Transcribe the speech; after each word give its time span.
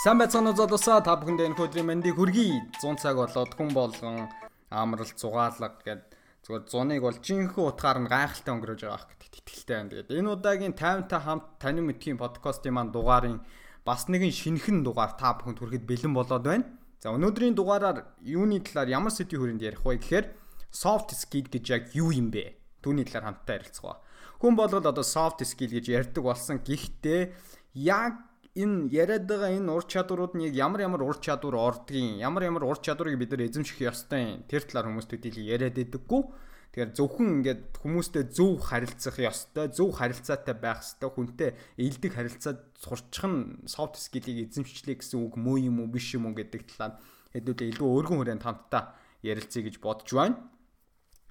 Сайн 0.00 0.16
байцгаана 0.16 0.54
уу 0.54 0.56
залуусаа 0.56 1.04
та 1.04 1.12
бүхэндээ 1.20 1.52
энэ 1.52 1.60
өдрийн 1.60 1.84
мэндийг 1.84 2.16
хүргэе. 2.16 2.72
100 2.80 3.04
цаг 3.04 3.20
болоод 3.20 3.52
хүн 3.52 3.68
болгон 3.76 4.32
амрал 4.72 5.12
зугаалга 5.12 5.76
гэд 5.84 6.16
зүгээр 6.40 6.64
зуныг 6.72 7.04
бол 7.04 7.20
жинхэнэ 7.20 7.68
утгаар 7.68 8.00
нь 8.00 8.08
гайхалтай 8.08 8.48
өнгөрөөж 8.48 8.80
байгаа 8.80 9.12
гэдэгт 9.12 9.36
итгэлтэй 9.44 9.76
байна. 9.76 9.92
Тэгээд 9.92 10.16
энэ 10.16 10.32
удаагийн 10.32 10.72
50-та 10.72 11.18
хамт 11.20 11.44
таны 11.60 11.84
мэдхийн 11.84 12.16
подкастын 12.16 12.72
маань 12.72 12.96
дугаарын 12.96 13.44
бас 13.84 14.08
нэгэн 14.08 14.32
шинэхэн 14.32 14.80
дугаар 14.88 15.20
та 15.20 15.36
бүхэнд 15.36 15.60
хүрэхэд 15.60 15.84
бэлэн 15.84 16.16
болоод 16.16 16.44
байна. 16.48 16.64
За 17.04 17.12
өнөөдрийн 17.12 17.52
дугаараар 17.52 18.08
юуны 18.24 18.64
талаар 18.64 18.88
ямар 18.88 19.12
сэдвийн 19.12 19.60
хүрээнд 19.60 19.68
ярих 19.68 19.84
вэ 19.84 20.00
гэхээр 20.00 20.26
soft 20.72 21.12
skill 21.12 21.44
гэж 21.52 21.64
яг 21.76 21.84
юу 21.92 22.08
юм 22.08 22.32
бэ? 22.32 22.56
Түүний 22.80 23.04
талаар 23.04 23.36
хамтдаа 23.36 23.60
ярилцгаа. 23.60 24.00
Хүн 24.40 24.56
болгол 24.56 24.80
одоо 24.80 25.04
soft 25.04 25.44
skill 25.44 25.76
гэж 25.76 25.92
ярьдаг 25.92 26.24
болсон. 26.24 26.56
Гэхдээ 26.64 27.36
яг 27.76 28.29
энэ 28.58 28.90
яриад 28.90 29.30
байгаа 29.30 29.54
энэ 29.54 29.70
ур 29.70 29.86
чадварууд 29.86 30.34
нь 30.34 30.50
ямар 30.50 30.82
ямар 30.82 31.02
ур 31.06 31.18
чадвар 31.22 31.54
ордгийн 31.54 32.18
ямар 32.18 32.42
ямар 32.50 32.64
ур 32.66 32.78
чадварыг 32.82 33.14
бид 33.14 33.30
нар 33.30 33.46
эзэмших 33.46 33.78
ёстой 33.78 34.42
тэр 34.50 34.66
талаар 34.66 34.90
хүмүүст 34.90 35.10
төдийлө 35.14 35.54
яриад 35.54 35.78
байдаггүй. 35.78 36.22
Тэгэхээр 36.70 36.94
зөвхөн 36.94 37.28
ингээд 37.42 37.62
хүмүүстэй 37.82 38.24
зөв 38.30 38.62
харилцах 38.62 39.18
ёстой, 39.18 39.74
зөв 39.74 39.90
харилцаатай 39.90 40.54
байх 40.54 40.82
ёстой, 40.86 41.10
хүнтэй 41.10 41.50
эелдэг 41.74 42.14
харилцаа 42.14 42.62
сурчих 42.78 43.26
нь 43.26 43.58
soft 43.66 43.98
skill-ийг 43.98 44.50
эзэмшлээ 44.54 45.02
гэсэн 45.02 45.18
үг 45.18 45.34
мөө 45.34 45.66
юм 45.66 45.82
уу 45.82 45.90
биш 45.90 46.14
юм 46.14 46.30
уу 46.30 46.34
гэдэг 46.38 46.70
талаар 46.70 47.02
хэдүүлээ 47.34 47.74
илүү 47.74 47.88
өргөн 47.90 48.18
хүрээнд 48.22 48.46
хамтдаа 48.46 48.94
ярилцъя 49.26 49.66
гэж 49.66 49.82
бодож 49.82 50.10
байна. 50.14 50.38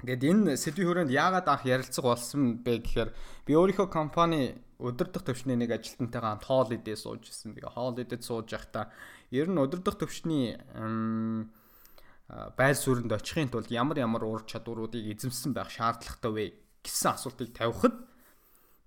Ингээд 0.03 0.23
энэ 0.27 0.59
сэдвийн 0.59 0.87
хүрээнд 0.91 1.11
яагаад 1.11 1.47
анх 1.47 1.63
ярилцах 1.63 2.03
болсон 2.03 2.59
бэ 2.59 2.83
гэхээр 2.83 3.09
би 3.47 3.51
өөрийнхөө 3.55 3.87
компани 3.87 4.59
өдөрдох 4.79 5.27
төвчний 5.27 5.59
нэг 5.59 5.75
ажилтнтайгаа 5.75 6.39
хамт 6.39 6.47
хоол 6.47 6.71
идээ 6.71 6.95
сууж 6.95 7.27
исэн. 7.27 7.51
Тэгээ 7.51 7.75
хоол 7.75 7.99
идэд 7.99 8.23
сууж 8.23 8.47
байхдаа 8.47 8.89
ер 9.35 9.51
нь 9.51 9.59
өдөрдох 9.59 9.99
төвчний 9.99 10.55
байр 12.55 12.77
суурьнд 12.79 13.11
очихын 13.11 13.51
тулд 13.51 13.67
ямар 13.67 13.99
ямар 13.99 14.23
ур 14.23 14.47
чадваруудыг 14.47 15.03
эзэмсэн 15.11 15.51
байх 15.51 15.73
шаардлагатай 15.73 16.31
вэ 16.31 16.45
гэсэн 16.85 17.11
асуултыг 17.11 17.51
тавихад 17.51 17.95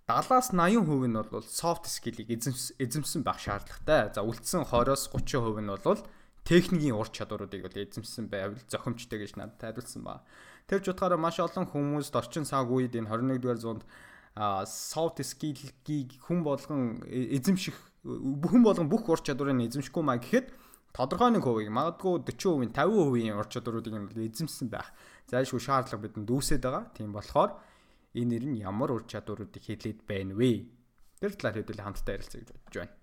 70-аас 0.09 0.51
80% 0.57 1.13
нь 1.13 1.19
бол 1.31 1.47
soft 1.47 1.87
skill-ийг 1.87 2.31
эзэмсэн 2.33 3.23
байх 3.23 3.39
шаардлагатай. 3.39 4.11
За 4.15 4.25
үлдсэн 4.25 4.67
20-оос 4.67 5.13
30% 5.13 5.61
нь 5.61 5.71
бол 5.71 6.01
техникийн 6.45 6.99
ур 6.99 7.09
чадваруудыг 7.11 7.63
бол 7.63 7.83
эзэмсэн 7.83 8.27
байвал 8.27 8.59
зохимжтой 8.67 9.23
гэж 9.23 9.39
надад 9.39 9.59
тайлбарлсан 9.63 10.03
ба. 10.03 10.23
Тэр 10.67 10.83
ч 10.83 10.91
утгаараа 10.91 11.19
маш 11.19 11.39
олон 11.39 11.71
хүмүүст 11.71 12.15
орчин 12.19 12.43
цаг 12.43 12.71
үед 12.71 12.99
энэ 12.99 13.11
21-р 13.11 13.59
зуунд 13.63 13.83
soft 14.35 15.21
skill-ийг 15.21 16.17
хүн 16.25 16.41
болгон 16.41 17.05
эзэмших 17.09 17.77
хүн 18.05 18.63
болгон 18.65 18.89
бүх 18.89 19.05
ур 19.13 19.21
чадварыг 19.21 19.61
эзэмшихгүй 19.69 20.03
маа 20.03 20.17
гэхэд 20.17 20.49
тодорхой 20.97 21.33
нэг 21.37 21.45
хувийг 21.45 21.69
магадгүй 21.69 22.25
40%, 22.25 22.73
50%-ийн 22.73 23.37
ур 23.37 23.49
чадваруудыг 23.49 23.93
нь 23.93 24.29
эзэмсэн 24.29 24.69
байх. 24.73 24.89
Зайлшгүй 25.29 25.61
шаардлага 25.61 26.05
бидэнд 26.09 26.29
дүүсээд 26.29 26.65
байгаа. 26.65 26.89
Тийм 26.97 27.13
болохоор 27.13 27.61
энэ 28.17 28.29
нэр 28.41 28.45
нь 28.49 28.61
ямар 28.61 28.93
ур 28.93 29.05
чадваруудыг 29.05 29.61
хэлээд 29.61 30.05
байна 30.09 30.37
вэ? 30.37 30.69
Тэр 31.21 31.33
талаар 31.37 31.61
хэдүүл 31.61 31.85
хамтдаа 31.85 32.17
ярилцъя 32.17 32.41
гэж 32.41 32.51
бодож 32.53 32.77
байна. 32.77 32.95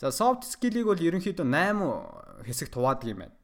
За 0.00 0.08
soft 0.12 0.44
skill-ийг 0.48 0.88
бол 0.88 1.00
ерөнхийдөө 1.00 1.46
8 1.48 2.44
хэсэг 2.44 2.68
хуваадаг 2.72 3.08
юм 3.08 3.20
байна. 3.24 3.36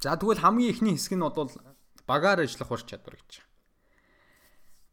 За 0.00 0.16
тэгвэл 0.16 0.40
хамгийн 0.40 0.72
ихний 0.72 0.96
хэсэг 0.96 1.16
нь 1.16 1.24
бол 1.24 1.52
багаар 2.08 2.44
ажиллах 2.44 2.72
ур 2.72 2.82
чадвар 2.84 3.16
гэж. 3.20 3.44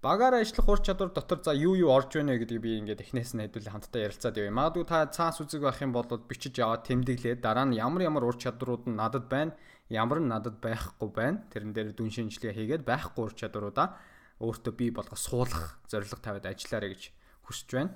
Багаар 0.01 0.41
ажиллах 0.41 0.65
ур 0.65 0.79
чадвар 0.81 1.13
дотор 1.13 1.45
за 1.45 1.53
юу 1.53 1.77
юу 1.77 1.93
орж 1.93 2.17
байна 2.17 2.33
гэдгийг 2.33 2.61
би 2.65 2.81
ингээд 2.81 3.05
эхнээс 3.05 3.37
нь 3.37 3.45
хэдүүл 3.45 3.69
хамтдаа 3.69 4.09
ярилцаад 4.09 4.33
явъя. 4.33 4.57
Магадгүй 4.57 4.85
та 4.89 5.05
цаас 5.13 5.37
үзэг 5.45 5.61
байх 5.61 5.77
юм 5.77 5.93
бол 5.93 6.09
бичиж 6.25 6.57
аваад 6.57 6.89
тэмдэглээд 6.89 7.45
дараа 7.45 7.69
нь 7.69 7.77
ямар 7.77 8.09
ямар 8.09 8.25
ур 8.25 8.33
чадварууд 8.33 8.89
нь 8.89 8.97
надад 8.97 9.29
байна, 9.29 9.53
ямар 9.93 10.17
нь 10.17 10.25
надад 10.25 10.57
байхгүй 10.57 11.09
байна. 11.13 11.45
Тэрэн 11.53 11.77
дээр 11.77 11.93
дүн 11.93 12.09
шинжилгээ 12.09 12.81
хийгээд 12.81 12.81
байхгүй 12.81 13.29
ур 13.29 13.33
чадваруудаа 13.37 14.01
өөртөө 14.41 14.73
бий 14.73 14.89
болгох 14.89 15.21
суулгах 15.21 15.77
зорилго 15.85 16.17
тавиад 16.17 16.49
ажиллаарай 16.49 16.97
гэж 16.97 17.13
хүсэж 17.45 17.69
байна. 17.69 17.93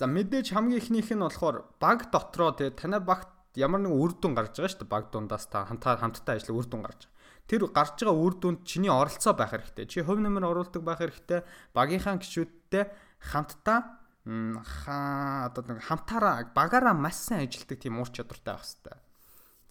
За 0.00 0.08
мэдээж 0.08 0.56
хамгийн 0.56 0.80
ихнийх 0.80 1.12
нь 1.12 1.20
болохоор 1.20 1.76
баг 1.76 2.08
дотроо 2.08 2.56
те 2.56 2.72
танай 2.72 3.04
багт 3.04 3.28
ямар 3.52 3.84
нэгэн 3.84 4.00
үр 4.00 4.16
дүн 4.16 4.32
гарч 4.32 4.56
байгаа 4.56 4.72
шүү 4.72 4.88
дээ. 4.88 4.94
Баг 4.96 5.12
дундаас 5.12 5.44
та 5.52 5.68
хамтдаа 5.68 6.00
хамтдаа 6.00 6.40
ажиллах 6.40 6.56
үр 6.56 6.68
дүн 6.72 6.82
гарч 6.88 7.11
тэр 7.46 7.68
гарч 7.68 8.02
байгаа 8.02 8.16
үр 8.16 8.34
дүнд 8.38 8.64
чиний 8.66 8.92
оролцоо 8.92 9.34
байх 9.34 9.52
хэрэгтэй. 9.52 9.86
Чи 9.86 10.02
хувь 10.02 10.22
нэмэр 10.22 10.46
оруулдаг 10.46 10.82
байх 10.82 11.00
хэрэгтэй. 11.02 11.40
Багийнхаа 11.74 12.18
гишүүдтэй 12.18 12.84
хамтдаа 13.18 13.78
хаа 14.26 15.50
одоо 15.50 15.62
нэг 15.66 15.82
хамтаараа 15.82 16.54
багаараа 16.54 16.94
маш 16.94 17.18
сайн 17.18 17.46
ажилтдаг 17.46 17.78
тийм 17.78 17.98
ур 17.98 18.08
чадвартай 18.08 18.54
байх 18.54 18.64
хэрэгтэй. 18.64 18.96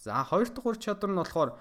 За 0.04 0.24
хоёр 0.24 0.50
дахь 0.52 0.68
ур 0.68 0.78
чадвар 0.78 1.12
нь 1.12 1.20
болохоор 1.22 1.52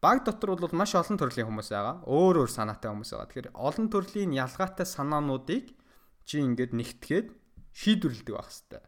баг 0.00 0.24
дотор 0.24 0.56
бол 0.56 0.72
маш 0.72 0.96
олон 0.96 1.20
төрлийн 1.20 1.48
хүмүүс 1.48 1.68
байгаа. 1.72 1.96
Өөр 2.08 2.48
өөр 2.48 2.50
санаатай 2.50 2.88
хүмүүс 2.88 3.10
байгаа. 3.12 3.28
Тэгэхээр 3.28 3.48
олон 3.52 3.86
төрлийн 3.92 4.32
ялгаатай 4.32 4.86
санаануудыг 4.88 5.76
чи 6.24 6.40
ингээд 6.40 6.72
нэгтгээд 6.72 7.26
шийдвэрлэдэг 7.76 8.34
байх 8.34 8.48
хэрэгтэй 8.48 8.82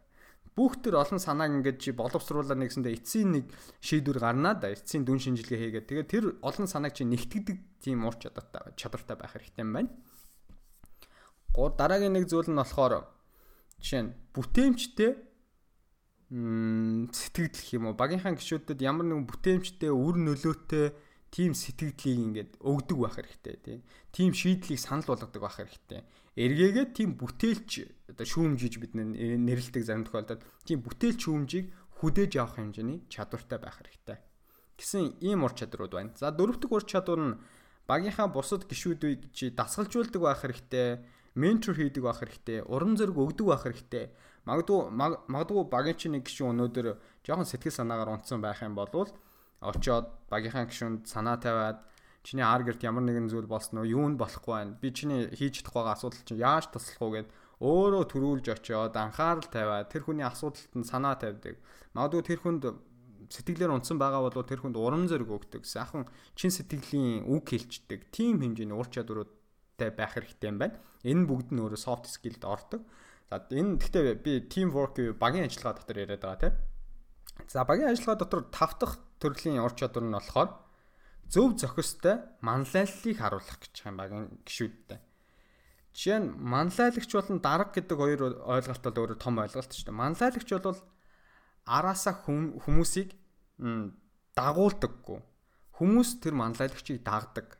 бүх 0.55 0.83
төр 0.83 0.99
олон 0.99 1.19
санааг 1.19 1.51
ингээд 1.63 1.79
чи 1.79 1.89
боловсруулаад 1.95 2.59
нэгсэндээ 2.59 2.99
эцсийн 2.99 3.29
нэг 3.31 3.45
шийдвэр 3.79 4.19
гарнаа 4.19 4.55
да 4.59 4.71
эцсийн 4.75 5.07
дүн 5.07 5.19
шинжилгээ 5.23 5.59
хийгээд 5.59 5.87
тэгээд 5.87 6.11
тэр 6.11 6.25
олон 6.43 6.67
санааг 6.67 6.91
чи 6.91 7.07
нэгтгэдэг 7.07 7.57
тийм 7.79 8.03
ур 8.03 8.15
чадвартай 8.19 8.75
чадвартай 8.75 9.15
байх 9.15 9.31
хэрэгтэй 9.31 9.63
юм 9.63 9.71
байна. 9.71 9.91
Гур 11.55 11.71
дараагийн 11.79 12.15
нэг 12.15 12.27
зүйл 12.27 12.51
нь 12.51 12.59
болохоор 12.59 13.07
жишээ 13.79 14.01
нь 14.03 14.15
бүтээмжтэй 14.35 15.11
сэтгэл 16.31 17.51
гэх 17.51 17.75
юм 17.75 17.91
уу 17.91 17.95
багийнхаа 17.95 18.35
гişүүдэд 18.35 18.79
ямар 18.83 19.07
нэгэн 19.07 19.27
бүтээмжтэй 19.27 19.91
үр 19.91 20.15
нөлөөтэй 20.15 20.95
тийм 21.31 21.51
сэтгэлдлийг 21.55 22.19
ингээд 22.27 22.51
өгдөг 22.59 22.97
байх 22.99 23.15
хэрэгтэй 23.19 23.83
тийм. 24.11 24.31
Шийдлийг 24.31 24.79
санал 24.79 25.07
болгодог 25.07 25.43
байх 25.43 25.59
хэрэгтэй. 25.59 26.03
Эргээгээ 26.39 26.95
тийм 26.95 27.19
бүтээлч 27.19 27.71
одоо 28.15 28.25
шүүмжиж 28.27 28.79
бид 28.79 28.95
нэрлдэг 28.95 29.83
зарим 29.83 30.07
тохиолдолд 30.07 30.47
тийм 30.63 30.79
бүтээлч 30.79 31.19
шүүмжийг 31.27 31.65
хүдээж 31.99 32.31
авах 32.39 32.55
хэмжээний 32.55 33.03
чадвартай 33.11 33.59
байх 33.59 33.77
хэрэгтэй. 33.83 34.17
гэсэн 34.79 35.21
ийм 35.21 35.43
ур 35.43 35.53
чадварууд 35.53 35.93
байна. 35.93 36.15
За 36.15 36.31
дөрөвдөг 36.31 36.71
ур 36.71 36.85
чадвар 36.87 37.19
нь 37.19 37.39
багийнхаа 37.85 38.31
бусад 38.31 38.63
гишүүдийг 38.65 39.29
чи 39.35 39.51
дасгалжуулдаг 39.51 40.21
байх 40.23 40.41
хэрэгтэй, 40.41 41.03
ментор 41.35 41.75
хийдэг 41.75 42.03
байх 42.03 42.23
хэрэгтэй, 42.23 42.63
уран 42.65 42.95
зориг 42.95 43.17
өгдөг 43.19 43.47
байх 43.51 43.63
хэрэгтэй. 43.67 44.05
Магадгүй 44.47 44.79
магадгүй 45.29 45.63
багийн 45.69 45.97
чинь 45.99 46.15
нэг 46.17 46.25
гишүүн 46.25 46.57
өнөөдөр 46.57 46.97
жоохон 47.21 47.45
сэтгэл 47.45 47.77
санаагаар 47.77 48.17
унтсан 48.17 48.41
байх 48.41 48.63
юм 48.65 48.73
бол 48.73 48.89
очоод 49.61 50.07
багийнхаа 50.31 50.65
гишүүнд 50.65 51.05
санаа 51.05 51.37
тавиад 51.37 51.85
чиний 52.23 52.45
аргерт 52.45 52.81
ямар 52.85 53.03
нэгэн 53.05 53.29
зүйл 53.29 53.49
болсон 53.49 53.81
уу 53.81 53.87
юу 53.89 54.05
нь 54.09 54.17
болохгүй 54.17 54.53
байна? 54.53 54.77
Би 54.77 54.93
чиний 54.93 55.29
хийж 55.33 55.61
чадах 55.61 55.73
байгаа 55.73 55.93
асуудал 55.97 56.23
чинь 56.25 56.41
яаж 56.41 56.69
туслах 56.69 57.01
уу 57.01 57.11
гэд 57.17 57.27
өөрөө 57.61 58.03
төрүүлж 58.09 58.45
очиод 58.53 58.95
анхаарал 58.97 59.45
тавиад 59.45 59.89
тэр 59.89 60.05
хүний 60.05 60.25
асуудалд 60.25 60.73
нь 60.77 60.85
санаа 60.85 61.17
тавьдаг. 61.17 61.57
Магадгүй 61.93 62.23
тэр 62.25 62.39
хүнд 62.41 62.63
сэтгэлээр 63.29 63.73
унтсан 63.73 63.97
байгаа 64.01 64.21
бол 64.25 64.41
тэр 64.41 64.61
хүнд 64.61 64.77
урам 64.77 65.05
зориг 65.05 65.29
өгдөг. 65.29 65.65
Сайхан 65.65 66.09
чин 66.37 66.49
сэтгэлийн 66.49 67.25
үг 67.29 67.45
хэлцдэг 67.49 68.09
тийм 68.09 68.41
хэмжээний 68.41 68.77
ур 68.77 68.89
чадваруудтай 68.89 69.89
байх 69.93 70.17
хэрэгтэй 70.17 70.49
юм 70.49 70.57
байна. 70.57 70.77
Энэ 71.05 71.25
бүгд 71.29 71.53
нь 71.53 71.61
өөрөө 71.61 71.81
soft 71.81 72.09
skill-д 72.09 72.45
ордог. 72.45 72.81
За 73.29 73.39
энэ 73.39 73.77
гэхдээ 73.77 74.19
би 74.21 74.45
team 74.49 74.73
work 74.73 74.97
багийн 75.17 75.47
ажиллагаа 75.47 75.77
дотор 75.79 75.97
яриад 76.01 76.21
байгаа 76.21 76.49
тийм 76.49 76.71
За 77.47 77.63
багийн 77.65 77.89
ажиллагаа 77.89 78.19
дотор 78.19 78.41
тав 78.51 78.77
дахь 78.79 78.97
төрлийн 79.19 79.63
ур 79.63 79.73
чадвар 79.75 80.05
нь 80.05 80.15
болохоор 80.15 80.49
зөв 81.31 81.55
зохистой 81.55 82.19
манлайллыг 82.43 83.15
харуулах 83.15 83.57
гэж 83.63 83.75
байгаа 83.87 83.97
багийн 84.03 84.27
гişүүдтэй. 84.43 84.99
Жишээ 85.95 86.19
нь 86.19 86.27
манлайлагч 86.35 87.11
болон 87.15 87.39
дарга 87.39 87.71
гэдэг 87.71 87.97
хоёр 87.97 88.21
ойлголт 88.43 88.83
бол 88.83 88.99
өөрө 88.99 89.15
том 89.15 89.39
ойлголт 89.39 89.71
шүү 89.71 89.87
дээ. 89.87 89.95
Манлайлагч 89.95 90.49
бол 90.59 90.79
араасаа 91.67 92.15
хүмүүсийг 92.27 93.15
дагуулдаггүй. 94.35 95.19
Хүмүүс 95.75 96.09
тэр 96.19 96.35
манлайлагчийг 96.35 96.99
дагдаг. 97.03 97.59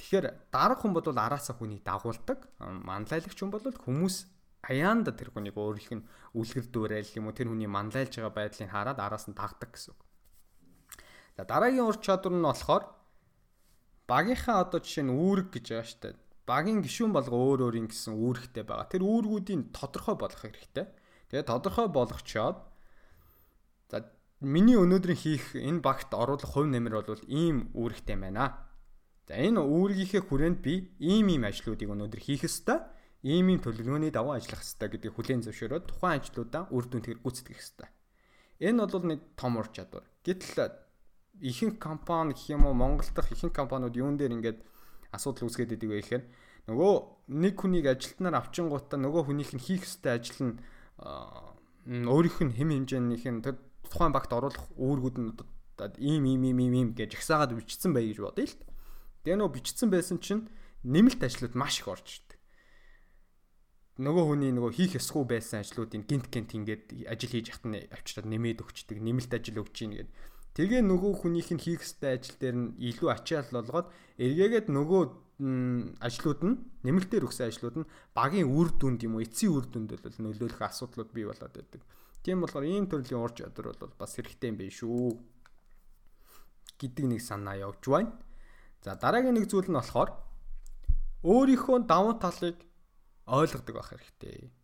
Тэгэхээр 0.00 0.48
дарга 0.48 0.80
хүн 0.80 0.92
бол 0.96 1.04
араасаа 1.04 1.56
хүнийг 1.56 1.84
дагуулдаг. 1.84 2.48
Манлайлагч 2.60 3.36
хүн 3.36 3.52
бол 3.52 3.64
хүмүүс 3.64 4.16
аяанда 4.64 5.12
тэр 5.12 5.32
хүнийг 5.32 5.56
өөрийнх 5.56 5.92
нь 5.92 6.06
үлгэр 6.36 6.66
дуурайл 6.72 7.16
юм 7.20 7.28
уу 7.28 7.36
тэр 7.36 7.52
хүний 7.52 7.68
манлайлж 7.68 8.16
байгаа 8.16 8.32
байдлыг 8.32 8.68
хараад 8.72 8.98
араас 9.00 9.28
нь 9.28 9.36
тагдаг 9.36 9.76
гэсэн 9.76 9.92
үг. 9.92 10.00
За 11.36 11.42
дараагийн 11.44 11.86
ур 11.86 11.98
чадвар 11.98 12.34
нь 12.34 12.46
болохоор 12.46 12.84
багийнхаа 14.06 14.62
одоо 14.62 14.78
жишээ 14.78 15.04
нь 15.04 15.14
үүрэг 15.14 15.48
гэж 15.50 15.66
байгаа 15.74 15.88
шүү 15.90 16.00
дээ. 16.02 16.14
Багийн 16.46 16.80
гишүүн 16.84 17.12
болго 17.16 17.34
өөр 17.34 17.60
өөрийн 17.66 17.88
гэсэн 17.88 18.14
үүрэгтэй 18.14 18.64
байгаа. 18.68 18.92
Тэр 18.92 19.02
үүргүүдийн 19.02 19.72
тодорхой 19.72 20.14
болох 20.14 20.40
хэрэгтэй. 20.44 20.86
Тэгээ 21.32 21.48
тодорхой 21.48 21.88
болгочоод 21.88 22.58
за 23.88 23.96
миний 24.44 24.76
өнөөдрийн 24.76 25.18
хийх 25.18 25.56
энэ 25.56 25.80
багт 25.80 26.12
оруулах 26.12 26.52
хувь 26.52 26.68
нэмэр 26.68 27.02
бол 27.02 27.24
ийм 27.26 27.72
үүрэгтэй 27.72 28.16
байна. 28.20 28.68
За 29.24 29.40
энэ 29.40 29.58
үүргийнхээ 29.58 30.22
хүрээнд 30.28 30.60
би 30.60 30.92
ийм 31.00 31.32
ийм 31.32 31.48
ажлуудыг 31.48 31.88
өнөөдөр 31.88 32.20
хийх 32.20 32.44
ёстой 32.44 32.84
ийм 33.24 33.56
ийм 33.56 33.60
төлөвлөгөөний 33.64 34.12
дагуу 34.12 34.36
ажиллах 34.36 34.60
хэрэгтэй 34.60 34.88
гэдгийг 35.00 35.14
хүлээн 35.16 35.42
зөвшөөрөөд 35.48 35.84
тухайн 35.88 36.20
ажлуудаа 36.20 36.68
үр 36.68 36.84
дүн 36.84 37.00
тэр 37.00 37.18
гүйцэтгэх 37.24 37.56
хэрэгтэй. 37.56 37.88
Энэ 38.68 38.84
бол 38.84 39.08
нэг 39.08 39.20
том 39.32 39.56
ур 39.56 39.68
чадвар. 39.72 40.04
Гэтэл 40.20 40.83
ихэнх 41.40 41.78
компани 41.78 42.34
гэх 42.34 42.50
юм 42.54 42.66
уу 42.66 42.74
Монгол 42.74 43.08
дахь 43.14 43.32
ихэнх 43.32 43.54
компаниуд 43.54 43.96
юун 43.96 44.16
дээр 44.16 44.36
ингээд 44.38 44.58
асуудал 45.10 45.48
үүсгээд 45.48 45.74
идэг 45.74 45.90
вэ 45.90 45.98
гэхээр 46.02 46.24
нөгөө 46.70 46.92
нэг 47.34 47.54
хүнийг 47.58 47.86
ажилтнаар 47.90 48.38
авчингуудаа 48.40 48.98
нөгөө 48.98 49.22
хүнийх 49.30 49.52
нь 49.54 49.62
хийх 49.62 49.84
ёстой 49.84 50.18
ажил 50.18 50.38
нь 50.42 52.06
өөрийнх 52.08 52.40
нь 52.40 52.56
хэм 52.56 52.70
хэмжээнийх 52.86 53.24
нь 53.28 53.44
тэр 53.44 53.58
тухайн 53.84 54.12
багт 54.14 54.32
оруулах 54.32 54.64
үүргүүд 54.78 55.16
нь 55.20 55.32
ийм 55.98 56.24
ийм 56.24 56.42
ийм 56.44 56.58
ийм 56.74 56.88
гэж 56.94 57.18
ихсаагаад 57.18 57.52
бичсэн 57.52 57.92
бай 57.92 58.08
гэж 58.08 58.18
бодъё 58.22 58.46
л. 58.46 58.56
Тэгээ 59.26 59.38
нөгөө 59.42 59.54
бичсэн 59.58 59.88
байсан 59.90 60.22
чинь 60.22 60.48
нэмэлт 60.86 61.20
ажлууд 61.20 61.54
маш 61.58 61.82
их 61.82 61.88
орж 61.90 62.06
ирдэг. 62.22 62.38
Нөгөө 63.98 64.24
хүний 64.26 64.52
нөгөө 64.54 64.72
хийх 64.74 64.92
ёсгүй 64.98 65.24
байсан 65.26 65.62
ажлуудыг 65.62 66.06
гинт 66.06 66.30
гинт 66.30 66.50
ингээд 66.54 66.84
ажил 67.10 67.30
хийж 67.30 67.46
яхад 67.50 67.66
нь 67.70 67.78
авчираад 67.90 68.26
нэмээд 68.30 68.62
өгчдөг, 68.62 68.98
нэмэлт 69.02 69.32
ажил 69.34 69.62
өгч 69.62 69.76
ийн 69.82 69.92
гэдэг. 69.98 70.14
Тэгээ 70.54 70.86
нөгөө 70.86 71.12
хүнийх 71.26 71.50
нь 71.50 71.58
хийх 71.58 71.82
ёстой 71.82 72.14
ажил 72.14 72.38
дээр 72.38 72.54
нь 72.54 72.68
илүү 72.78 73.10
ачаал 73.10 73.50
болгоод 73.50 73.90
эргээгээд 74.22 74.70
нөгөө 74.70 75.02
ажлууд 75.98 76.40
нь 76.46 76.56
нэмэлтээр 76.86 77.26
өгсөн 77.26 77.50
ажлууд 77.50 77.76
нь 77.82 77.90
багийн 78.14 78.46
үр 78.46 78.70
дүнд 78.70 79.02
юм 79.02 79.18
уу 79.18 79.26
эцсийн 79.26 79.50
үр 79.50 79.66
дүнд 79.66 79.98
бол 79.98 80.18
нөлөөлөх 80.22 80.62
асуудлууд 80.62 81.10
бий 81.10 81.26
болоод 81.26 81.50
байдаг. 81.58 81.82
Тийм 82.22 82.38
болохоор 82.46 82.70
ийм 82.70 82.86
төрлийн 82.86 83.18
ур 83.18 83.34
чадвар 83.34 83.74
бол 83.74 83.98
бас 83.98 84.14
хэрэгтэй 84.14 84.54
юм 84.54 84.56
биш 84.62 84.78
шүү 84.78 85.18
гэдэг 86.78 87.04
нэг 87.10 87.20
санаа 87.20 87.58
явж 87.58 87.82
байна. 87.90 88.14
За 88.86 88.94
дараагийн 88.94 89.34
нэг 89.34 89.50
зүйл 89.50 89.66
нь 89.66 89.74
болохоор 89.74 90.14
өөрийнхөө 91.26 91.82
давуу 91.82 92.14
талыг 92.22 92.62
ойлгодог 93.26 93.74
байх 93.74 93.90
хэрэгтэй. 93.90 94.54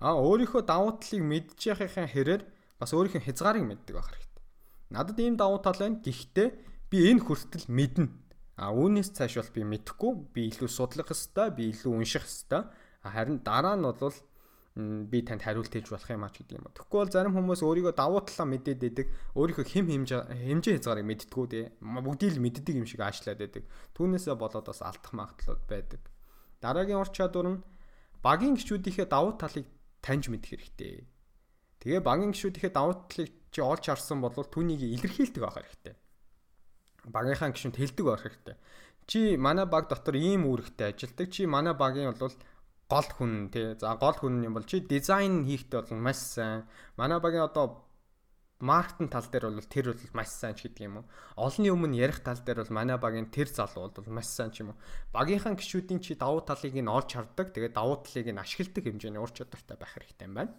А 0.00 0.16
өөрийнхөө 0.16 0.62
давуу 0.64 0.96
талыг 0.96 1.20
мэдж 1.20 1.60
яхахын 1.68 2.08
хэрээр 2.08 2.42
бас 2.80 2.96
өөрийнхөө 2.96 3.28
хязгаарыг 3.28 3.64
мэддэг 3.68 3.94
байх 3.94 4.08
хэрэгтэй. 4.08 4.23
Надад 4.90 5.18
ийм 5.20 5.36
давуу 5.36 5.62
тал 5.62 5.78
байна. 5.78 6.02
Гэхдээ 6.02 6.48
би 6.90 6.98
энэ 7.12 7.24
хүртэл 7.24 7.68
мэднэ 7.68 8.24
А 8.54 8.70
үүнээс 8.70 9.10
цааш 9.18 9.42
бол 9.42 9.50
би 9.50 9.62
мэдэхгүй. 9.66 10.12
Би 10.30 10.42
илүү 10.54 10.70
судлах 10.70 11.10
хэвээр, 11.10 11.50
би 11.58 11.74
илүү 11.74 11.90
унших 11.90 12.22
хэвээр. 12.22 12.70
Харин 13.02 13.42
дараа 13.42 13.74
нь 13.74 13.82
бол 13.82 14.14
би 15.10 15.18
танд 15.26 15.42
хариулт 15.42 15.74
хэлж 15.74 15.90
болох 15.90 16.10
юм 16.10 16.22
ач 16.22 16.38
гэдэг 16.38 16.62
юм. 16.62 16.70
Тэгэхгүй 16.70 16.98
бол 17.02 17.10
зарим 17.10 17.34
хүмүүс 17.34 17.62
өөрийгөө 17.66 17.94
давуу 17.98 18.22
талаа 18.22 18.46
мэдээд 18.46 18.78
байдаг. 18.78 19.06
Өөрийнхөө 19.34 19.66
хэм 19.74 19.86
хэмжээ 20.06 20.74
хязгаарыг 20.78 21.06
мэддэггүй 21.06 21.46
дээ. 21.50 21.64
Бүгдийг 21.82 22.30
л 22.38 22.42
мэддэг 22.42 22.74
юм 22.78 22.86
шиг 22.86 23.02
аашлаад 23.02 23.42
байдаг. 23.42 23.62
Түүнээсээ 23.98 24.34
болоод 24.38 24.66
бас 24.66 24.80
алдах 24.82 25.12
магадлал 25.14 25.62
байдаг. 25.66 26.02
Дараагийн 26.62 27.02
ур 27.02 27.10
чадвар 27.10 27.46
нь 27.58 27.62
багийн 28.22 28.54
гişүүдийнхээ 28.58 29.06
давуу 29.10 29.34
талыг 29.38 29.66
таньж 30.02 30.30
мэдэх 30.30 30.58
хэрэгтэй. 30.58 31.06
Тэгээ 31.82 32.02
багийн 32.02 32.34
гişүүдийнхээ 32.34 32.74
давуу 32.74 32.94
талыг 33.10 33.30
чи 33.54 33.62
олж 33.62 33.86
харсан 33.86 34.18
бол 34.18 34.34
түүнийг 34.34 34.82
илэрхийлдэг 34.82 35.42
байх 35.42 35.56
хэрэгтэй 35.62 35.94
багийнхаа 37.08 37.52
гишүүнд 37.52 37.76
хэлдэг 37.76 38.04
байх 38.04 38.22
хэрэгтэй. 38.24 38.56
Чи 39.06 39.36
манай 39.36 39.66
баг 39.68 39.88
дотор 39.88 40.16
ийм 40.16 40.48
үүрэгтэй 40.48 40.96
ажилдаг. 40.96 41.28
Чи 41.28 41.44
манай 41.44 41.74
багийн 41.76 42.16
бол 42.16 42.32
гол 42.88 43.08
хүн 43.12 43.52
тий. 43.52 43.76
За 43.76 43.96
гол 44.00 44.16
хүн 44.16 44.44
юм 44.44 44.56
бол 44.56 44.64
чи 44.64 44.80
дизайн 44.80 45.44
хийхдээ 45.44 45.84
бол 45.84 46.00
маш 46.00 46.16
сайн. 46.16 46.64
Манай 46.96 47.20
багийн 47.20 47.44
одоо 47.44 47.84
маркетинг 48.60 49.12
тал 49.12 49.28
дээр 49.28 49.52
бол 49.52 49.68
тэр 49.68 49.92
бол 49.92 50.16
маш 50.16 50.32
сайн 50.32 50.56
ч 50.56 50.64
гэдэг 50.64 50.84
юм 50.88 51.04
уу. 51.04 51.08
Олонний 51.36 51.72
өмнө 51.72 52.00
ярих 52.00 52.24
тал 52.24 52.40
дээр 52.40 52.64
бол 52.64 52.72
манай 52.72 52.96
багийн 52.96 53.28
тэр 53.28 53.52
залуу 53.52 53.92
бол 53.92 54.08
маш 54.08 54.32
сайн 54.32 54.48
ч 54.48 54.64
юм 54.64 54.72
уу. 54.72 54.80
Багийнхаа 55.12 55.52
гишүүдийн 55.52 56.00
чи 56.00 56.16
давуу 56.16 56.40
талыг 56.40 56.72
нь 56.72 56.88
олж 56.88 57.12
хардаг. 57.12 57.52
Тэгээд 57.52 57.76
давуу 57.76 58.00
талыг 58.00 58.32
нь 58.32 58.40
ашигладаг 58.40 58.84
хэмжээний 58.88 59.20
ур 59.20 59.32
чадвартай 59.36 59.76
байх 59.76 59.92
хэрэгтэй 59.92 60.24
юм 60.24 60.34
байна. 60.40 60.52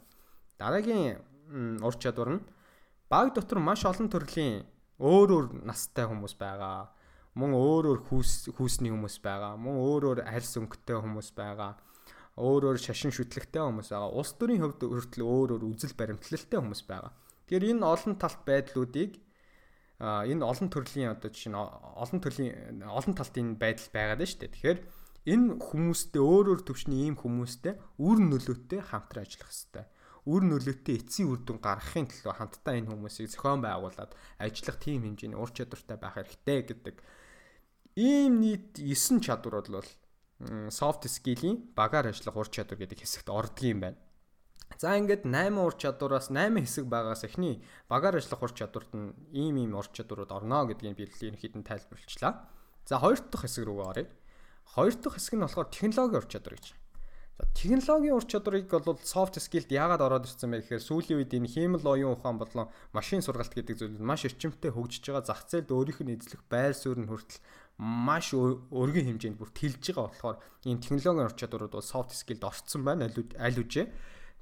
Дараагийн 0.62 1.82
ур 1.82 1.96
чадвар 1.98 2.30
нь 2.38 2.46
баг 3.10 3.36
дотор 3.36 3.60
маш 3.62 3.86
олон 3.86 4.10
төрлийн 4.10 4.66
өөр 4.98 5.30
өөр 5.36 5.46
настай 5.68 6.07
хүмүүс 6.10 6.36
байгаа. 6.42 6.90
Мөн 7.36 7.52
өөр 7.54 7.84
өөр 7.92 8.02
хүүс 8.07 8.56
хүүсний 8.56 8.90
хүмүүс 8.90 9.19
байгаа. 9.22 9.54
Мөн 9.60 9.75
өөр 9.78 10.04
өөр 10.10 10.19
арьс 10.25 10.56
өнгөтэй 10.57 10.98
хүмүүс 11.04 11.30
байгаа. 11.38 11.75
Өөр 12.40 12.72
өөр 12.72 12.80
шашин 12.80 13.12
шүтлэгтэй 13.12 13.62
хүмүүс 13.62 13.92
байгаа. 13.92 14.16
Улс 14.16 14.31
төрийн 14.40 14.63
хувьд 14.63 14.81
хүртэл 14.81 15.22
өөр 15.22 15.50
өөр 15.60 15.63
үзэл 15.69 15.94
баримтлалтай 16.00 16.57
хүмүүс 16.57 16.81
байгаа. 16.88 17.12
Тэгэхээр 17.46 17.69
энэ 17.75 17.86
олон 17.86 18.13
талт 18.18 18.42
байдлуудыг 18.48 19.12
а 20.00 20.25
энэ 20.28 20.44
олон 20.44 20.68
төрлийн 20.72 21.13
одоо 21.16 21.30
жишээ 21.30 21.51
нь 21.54 21.60
олон 21.60 22.19
төрлийн 22.19 22.84
олон 22.84 23.13
талтын 23.16 23.56
байдал 23.60 23.90
байгаад 23.94 24.19
байна 24.19 24.31
шүү 24.31 24.40
дээ. 24.42 24.54
Тэгэхээр 24.56 24.80
энэ 25.31 25.48
хүмүүстэй 25.60 26.22
өөр 26.24 26.46
өөр 26.51 26.62
төвчний 26.68 27.08
ийм 27.08 27.16
хүмүүстэй 27.16 27.80
үр 28.00 28.18
нөлөөтэй 28.19 28.81
хамтран 28.84 29.24
ажиллах 29.24 29.51
хэрэгтэй 29.51 29.86
үр 30.25 30.42
нөлөөтэй 30.42 31.06
эцсийн 31.06 31.30
үр 31.30 31.42
дүн 31.45 31.62
гаргахын 31.62 32.10
төлөө 32.10 32.33
хамтдаа 32.33 32.74
энэ 32.74 32.89
хүмүүсийг 32.89 33.30
зохион 33.30 33.62
байгуулад 33.62 34.12
ажиллах 34.42 34.77
тийм 34.81 35.06
хэмжээний 35.06 35.38
ур 35.38 35.54
чадвартай 35.54 35.98
байх 36.01 36.18
хэрэгтэй 36.18 36.60
гэдэг. 36.66 36.95
Ийм 37.95 38.42
нийт 38.42 38.81
9 38.81 39.22
чадвар 39.22 39.62
бол 39.62 39.86
soft 40.74 41.06
skill-ийн 41.06 41.72
багаар 41.77 42.10
ажиллах 42.10 42.36
ур 42.36 42.50
чадвар 42.50 42.81
гэдэг 42.81 43.06
хэсэгт 43.06 43.30
ордгийн 43.30 43.80
байна. 43.80 44.00
За 44.81 44.98
ингээд 44.98 45.24
8 45.24 45.56
ур 45.62 45.77
чадвараас 45.77 46.27
8 46.33 46.57
хэсэг 46.60 46.86
байгаас 46.89 47.24
эхний 47.24 47.63
багаар 47.88 48.18
ажиллах 48.19 48.44
ур 48.44 48.54
чадварт 48.57 48.92
нь 48.98 49.13
ийм 49.31 49.56
ийм 49.62 49.77
ур 49.77 49.88
чадварууд 49.88 50.31
орно 50.33 50.66
гэдгийг 50.68 50.98
би 50.98 51.06
ерөнхийдөө 51.06 51.63
тайлбарлачлаа. 51.63 52.50
За 52.83 53.00
хоёр 53.00 53.22
дахь 53.22 53.45
хэсэг 53.48 53.63
рүү 53.63 53.80
оръё. 53.88 54.10
Хоёр 54.75 54.94
дахь 55.00 55.16
хэсэг 55.16 55.39
нь 55.39 55.44
болохоор 55.45 55.69
технологийн 55.72 56.19
ур 56.19 56.27
чадвар 56.27 56.56
гэж. 56.60 56.68
Технологийн 57.36 58.16
ур 58.16 58.24
чадварыг 58.24 58.72
бол 58.72 58.96
soft 59.04 59.36
skill-д 59.44 59.68
яагаад 59.76 60.00
ороод 60.00 60.24
ирсэн 60.24 60.56
бэ 60.56 60.64
гэхээр 60.64 60.88
сүүлийн 60.88 61.20
үед 61.20 61.36
энэ 61.36 61.52
хиймэл 61.52 61.84
оюун 61.84 62.16
ухаан 62.16 62.40
болон 62.40 62.72
машин 62.96 63.20
сургалт 63.20 63.52
гэдэг 63.52 63.76
зүйл 63.76 64.00
маш 64.00 64.24
эрчимтэй 64.24 64.72
хөгжиж 64.72 65.04
байгаа 65.12 65.28
зах 65.28 65.44
зээлд 65.52 65.68
өөрийнх 65.68 66.00
нь 66.00 66.16
эзлэх 66.16 66.48
байр 66.48 66.72
суурь 66.72 66.96
нь 66.96 67.12
хүртэл 67.12 67.44
маш 67.76 68.32
өргөн 68.32 69.20
хэмжээнд 69.20 69.36
бүр 69.36 69.52
тэлж 69.52 69.84
байгаа 69.84 70.08
болохоор 70.16 70.38
энэ 70.64 70.80
технологийн 70.80 71.28
ур 71.28 71.36
чадварууд 71.36 71.74
бол 71.76 71.84
soft 71.84 72.16
skill-д 72.16 72.48
орцсон 72.48 72.88
байна 72.88 73.12
аль 73.12 73.60
үжээ. 73.60 73.92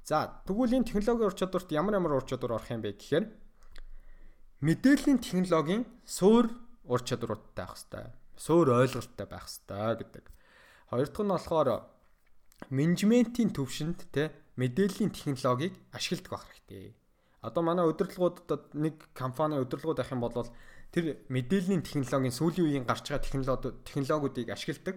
За 0.06 0.30
тэгвэл 0.46 0.78
энэ 0.78 0.86
технологийн 0.86 1.26
ур 1.26 1.34
чадварт 1.34 1.74
ямар 1.74 1.98
ямар 1.98 2.22
ур 2.22 2.26
чадвар 2.30 2.62
орох 2.62 2.70
юм 2.70 2.78
бэ 2.78 2.94
гэхээр 2.94 3.26
мэдээллийн 4.62 5.18
технологийн 5.18 5.82
суур 6.06 6.46
ур 6.86 7.02
чадваруудтай 7.02 7.66
байх 7.66 7.74
хэвээр. 7.74 8.14
Суур 8.38 8.70
ойлголттой 8.70 9.26
байх 9.26 9.50
хэвээр 9.50 9.98
гэдэг. 9.98 10.24
Хоёр 10.94 11.08
дахь 11.10 11.26
нь 11.26 11.34
болохоор 11.34 11.68
менежментийн 12.70 13.50
төвшөнд 13.52 14.10
те 14.12 14.32
мэдээллийн 14.56 15.10
технологиг 15.10 15.74
ашигладаг 15.92 16.30
байх 16.30 16.44
хэрэгтэй. 16.48 16.94
Одоо 17.42 17.62
манай 17.62 17.84
удирдлагуудад 17.84 18.72
нэг 18.74 19.10
компани 19.12 19.58
удирдлагууд 19.60 20.00
авах 20.00 20.14
юм 20.14 20.22
бол 20.22 20.48
тэр 20.94 21.26
мэдээллийн 21.28 21.82
технологийн 21.82 22.32
сүүлийн 22.32 22.66
үеийн 22.66 22.86
гарч 22.86 23.10
байгаа 23.10 23.26
технологи 23.26 23.74
технологиудыг 23.84 24.48
ашигладаг. 24.48 24.96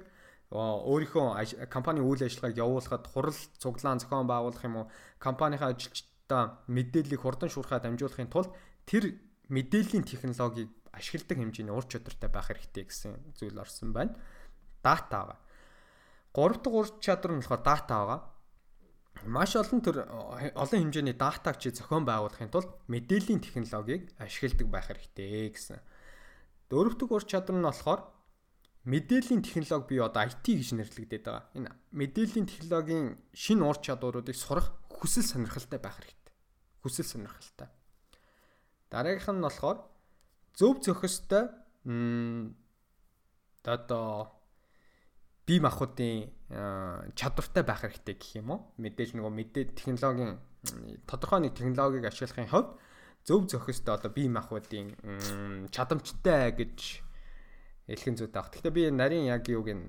Өөрийнхөө 0.53 1.67
компани 1.67 1.99
үйл 1.99 2.23
ажиллагааг 2.23 2.55
явуулахад 2.55 3.05
хурал 3.11 3.39
цуглаан 3.59 3.99
зохион 3.99 4.31
байгуулах 4.31 4.63
юм 4.63 4.75
уу 4.79 4.91
компанийн 5.19 5.59
ажилчдаа 5.59 6.63
мэдээллийг 6.71 7.19
хурдан 7.19 7.51
шуурхаа 7.51 7.83
дамжуулахын 7.83 8.31
тулд 8.31 8.55
тэр 8.87 9.19
мэдээллийн 9.51 10.07
технологиг 10.07 10.71
ашигладаг 10.95 11.37
хэмжээний 11.37 11.75
ур 11.75 11.83
чадвартай 11.83 12.29
байх 12.31 12.47
хэрэгтэй 12.47 12.83
гэсэн 12.87 13.11
зүйл 13.35 13.59
орсон 13.59 13.91
байна. 13.91 14.15
Дата 14.79 15.35
байгаа. 16.37 16.53
Гурав 16.53 16.61
дахь 16.61 16.73
ур 16.73 16.87
чадвар 17.01 17.33
нь 17.33 17.41
болохоор 17.41 17.63
дата 17.65 17.93
байгаа. 17.97 18.19
Маш 19.25 19.55
олон 19.57 19.81
төр 19.81 20.05
олон 20.53 20.79
хэмжээний 20.85 21.17
датаг 21.17 21.57
чи 21.57 21.73
зохион 21.73 22.05
байгуулахын 22.05 22.53
тулд 22.53 22.69
мэдээллийн 22.85 23.41
технологиг 23.41 24.13
ашигладаг 24.21 24.67
байх 24.69 24.87
хэрэгтэй 24.93 25.49
гэсэн. 25.49 25.81
Дөрөв 26.69 27.01
дэх 27.01 27.09
ур 27.09 27.25
чадвар 27.25 27.57
нь 27.57 27.65
болохоор 27.65 28.01
мэдээллийн 28.85 29.41
технологи 29.41 29.97
бий 29.97 30.01
одоо 30.05 30.21
IT 30.29 30.45
гэж 30.45 30.69
нэрлэгдээд 30.77 31.25
байгаа. 31.25 31.49
Энэ 31.57 31.73
мэдээллийн 31.97 32.45
технологийн 32.45 33.17
шинэ 33.33 33.65
ур 33.65 33.77
чадваруудыг 33.81 34.37
сурах 34.37 34.77
хүсэл 34.93 35.25
сонирхолтой 35.25 35.81
байх 35.81 35.97
хэрэгтэй. 35.97 36.33
Хүсэл 36.85 37.09
сонирхолтой. 37.17 37.67
Дараагийнх 38.93 39.33
нь 39.33 39.41
болохоор 39.41 39.77
зөв 40.53 40.85
зохистой 40.85 41.49
м 41.89 42.53
одоо 43.65 44.36
бие 45.47 45.63
махбодын 45.63 46.27
чадвартай 47.15 47.63
байх 47.63 47.87
хэрэгтэй 47.87 48.15
гэх 48.19 48.35
юм 48.43 48.51
уу? 48.51 48.59
Мэдээл 48.77 49.15
нөгөө 49.15 49.31
мэдээ 49.31 49.65
технологийн 49.79 50.35
тодорхой 51.07 51.47
нэг 51.47 51.55
технологиг 51.55 52.03
ашиглахын 52.11 52.51
хувьд 52.51 52.75
зөв 53.23 53.47
зохистой 53.47 53.95
одоо 53.95 54.11
бие 54.11 54.27
махбодын 54.27 54.91
чадамжтай 55.71 56.51
гэж 56.51 57.07
хэлхэн 57.87 58.15
зүйтэй 58.19 58.35
баг. 58.35 58.51
Гэхдээ 58.51 58.75
би 58.75 58.83
нарийн 58.91 59.31
яг 59.31 59.47
юуг 59.47 59.71
нь 59.71 59.87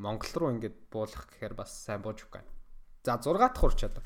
Монгол 0.00 0.32
руу 0.40 0.50
ингээд 0.56 0.88
буулгах 0.88 1.28
гэхээр 1.28 1.52
бас 1.52 1.68
сайн 1.84 2.00
бууж 2.00 2.24
үгүй. 2.24 2.40
За 3.04 3.20
6 3.20 3.36
дахь 3.36 3.60
ур 3.60 3.76
чадвар. 3.76 4.04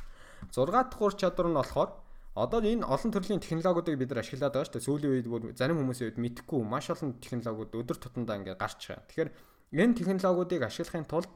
6 0.50 0.70
дахь 0.70 0.98
ур 0.98 1.14
чадвар 1.14 1.46
нь 1.46 1.54
болохоор 1.54 1.90
одоо 2.34 2.58
энэ 2.58 2.82
олон 2.82 3.10
төрлийн 3.14 3.38
технологиудыг 3.38 3.94
бид 3.94 4.10
нар 4.10 4.26
ашиглаад 4.26 4.50
байгаа 4.50 4.66
шүү 4.66 4.74
дээ. 4.74 4.86
Сүүлийн 4.90 5.14
үед 5.14 5.28
бүр 5.30 5.42
зарим 5.54 5.78
хүмүүсийн 5.78 6.10
үед 6.10 6.18
мэдхгүй 6.18 6.60
маш 6.66 6.90
олон 6.90 7.14
технологиуд 7.22 7.78
өдөр 7.78 7.98
тутамдаа 8.02 8.42
ингээд 8.42 8.58
гарч 8.58 8.90
байгаа. 8.90 9.06
Тэгэхээр 9.06 9.30
Энэ 9.74 9.98
технологиудыг 9.98 10.62
ашиглахын 10.62 11.02
тулд 11.10 11.30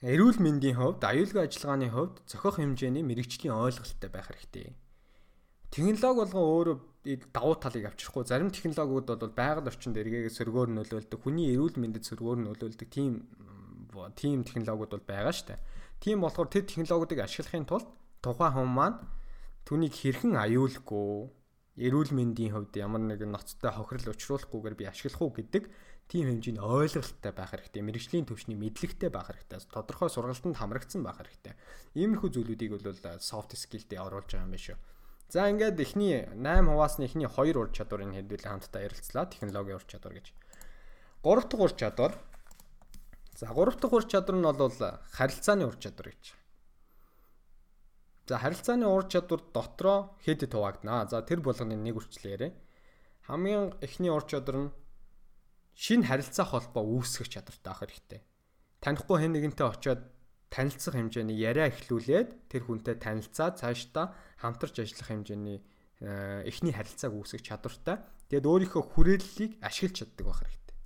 эрүүл 0.00 0.40
мэндийн 0.40 0.80
хувьд, 0.80 1.04
аюулгүй 1.04 1.44
ажиллагааны 1.44 1.92
хувьд 1.92 2.24
зохих 2.24 2.56
хэмжээний 2.56 3.04
мэрэгчлийн 3.04 3.52
ойлголттой 3.52 4.08
байх 4.08 4.32
хэрэгтэй. 4.32 4.72
технологи 5.68 6.24
болгон 6.24 6.40
өөрөө 6.40 6.76
давуу 7.36 7.56
талыг 7.60 7.84
авчрахгүй 7.84 8.24
зарим 8.24 8.48
технологиуд 8.48 9.12
бол 9.12 9.36
байгаль 9.36 9.68
орчинд 9.68 10.00
эргээгээ 10.00 10.32
сөргөөр 10.32 10.72
нөлөөлдөг 10.72 11.20
хүний 11.20 11.52
эрүүл 11.52 11.76
мэндэд 11.76 12.04
сөргөөр 12.08 12.38
нөлөөлдөг 12.48 12.88
тийм 12.88 13.28
тийм 14.16 14.40
технологиуд 14.48 14.96
бол 14.96 15.04
байгаа 15.04 15.36
штэ. 15.36 15.60
Тийм 16.00 16.24
болохоор 16.24 16.48
тэр 16.48 16.64
технологиудыг 16.64 17.20
ашиглахын 17.20 17.68
тулд 17.68 17.88
тухайн 18.24 18.56
хүн 18.56 18.72
маань 18.72 18.96
түүнийг 19.68 19.94
хэрхэн 20.00 20.32
аюулгүй 20.32 21.28
эрүүл 21.76 22.12
мэндийн 22.12 22.52
хувьд 22.56 22.74
ямар 22.76 23.04
нэгэн 23.04 23.32
ноцтой 23.32 23.72
хохирол 23.72 24.12
учруулахгүйгээр 24.12 24.76
би 24.80 24.84
ашиглах 24.88 25.22
уу 25.22 25.32
гэдэг 25.32 25.64
тийм 26.10 26.26
хэмжээний 26.26 26.58
ойлголттой 26.58 27.30
байх 27.30 27.54
хэрэгтэй. 27.54 27.86
Мэргэжлийн 27.86 28.26
төвшний 28.26 28.58
мэдлэгтэй 28.58 29.14
байх 29.14 29.30
хэрэгтэй. 29.30 29.62
Тодорхой 29.70 30.10
сургалтанд 30.10 30.58
хамрагдсан 30.58 31.06
байх 31.06 31.22
хэрэгтэй. 31.22 31.54
Иймэрхүү 31.94 32.30
зүйлүүдийг 32.34 32.74
бол 32.74 33.22
soft 33.22 33.54
skill-тэй 33.54 34.02
оруулж 34.02 34.26
байгаа 34.26 34.42
юм 34.42 34.50
биш 34.50 34.74
үү. 34.74 34.78
За 35.30 35.46
ингээд 35.46 35.78
эхний 35.78 36.26
8 36.34 36.66
хуваасны 36.66 37.06
эхний 37.06 37.30
2 37.30 37.54
ур 37.54 37.70
чадварыг 37.70 38.10
хэдүүлээ 38.10 38.50
хамтдаа 38.50 38.82
ярилцлаа. 38.82 39.30
Технологийн 39.30 39.78
ур 39.78 39.86
чадвар 39.86 40.18
гэж. 40.18 40.34
3 41.22 41.46
дахь 41.46 41.62
ур 41.62 41.72
чадвар. 41.78 42.12
За 43.38 43.46
3 43.54 43.78
дахь 43.78 43.94
ур 43.94 44.04
чадвар 44.10 44.34
нь 44.34 44.42
бол 44.42 44.74
харилцааны 45.14 45.70
ур 45.70 45.78
чадвар 45.78 46.10
гэж. 46.10 46.34
За 48.26 48.42
харилцааны 48.42 48.90
ур 48.90 49.06
чадвар 49.06 49.46
дотроо 49.54 50.18
хэд 50.26 50.50
хуваагдана. 50.50 51.06
За 51.06 51.22
тэр 51.22 51.38
болгоны 51.38 51.78
нэг 51.78 52.02
үрчлээ 52.02 52.34
яриа. 52.34 52.50
Хамгийн 53.30 53.78
эхний 53.78 54.10
ур 54.10 54.26
чадвар 54.26 54.58
нь 54.58 54.70
шинэ 55.80 56.04
харилцаа 56.04 56.44
холбоо 56.44 56.84
үүсгэх 57.00 57.32
чадвартай 57.32 57.72
байх 57.72 57.80
хэрэгтэй. 57.80 58.20
Танихгүй 58.84 59.16
хэн 59.16 59.32
нэгэнтэй 59.32 59.64
очиод 59.64 60.12
танилцах 60.52 60.92
хэмжээний 60.92 61.40
яриа 61.40 61.72
эхлүүлээд 61.72 62.52
тэр 62.52 62.62
хүнтэй 62.68 63.00
танилцаад 63.00 63.64
цаашдаа 63.64 64.12
хамтарч 64.44 64.76
ажиллах 64.84 65.08
хэмжээний 65.08 65.64
э, 66.04 66.44
эхний 66.44 66.76
харилцааг 66.76 67.16
үүсгэх 67.16 67.48
чадвартай. 67.48 67.96
Тэгээд 68.28 68.44
өөрийнхөө 68.44 68.82
хүрээллийг 68.92 69.52
ашиглаж 69.64 69.96
чаддаг 70.04 70.26
байх 70.28 70.40
хэрэгтэй. 70.44 70.76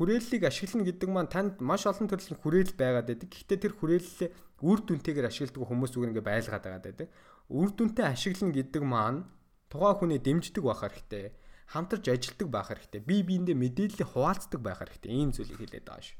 Хүрээллийг 0.00 0.42
ашиглана 0.48 0.84
гэдэг 0.88 1.08
маань 1.12 1.28
танд 1.28 1.54
маш 1.60 1.84
олон 1.84 2.08
төрлийн 2.08 2.40
хүрээл 2.40 2.72
байгаад 2.72 3.08
байдаг. 3.12 3.28
Гэхдээ 3.28 3.58
тэр 3.60 3.74
хүрээллээ 3.76 4.30
үр 4.64 4.78
дүнтэйгээр 4.80 5.28
ашигладаг 5.28 5.60
хүмүүс 5.60 5.92
үг 5.92 6.04
ингээ 6.08 6.24
байлгаад 6.24 6.64
байгаа 6.64 6.84
байдаг. 6.88 7.08
Үр 7.52 7.68
дүнтэй 7.68 8.06
ашиглана 8.08 8.56
гэдэг 8.56 8.82
маань 8.84 9.28
тухайн 9.68 9.96
хүний 10.00 10.20
дэмждэг 10.20 10.64
байх 10.64 10.80
хэрэгтэй 10.80 11.36
хамтарч 11.66 12.04
ажилтдаг 12.08 12.48
байх 12.48 12.68
хэрэгтэй. 12.70 13.00
Бие 13.02 13.22
биендээ 13.26 13.56
мэдээллийг 13.58 14.08
хуваалцдаг 14.14 14.60
байх 14.62 14.78
хэрэгтэй. 14.80 15.10
Ийм 15.10 15.30
зүйлийг 15.34 15.58
хэлээд 15.58 15.86
байгаа 15.86 16.06
шүү. 16.06 16.18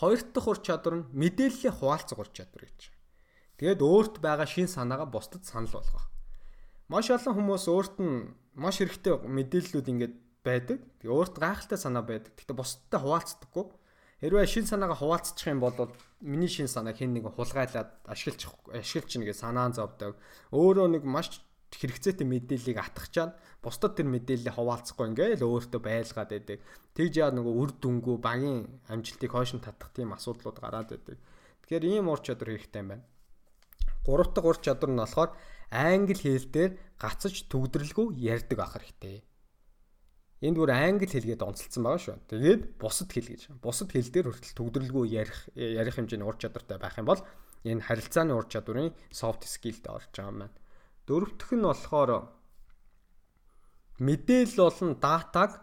Хоёр 0.00 0.20
дахь 0.34 0.48
ур 0.50 0.58
чадвар 0.58 0.94
нь 0.98 1.08
мэдээллийг 1.14 1.74
хуваалцах 1.76 2.18
ур 2.18 2.30
чадвар 2.32 2.66
гэж. 2.66 2.80
Тэгээд 3.60 3.80
өөрт 3.84 4.14
байгаа 4.24 4.48
шин 4.48 4.66
санаагаа 4.66 5.06
бусдад 5.06 5.44
санал 5.44 5.68
болгох. 5.68 6.08
Маш 6.88 7.06
олон 7.12 7.36
хүмүүс 7.36 7.64
өөрт 7.68 7.96
нь 8.00 8.32
маш 8.56 8.80
хэрэгтэй 8.80 9.14
мэдээллүүд 9.20 9.86
ингээд 9.92 10.14
байдаг. 10.42 10.78
Тэгээ 11.04 11.12
өөрт 11.12 11.36
гайхалтай 11.36 11.78
санаа 11.78 12.02
байдаг. 12.02 12.32
Гэхдээ 12.34 12.56
бусдад 12.56 12.96
хуваалцдаггүй. 12.96 13.64
Хэрвээ 14.24 14.48
шин 14.48 14.66
санаагаа 14.66 14.98
хуваалцчих 14.98 15.52
юм 15.52 15.60
бол 15.60 15.76
миний 16.20 16.48
шин 16.48 16.68
санааг 16.68 16.96
хэн 16.96 17.12
нэг 17.20 17.28
хулгайлаад 17.28 18.04
ашиглаж 18.04 18.48
ашиглаж 18.72 19.12
нэгэ 19.16 19.36
санаан 19.36 19.72
зовдөг. 19.72 20.16
Өөрөө 20.52 20.96
нэг 20.96 21.04
маш 21.04 21.40
хэрэгцээтэй 21.70 22.26
мэдээллийг 22.26 22.78
атгахчаад 22.82 23.38
бусдад 23.62 23.94
тэр 23.94 24.10
мэдээллийг 24.10 24.54
хуваалцахгүй 24.58 25.06
ингээл 25.14 25.46
өөртөө 25.46 25.80
байлгаад 25.80 26.30
байдаг. 26.34 26.58
Тэгж 26.98 27.14
яа 27.22 27.30
нөгөө 27.30 27.54
үр 27.54 27.70
дүнгүү 27.78 28.16
багийн 28.18 28.66
амжилтыг 28.90 29.30
хойш 29.30 29.54
нь 29.54 29.62
татах 29.62 29.94
тийм 29.94 30.10
асуудлууд 30.10 30.58
гараад 30.58 30.90
байдаг. 30.90 31.18
Тэгэхээр 31.62 31.84
ийм 31.86 32.10
ур 32.10 32.18
чадвар 32.18 32.58
хэрэгтэй 32.58 32.82
юм 32.82 32.90
байна. 32.90 33.06
Гурав 34.02 34.34
дахь 34.34 34.48
ур 34.50 34.58
чадвар 34.58 34.90
нь 34.90 34.98
болохоор 34.98 35.30
англи 35.70 36.18
хэл 36.18 36.48
дээр 36.50 36.72
гацаж 36.98 37.46
төгдрөлгүй 37.46 38.18
ярьдаг 38.18 38.58
ах 38.58 38.74
хэрэгтэй. 38.74 39.22
Энд 40.40 40.56
бүр 40.56 40.72
англи 40.72 41.06
хэлгээд 41.06 41.44
онцлцсан 41.44 41.84
байгаа 41.84 42.00
шүү. 42.00 42.16
Тэгээд 42.32 42.62
бусад 42.80 43.12
хэл 43.12 43.28
гэж. 43.28 43.42
Бусад 43.60 43.92
хэл 43.92 44.08
дээр 44.08 44.32
хүртэл 44.32 44.56
төгдрөлгүй 44.56 45.04
ярих 45.12 45.36
ярих 45.54 45.94
хэмжээний 46.00 46.24
ур 46.24 46.40
чадвартай 46.40 46.80
байх 46.80 46.96
юм 46.96 47.06
бол 47.06 47.20
энэ 47.68 47.84
харилцааны 47.84 48.32
ур 48.32 48.48
чадварын 48.48 48.96
soft 49.12 49.44
skill-д 49.44 49.84
орж 49.92 50.08
байгаа 50.16 50.32
юм 50.32 50.38
байна. 50.48 50.56
Дөрөвтөх 51.10 51.50
нь 51.58 51.66
болохоор 51.66 52.30
мэдээлэл 53.98 54.62
болон 54.62 54.90
датаг 55.02 55.58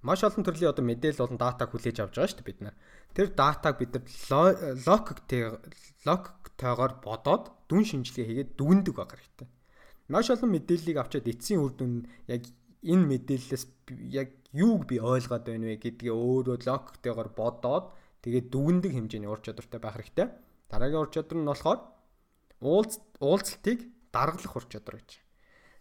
маш 0.00 0.24
олон 0.24 0.40
төрлийн 0.40 0.72
одоо 0.72 0.84
мэдээлэл 0.88 1.20
болон 1.20 1.36
датаг 1.36 1.68
хүлээж 1.68 2.00
авч 2.00 2.16
байгаа 2.16 2.30
шүү 2.32 2.38
дээ 2.40 2.48
бид 2.48 2.60
нар. 2.64 2.76
Тэр 3.12 3.28
датаг 3.36 3.76
бид 3.76 3.92
нар 3.92 4.04
логиктэй 4.88 5.42
логиктойгоор 6.08 6.92
бодоод 7.04 7.44
дүн 7.68 7.84
шинжилгээ 7.84 8.26
хийгээд 8.26 8.50
дүгндэг 8.56 8.94
баг 8.96 9.12
хэрэгтэй. 9.12 9.48
Маш 10.08 10.32
олон 10.32 10.50
мэдээллийг 10.56 10.96
авчаад 10.96 11.28
эцсийн 11.28 11.60
үр 11.60 11.76
дүн 11.76 12.08
яг 12.24 12.48
энэ 12.80 13.04
мэдээллээс 13.12 13.64
яг 14.16 14.32
юуг 14.56 14.88
би 14.88 14.96
ойлгоод 14.96 15.44
байна 15.44 15.68
вэ 15.68 15.76
гэдгээ 15.76 16.08
өөрөө 16.08 16.56
логиктойгоор 16.64 17.30
бодоод 17.36 17.92
тэгээд 18.24 18.48
дүгндэг 18.48 18.92
хэмжээний 18.96 19.28
ур 19.28 19.44
чадвартай 19.44 19.80
байх 19.80 20.00
хэрэгтэй. 20.00 20.26
Дараагийн 20.72 21.02
ур 21.04 21.12
чадвар 21.12 21.38
нь 21.38 21.50
болохоор 21.52 21.80
уулзалтыг 22.64 23.78
даргалах 24.12 24.54
ур 24.56 24.66
чадвар 24.66 25.00
гэж. 25.00 25.10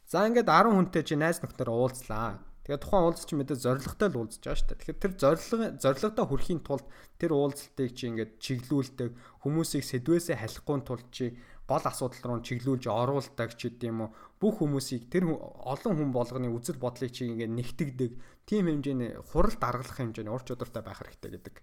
За 0.10 0.26
ингээд 0.26 0.50
10 0.50 0.74
хүнтэй 0.74 1.04
чи 1.06 1.16
найз 1.18 1.42
нөхдөр 1.46 1.70
уулзлаа. 1.70 2.42
Тэгээ 2.66 2.82
тухайн 2.86 3.06
уулзч 3.06 3.30
мэдээ 3.34 3.58
зоригтой 3.66 4.10
л 4.10 4.20
уулзж 4.22 4.42
байгаа 4.42 4.58
шүү 4.58 4.70
дээ. 4.70 4.80
Тэгэхээр 4.82 5.02
тэр 5.02 5.14
зориг 5.18 5.42
зоригтой 5.82 6.26
хүрэхийн 6.30 6.62
тулд 6.62 6.86
тэр 7.18 7.32
уулзалтыг 7.34 7.90
чи 7.98 8.04
ингээд 8.14 8.32
чиглүүлдэг 8.38 9.10
хүмүүсийг 9.42 9.84
сэдвээсээ 9.86 10.38
халихгүй 10.38 10.78
тулд 10.86 11.08
чи 11.10 11.34
гол 11.70 11.86
асуудал 11.86 12.26
руу 12.26 12.40
чиглүүлж 12.42 12.86
оруулдаг 12.90 13.54
ч 13.54 13.70
гэдэм 13.70 14.02
үү. 14.06 14.10
Бүх 14.42 14.62
хүмүүсийг 14.62 15.10
тэр 15.14 15.30
олон 15.34 15.94
хүн 15.94 16.10
болгоны 16.14 16.50
үзэл 16.50 16.82
бодлыг 16.82 17.14
чи 17.14 17.30
ингээд 17.30 17.54
нэгтгэдэг. 17.54 18.12
Тим 18.50 18.66
хэмжээний 18.66 19.22
хурал 19.30 19.58
даргалах 19.58 19.98
хэмжээний 19.98 20.34
ур 20.34 20.42
чадвартай 20.42 20.82
байх 20.82 21.02
хэрэгтэй 21.02 21.32
гэдэг 21.38 21.56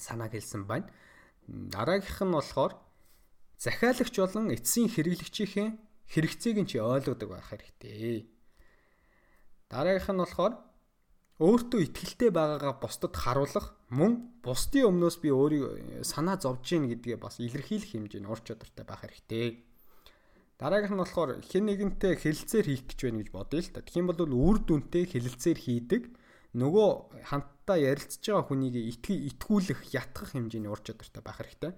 санааг 0.00 0.32
хэлсэн 0.32 0.64
байна. 0.64 0.88
Дараагийнх 1.48 2.20
нь 2.24 2.32
болохоор 2.32 2.72
захиалагч 3.62 4.14
болон 4.18 4.50
эцсийн 4.50 4.90
хэрэглэгчийн 4.90 5.78
хэрэгцээг 6.10 6.56
нь 6.58 6.68
чи 6.70 6.82
ойлгодог 6.82 7.30
байх 7.30 7.46
хэрэгтэй. 7.46 8.26
Дараагийнх 9.70 10.10
нь 10.10 10.22
болохоор 10.22 10.54
өөртөө 11.38 11.80
ихтгэлтэй 11.86 12.30
байгаагаа 12.34 12.74
бусдад 12.82 13.14
харуулах 13.14 13.78
мөн 13.94 14.42
бусдын 14.42 14.90
өмнөөс 14.90 15.16
би 15.22 15.30
өөрийн 15.30 16.02
санаа 16.02 16.42
зовж 16.42 16.74
гин 16.74 16.90
гэдгээ 16.90 17.18
бас 17.22 17.38
илэрхийлэх 17.38 17.94
хэмжээний 17.94 18.30
ур 18.30 18.42
чадвартай 18.42 18.84
байх 18.84 19.06
хэрэгтэй. 19.06 19.62
Дараагийнх 20.58 20.94
нь 20.98 21.02
болохоор 21.02 21.30
хэн 21.40 21.64
нэгэнтэй 21.70 22.18
хэлэлцээр 22.18 22.66
хийх 22.66 22.84
гэж 22.90 22.98
байна 23.06 23.18
гэж 23.22 23.30
бодъё 23.30 23.60
л 23.62 23.70
та. 23.70 23.80
Юм 23.94 24.06
бол 24.10 24.20
үр 24.26 24.58
дүнтэй 24.58 25.04
хэлэлцээр 25.06 25.58
хийдэг 25.58 26.02
нөгөө 26.58 26.90
хамтдаа 27.30 27.78
ярилцж 27.80 28.22
байгаа 28.26 28.44
хүнийг 28.44 28.76
итгүүлэх, 28.76 29.80
ятгах 29.96 30.36
хэмжээний 30.36 30.68
ур 30.68 30.82
чадвартай 30.84 31.22
байх 31.24 31.40
хэрэгтэй 31.40 31.72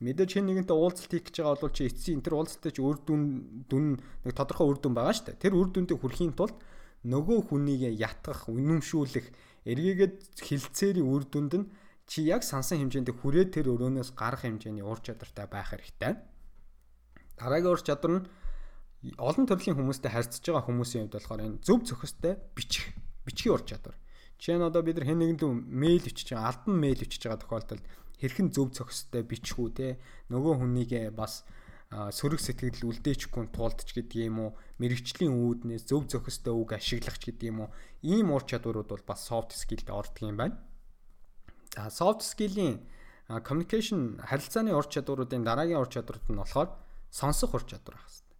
мэдээж 0.00 0.30
хэн 0.40 0.46
нэгэнтэй 0.48 0.76
уулзалт 0.76 1.12
хийх 1.12 1.28
гэж 1.28 1.36
байгаа 1.44 1.60
бол 1.60 1.76
чи 1.76 1.84
эцсийн 1.84 2.24
тэр 2.24 2.34
уулзалттай 2.40 2.72
чи 2.72 2.80
үр 2.80 2.98
дүн 3.04 3.22
дүн 3.68 3.86
нэг 4.24 4.32
тодорхой 4.32 4.66
үр 4.72 4.78
дүн 4.80 4.96
байгаа 4.96 5.12
шүү 5.12 5.26
дээ. 5.36 5.42
Тэр 5.44 5.54
үр 5.60 5.68
дүндээ 5.68 5.98
хүрэхийн 6.00 6.32
тулд 6.32 6.56
нөгөө 7.04 7.52
хүнийг 7.52 7.96
ятгах, 8.00 8.48
үнэмшүүлэх, 8.48 9.26
эргээгээд 9.68 10.40
хилцээрийн 10.40 11.04
үр 11.04 11.24
дүнд 11.28 11.52
нь 11.56 11.66
чи 12.08 12.26
яг 12.26 12.42
сансан 12.42 12.80
хэмжээнд 12.80 13.12
хүрээ 13.12 13.52
тэр 13.54 13.70
өрөөнөөс 13.76 14.16
гарах 14.16 14.42
хэмжээний 14.42 14.82
ур 14.82 14.98
чадвартай 15.04 15.46
байх 15.46 15.70
хэрэгтэй. 15.70 16.16
Дараагийн 17.38 17.70
ур 17.70 17.80
чадвар 17.84 18.12
нь 18.18 18.26
олон 19.16 19.46
төрлийн 19.46 19.78
хүмүүстэй 19.78 20.10
харьцаж 20.12 20.44
байгаа 20.44 20.66
хүмүүсийн 20.66 21.08
хувьд 21.08 21.16
болохоор 21.16 21.40
энэ 21.46 21.62
зөв 21.64 21.86
зохистой 21.86 22.34
бичих, 22.52 22.92
бичгийн 23.24 23.54
ур 23.54 23.64
чадвар. 23.64 23.96
Жишээ 24.36 24.58
нь 24.58 24.66
одоо 24.66 24.82
бид 24.82 24.98
нар 24.98 25.06
хэн 25.08 25.20
нэгэнд 25.22 25.42
мэйл 25.70 26.04
өчөж 26.04 26.28
байгаа, 26.34 26.50
албан 26.50 26.76
мэйл 26.82 27.00
өчөж 27.04 27.22
байгаа 27.24 27.40
тохиолдолд 27.40 27.84
хэрхэн 28.20 28.52
зөв 28.52 28.76
зохистой 28.76 29.24
бичих 29.24 29.56
үү 29.56 29.70
те 29.72 29.88
нөгөө 30.28 30.54
хүнийг 30.60 30.92
бас 31.16 31.42
сөрөг 31.90 32.38
сэтгэл 32.38 32.86
үлдээчихгүй 32.86 33.50
тулд 33.50 33.82
ч 33.82 33.98
гэдэг 33.98 34.30
юм 34.30 34.38
уу 34.38 34.50
мэрэгчлийн 34.78 35.34
үүднээс 35.34 35.90
зөв 35.90 36.06
зохистой 36.06 36.54
үг 36.54 36.78
ашиглах 36.78 37.18
ч 37.18 37.34
гэдэг 37.34 37.50
юм 37.50 37.66
уу 37.66 37.70
ийм 38.06 38.30
ур 38.30 38.46
чадварууд 38.46 38.86
бол 38.86 39.04
бас 39.10 39.26
soft 39.26 39.58
skill-д 39.58 39.90
ордог 39.90 40.22
юм 40.22 40.38
байна. 40.38 40.56
За 41.74 41.90
soft 41.90 42.22
skill-ийн 42.22 42.78
communication 43.42 44.22
харилцааны 44.22 44.70
ур 44.70 44.86
чадваруудын 44.86 45.42
дараагийн 45.42 45.82
ур 45.82 45.90
чадварууд 45.90 46.30
нь 46.30 46.38
болохоор 46.38 46.70
сонсох 47.10 47.58
ур 47.58 47.66
чадвар 47.66 47.98
байх 47.98 48.06
хэрэгтэй. 48.06 48.38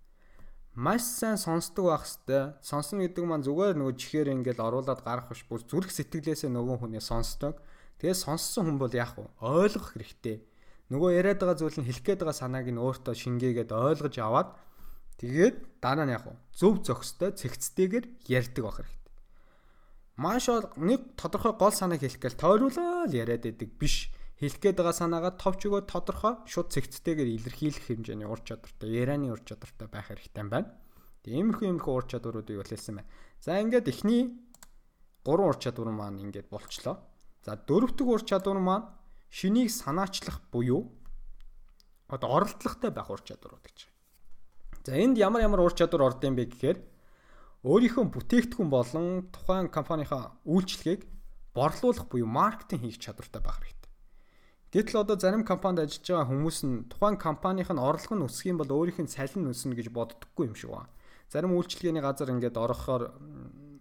Маш 0.78 1.02
сайн 1.02 1.34
сонсдог 1.34 1.90
байх 1.90 2.06
хэрэгтэй. 2.06 2.54
Сонсно 2.62 3.02
гэдэг 3.02 3.25
маань 3.26 3.42
зүгээр 3.42 3.75
нөгөө 3.75 3.99
чихээр 3.99 4.30
ингээл 4.30 4.62
оруулаад 4.62 5.02
гарах 5.02 5.26
биш 5.26 5.42
бүр 5.50 5.66
зүрх 5.66 5.90
сэтгэлээсээ 5.90 6.54
нөгөө 6.54 6.87
хүний 6.87 7.02
сонсдог 7.02 7.58
Тэгээ 8.00 8.16
сонссон 8.16 8.64
хүн 8.64 8.78
бол 8.80 8.88
яах 8.97 9.12
вэ? 9.21 9.28
Ойлгох 9.45 9.92
хэрэгтэй. 9.92 10.40
Нөгөө 10.88 11.21
яриад 11.21 11.45
байгаа 11.45 11.61
зүйл 11.61 11.85
нь 11.85 11.87
хэлэх 11.87 12.00
гээд 12.00 12.21
байгаа 12.25 12.40
санааг 12.40 12.73
нь 12.73 12.80
өөртөө 12.80 13.12
шингээгээд 13.12 13.71
ойлгож 13.76 14.16
аваад 14.25 14.57
тэгээд 15.21 15.85
дараа 15.85 16.09
нь 16.09 16.14
яах 16.16 16.25
вэ? 16.25 16.35
Зөв 16.57 16.80
зохистой 16.80 17.37
цэгцтэйгээр 17.37 18.07
ярьдаг 18.25 18.62
байх 18.64 18.76
хэрэгтэй. 18.80 19.14
Маш 20.16 20.49
нэг 20.80 21.00
тодорхой 21.21 21.52
гол 21.61 21.76
санааг 21.76 22.00
хэлэх 22.00 22.25
гээл 22.25 22.40
тойруулаад 22.40 23.12
яриад 23.12 23.45
байдаг 23.45 23.69
биш. 23.76 24.09
хэлэх 24.40 24.57
гээд 24.64 24.80
байгаа 24.80 24.97
санаагаа 24.97 25.37
товч 25.37 25.69
өгөө 25.69 25.85
тодорхой 25.85 26.40
шууд 26.49 26.73
цэгцтэйгээр 26.73 27.28
илэрхийлэх 27.37 27.85
хэмжээний 27.92 28.25
ур 28.25 28.40
чадвартай, 28.40 28.88
ярианы 28.88 29.28
ур 29.28 29.45
чадвартай 29.45 29.85
байх 29.92 30.09
хэрэгтэй 30.09 30.40
юм 30.40 30.49
байна. 30.49 30.73
Тэгээ 31.21 31.37
иймэрхүү 31.45 31.66
иймэрхүү 31.69 31.92
ур 31.92 32.07
чадваруудыг 32.09 32.57
бол 32.57 32.73
хэлсэн 32.73 32.97
байна. 32.97 33.12
За 33.45 33.61
ингээд 33.61 33.92
эхний 33.92 34.33
гурван 35.21 35.52
ур 35.52 35.59
чадвар 35.61 35.92
маань 35.92 36.25
ингээд 36.25 36.49
болчлоо. 36.49 37.04
За 37.44 37.56
дөрөвдөг 37.56 38.06
ур 38.06 38.23
чадвар 38.23 38.61
маань 38.61 38.88
шинийг 39.30 39.70
санаачлах 39.70 40.40
буюу 40.52 40.92
одоо 42.09 42.28
оролдлоготой 42.37 42.90
байх 42.90 43.09
ур 43.09 43.23
чадварууд 43.25 43.64
гэж. 43.64 43.88
За 44.85 44.92
энд 44.92 45.16
ямар 45.16 45.42
ямар 45.42 45.61
ур 45.61 45.73
чадвар 45.73 46.12
орд 46.12 46.25
юм 46.25 46.37
бэ 46.37 46.52
гэхээр 46.52 46.78
өөрийнхөө 47.64 48.04
бүтээгдэхүүн 48.12 48.70
болон 48.73 49.28
тухайн 49.32 49.68
компанийнхаа 49.68 50.37
үйлчлэгийг 50.44 51.09
борлуулах 51.54 52.09
буюу 52.09 52.28
маркетинг 52.28 52.82
хийх 52.85 52.99
чадвартай 52.99 53.40
байх 53.40 53.61
хэрэгтэй. 53.61 53.90
Гэтэл 54.73 55.02
одоо 55.02 55.16
зарим 55.18 55.44
компанид 55.44 55.85
ажиллаж 55.85 56.09
байгаа 56.09 56.30
хүмүүс 56.30 56.59
нь 56.64 56.76
тухайн 56.88 57.16
компанийн 57.20 57.68
нь 57.68 57.80
орлого 57.80 58.14
нь 58.16 58.26
өсөх 58.26 58.47
юм 58.49 58.59
бол 58.61 58.70
өөрийнх 58.70 59.02
нь 59.02 59.12
цалин 59.12 59.50
өснө 59.50 59.76
гэж 59.76 59.88
боддоггүй 59.92 60.47
юм 60.49 60.56
шиг 60.56 60.70
байна. 60.70 60.92
Зарим 61.28 61.52
үйлчлэгээний 61.59 62.00
газар 62.00 62.30
ингээд 62.30 62.56
орохоор 62.56 63.12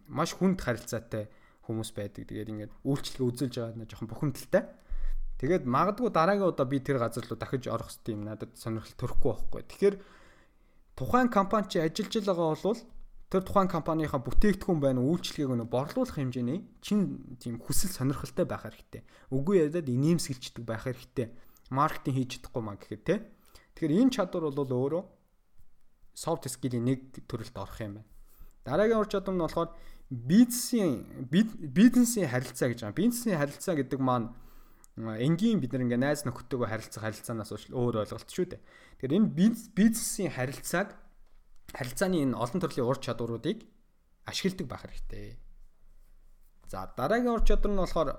маш 0.10 0.34
хүнд 0.34 0.60
харилцаатай 0.60 1.30
хүмүүс 1.70 1.94
байдаг. 1.94 2.26
Тэгээд 2.26 2.50
ингээд 2.50 2.74
үйлчлэгээ 2.82 3.30
үзүүлж 3.30 3.54
байгаа 3.62 3.78
нь 3.78 3.86
жоохон 3.86 4.10
бухимдалтай. 4.10 4.64
Тэгээд 5.40 5.64
магадгүй 5.64 6.10
дараагийн 6.10 6.52
удаа 6.52 6.68
би 6.68 6.82
тэр 6.82 6.98
газар 7.00 7.24
руу 7.24 7.38
дахиж 7.40 7.70
орох 7.72 7.88
хэрэгтэй 7.94 8.14
юм 8.18 8.28
надад 8.28 8.52
сонирхол 8.58 8.98
төрөхгүй 8.98 9.30
байхгүй. 9.32 9.62
Тэгэхээр 9.72 9.96
тухайн 11.00 11.30
компани 11.32 11.72
чи 11.72 11.80
ажиллаж 11.80 12.26
байгаа 12.28 12.60
бол 12.60 12.82
тэр 13.32 13.44
тухайн 13.46 13.70
компанийхаа 13.72 14.20
бүтээгдэхүүн 14.20 14.82
байна 14.84 15.00
үйлчлэгийг 15.00 15.54
нөө 15.54 15.70
борлуулах 15.70 16.18
хэмжээний 16.18 16.66
чин 16.84 17.38
тийм 17.40 17.62
хүсэл 17.62 17.94
сонирхолтой 17.94 18.44
байх 18.44 18.68
хэрэгтэй. 18.68 19.06
Үгүй 19.32 19.70
ядаад 19.70 19.88
инээмсэглждэг 19.88 20.64
байх 20.66 20.84
хэрэгтэй. 20.90 21.32
Маркетинг 21.72 22.18
хийж 22.18 22.30
чадахгүй 22.42 22.64
маа 22.66 22.76
гэхэд 22.76 23.04
те. 23.06 23.16
Тэгэхээр 23.78 23.96
энэ 23.96 24.14
чадвар 24.18 24.50
бол 24.50 24.66
өөрөө 24.66 25.04
soft 26.20 26.52
skill-ийн 26.52 26.84
нэг 26.84 27.00
төрөлд 27.30 27.56
орох 27.56 27.80
юм 27.80 28.02
байна. 28.02 28.10
Дараагийн 28.68 29.00
ур 29.00 29.08
чадвар 29.08 29.36
нь 29.38 29.44
болохоор 29.46 29.70
бизнесийн 30.10 31.06
бизнесийн 31.30 32.30
харилцаа 32.30 32.74
гэж 32.74 32.82
байгаа. 32.82 32.98
Бизнесийн 32.98 33.38
харилцаа 33.38 33.75
гэдэг 33.78 34.00
маань 34.01 34.34
энгийн 34.98 35.62
бид 35.62 35.74
нар 35.74 35.86
ингээ 35.86 36.01
найз 36.01 36.25
нөхдөдөө 36.25 36.66
харилцах 36.66 37.06
харилцаанаас 37.06 37.70
өөр 37.70 38.04
ойлголт 38.04 38.30
шүү 38.30 38.58
дээ. 38.58 38.62
Тэгэхээр 39.00 39.16
энэ 39.16 39.30
бизнесийн 39.78 40.34
харилцааг 40.34 40.98
харилцааны 41.78 42.25
энэ 42.25 42.36
олон 42.36 42.60
төрлийн 42.60 42.89
ур 42.89 42.98
чадваруудыг 42.98 43.70
ашигладаг 44.25 44.68
байх 44.68 44.84
хэрэгтэй. 44.84 45.38
За 46.68 46.89
дараагийн 46.98 47.38
ур 47.38 47.46
чадвар 47.46 47.70
нь 47.70 47.80
болохоор 47.80 48.10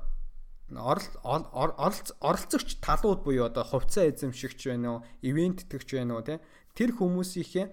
оролцогч 0.71 2.79
талууд 2.79 3.27
буюу 3.27 3.51
одоо 3.51 3.67
хувьцаа 3.67 4.07
эзэмшигч 4.07 4.71
байна 4.71 5.03
уу, 5.03 5.05
ивент 5.27 5.67
тэтгэгч 5.67 5.99
байна 5.99 6.15
уу 6.15 6.23
тэр 6.23 6.91
хүмүүсийнхээ 6.95 7.67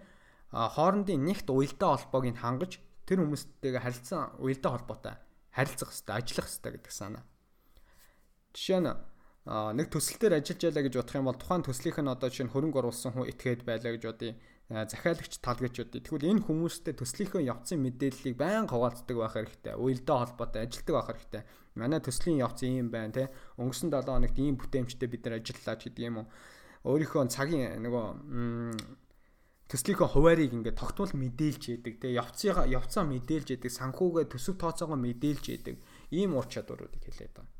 хоорондын 0.49 1.21
нэгт 1.21 1.45
уялдаа 1.53 2.01
холбоог 2.01 2.25
нь 2.33 2.41
хангаж 2.41 2.81
тэр 3.07 3.23
хүмүүстэйгээ 3.23 3.81
харилцан 3.81 4.35
уялдаа 4.43 4.71
холбоотой 4.75 5.15
харилцах 5.55 5.89
хэрэгтэй, 5.89 6.13
ажиллах 6.13 6.47
хэрэгтэй 6.51 6.71
гэдэг 6.77 6.93
санаа. 6.93 7.23
Жишээ 8.53 8.79
нь 8.83 8.91
нэг 9.47 9.87
төсөл 9.87 10.19
дээр 10.19 10.43
ажиллаж 10.43 10.61
байлаа 10.67 10.83
гэж 10.85 10.93
бодох 10.99 11.15
юм 11.15 11.27
бол 11.31 11.39
тухайн 11.39 11.63
төслийнх 11.63 11.99
нь 12.03 12.11
одоо 12.11 12.27
жишээ 12.29 12.45
нь 12.45 12.53
хөрөнгө 12.53 12.79
оруулсан 12.83 13.11
хүн 13.15 13.31
этгээд 13.31 13.63
байлаа 13.63 13.91
гэж 13.95 14.03
бодъё 14.05 14.35
захиалагч 14.67 15.39
талгачдыг. 15.39 16.03
Тэгвэл 16.03 16.27
энэ 16.35 16.43
хүмүүстэй 16.43 16.93
төслийнхөө 16.99 17.47
явцын 17.47 17.79
мэдээллийг 17.79 18.35
байнга 18.35 18.75
хуваалцдаг 18.75 19.15
байх 19.15 19.33
хэрэгтэй. 19.39 19.79
Уялдаа 19.79 20.27
холбоотой 20.27 20.67
ажилтдаг 20.67 20.93
байх 20.99 21.07
хэрэгтэй. 21.07 21.43
Манай 21.79 22.03
төслийн 22.03 22.43
явц 22.43 22.59
ийм 22.67 22.91
байна 22.91 23.15
те. 23.15 23.23
Өнгөрсөн 23.55 23.87
7 23.87 24.03
хоногт 24.03 24.35
ийм 24.35 24.59
бүтээмжтэй 24.59 25.07
бид 25.07 25.23
нар 25.23 25.39
ажиллалаа 25.39 25.79
гэдэг 25.79 26.03
юм 26.03 26.15
уу. 26.19 26.27
Өөрийнхөө 26.83 27.31
цагийн 27.31 27.79
нөгөө 27.79 29.06
төслийнхөө 29.67 30.07
хуваарийг 30.15 30.55
ингээд 30.55 30.79
тогтмол 30.79 31.11
мэдээлж 31.11 31.63
яадаг 31.75 31.95
те. 31.99 32.15
Явцыгаа 32.15 32.65
явцаа 32.71 33.03
мэдээлж 33.03 33.47
яадаг, 33.59 33.71
санхүүгээ 33.71 34.25
төсөв 34.31 34.55
тооцоогоо 34.55 34.95
мэдээлж 34.95 35.43
яадаг. 35.51 35.75
Ийм 36.11 36.39
ур 36.39 36.47
чадваруудыг 36.47 37.03
хэлээд 37.03 37.35
байна. 37.35 37.51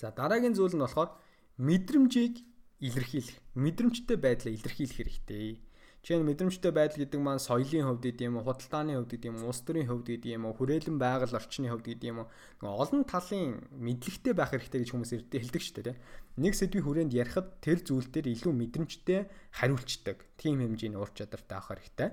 За 0.00 0.10
дараагийн 0.16 0.56
зүйл 0.56 0.72
нь 0.72 0.84
болохоор 0.84 1.12
мэдрэмжийг 1.60 2.40
илэрхийлэх. 2.80 3.36
Мэдрэмжтэй 3.52 4.16
байдлаа 4.16 4.52
илэрхийлэх 4.56 4.96
хэрэгтэй. 4.96 5.60
Жишээ 6.04 6.20
нь 6.20 6.28
мэдрэмжтэй 6.28 6.68
байдал 6.68 7.00
гэдэг 7.00 7.16
маань 7.16 7.40
соёлын 7.40 7.88
хувьд 7.88 8.04
гэдэг 8.04 8.28
юм 8.28 8.36
уу, 8.36 8.44
худалдааны 8.44 8.92
хувьд 8.92 9.08
гэдэг 9.08 9.28
юм 9.32 9.40
уу, 9.40 9.48
улс 9.48 9.64
төрийн 9.64 9.88
хувьд 9.88 10.04
гэдэг 10.04 10.36
юм 10.36 10.44
уу, 10.44 10.52
хүрээлэн 10.52 11.00
байгаль 11.00 11.32
орчны 11.32 11.72
хувьд 11.72 11.88
гэдэг 11.88 12.08
юм 12.12 12.18
уу. 12.20 12.28
Олон 12.60 13.08
талын 13.08 13.64
мэдлэгтэй 13.72 14.36
байх 14.36 14.52
хэрэгтэй 14.52 14.84
гэж 14.84 14.90
хүмүүс 14.92 15.12
хэлдэг 15.32 15.62
шүү 15.64 15.80
дээ. 15.80 15.96
Нэг 16.44 16.52
сэдвийн 16.60 16.84
хүрээнд 16.84 17.16
ярихад 17.16 17.56
тэр 17.64 17.80
зүйл 17.80 18.04
дээр 18.04 18.36
илүү 18.36 18.52
мэдрэмжтэй 18.52 19.32
хариулцдаг. 19.56 20.28
Тим 20.36 20.60
хэмжээний 20.60 21.00
ур 21.00 21.08
чадвартай 21.08 21.56
авах 21.56 21.72
хэрэгтэй. 21.72 22.10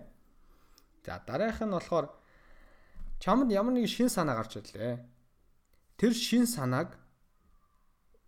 За 1.03 1.19
дараагийнх 1.27 1.67
нь 1.67 1.75
болохоор 1.75 2.07
чамд 3.19 3.51
ямар 3.51 3.75
нэг 3.75 3.91
шин 3.91 4.07
санаа 4.07 4.39
гарч 4.39 4.55
ирлээ. 4.55 5.03
Тэр 5.99 6.15
шин 6.15 6.47
санааг 6.47 6.95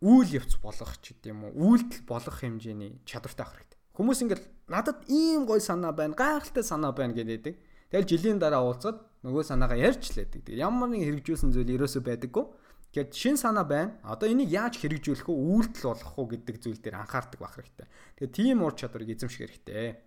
үйл 0.04 0.28
явц 0.28 0.60
болгох 0.60 0.99
ч 0.99 1.15
гэдэм 1.15 1.56
уу, 1.56 1.71
үйлдэл 1.71 2.04
болгох 2.04 2.43
хэмжээний 2.43 2.99
чадвартай 3.08 3.47
авах 3.47 3.63
хэрэгтэй. 3.63 3.72
Хүмүүс 3.93 4.25
ингээл 4.25 4.45
надад 4.73 5.06
ийм 5.06 5.45
гоё 5.45 5.62
санаа 5.62 5.93
байна, 5.93 6.17
гайхалтай 6.17 6.65
санаа 6.65 6.97
байна 6.97 7.13
гэдэг. 7.13 7.53
Тэгэл 7.93 8.10
жилийн 8.10 8.39
дараа 8.41 8.65
уулзаад 8.65 8.97
нөгөө 9.21 9.43
санаагаа 9.45 9.77
ярьж 9.77 10.17
лээдэг. 10.17 10.49
Ямар 10.58 10.89
нэг 10.89 11.06
хэрэгжүүлсэн 11.06 11.53
зүйл 11.53 11.77
ерөөсөө 11.77 12.01
байдаггүй. 12.01 12.45
Гэт 12.89 13.13
шин 13.13 13.38
санаа 13.38 13.65
байна. 13.69 14.01
Одоо 14.01 14.34
энийг 14.34 14.49
яаж 14.49 14.82
хэрэгжүүлэх 14.82 15.29
вэ? 15.29 15.34
Үйлдэл 15.34 15.93
болгох 15.93 16.13
уу 16.17 16.25
гэдэг 16.25 16.56
зүйл 16.58 16.82
дээр 16.82 17.06
анхаардаг 17.06 17.38
байх 17.38 17.53
хэрэгтэй. 17.53 17.88
Тэгээ 18.17 18.34
тийм 18.34 18.65
ур 18.65 18.73
чадварыг 18.73 19.13
эзэмших 19.13 19.45
хэрэгтэй. 19.45 20.01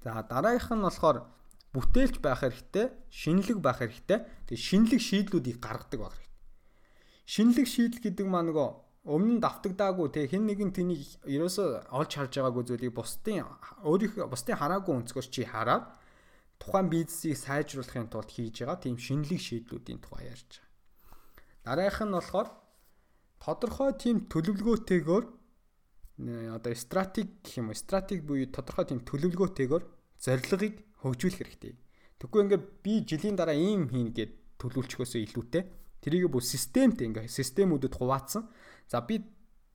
За 0.00 0.24
дараагийнх 0.24 0.72
нь 0.72 0.84
болохоор 0.88 1.18
бүтээлч 1.76 2.16
байх 2.24 2.40
хэрэгтэй, 2.40 2.86
шинэлэг 3.12 3.58
байх 3.60 3.84
хэрэгтэй. 3.84 4.18
Тэгээ 4.48 4.66
шинэлэг 4.68 5.00
шийдлүүдийг 5.04 5.60
гаргадаг 5.60 6.00
байх 6.00 6.16
хэрэгтэй. 6.16 6.36
Шинэлэг 7.28 7.66
шийдэл 7.68 8.04
гэдэг 8.08 8.24
маань 8.24 8.56
нөгөө 8.56 8.68
өмнө 9.08 9.40
нь 9.40 9.40
давтагдаагүй 9.40 10.08
те 10.12 10.28
хэн 10.28 10.44
нэгэн 10.44 10.70
тэнийг 10.76 11.00
ерөөсөө 11.24 11.96
олж 11.96 12.10
харж 12.12 12.32
байгаагүй 12.36 12.64
зүйлийг 12.68 12.92
бусдын 12.92 13.40
өөрийнхөө 13.88 14.28
бусдын 14.28 14.60
хараагүй 14.60 14.94
өнцгөөс 15.00 15.28
чи 15.32 15.48
хараад 15.48 15.84
тухайн 16.60 16.92
бизнесийг 16.92 17.40
сайжруулахын 17.40 18.12
тулд 18.12 18.28
хийж 18.28 18.60
байгаа 18.60 18.78
тийм 18.84 18.96
шинэлэг 19.00 19.40
шийдлүүдийн 19.40 20.00
тухай 20.04 20.28
ярьж 20.28 20.60
байгаа. 20.60 20.68
Дараагийнх 21.64 22.04
нь 22.04 22.16
болохоор 22.20 22.48
тодорхой 23.40 23.90
тийм 23.96 24.16
төлөвлөгөөтэйгээр 24.32 25.24
одоо 26.52 26.74
стратеги 26.74 27.32
гэх 27.40 27.58
юм 27.62 27.70
уу 27.70 27.78
стратеги 27.78 28.26
буюу 28.28 28.50
тодорхой 28.50 28.86
тийм 28.90 29.00
төлөвлөгөөтэйгээр 29.08 29.84
зорилгыг 30.18 30.74
хөгжүүлэх 31.00 31.38
хэрэгтэй. 31.38 31.74
Тэгвэл 32.18 32.44
ингээд 32.44 32.64
би 32.82 32.94
жилийн 33.06 33.36
дараа 33.38 33.54
ийм 33.54 33.86
хийн 33.86 34.10
гэд 34.10 34.32
төлөвлөчгөөсөө 34.58 35.20
илүүтэй 35.30 35.62
тэрийг 36.02 36.26
бүр 36.26 36.42
системтэй 36.42 37.06
ингээ 37.06 37.30
системүүдэд 37.30 37.94
хуваацсан 37.94 38.50
За 38.88 39.00
би 39.00 39.22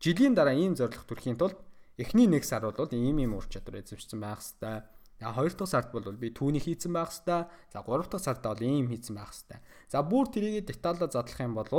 жилийн 0.02 0.34
дараа 0.36 0.58
ийм 0.58 0.76
зорилго 0.76 1.06
төрхийн 1.08 1.38
тулд 1.38 1.58
эхний 1.97 2.28
нэг 2.28 2.43
сар 2.43 2.65
бол 2.65 2.89
ийм 2.91 3.17
ийм 3.21 3.34
ур 3.38 3.45
чадвар 3.47 3.82
эзэмшсэн 3.82 4.19
байх 4.19 4.41
хэвээр. 4.41 4.84
За 5.21 5.32
хоёр 5.32 5.54
дахь 5.54 5.69
сард 5.69 5.89
бол 5.93 6.04
би 6.17 6.34
түүний 6.34 6.60
хийцэн 6.60 6.91
байх 6.93 7.13
хэвээр. 7.13 7.47
За 7.71 7.80
гурав 7.86 8.10
дахь 8.10 8.26
сард 8.26 8.41
бол 8.43 8.62
ийм 8.62 8.89
хийцэн 8.89 9.15
байх 9.15 9.32
хэвээр. 9.32 9.62
За 9.88 10.02
бүр 10.02 10.26
тэрийг 10.34 10.65
деталлаа 10.65 11.08
задлах 11.08 11.39
юм 11.39 11.54
бол 11.56 11.69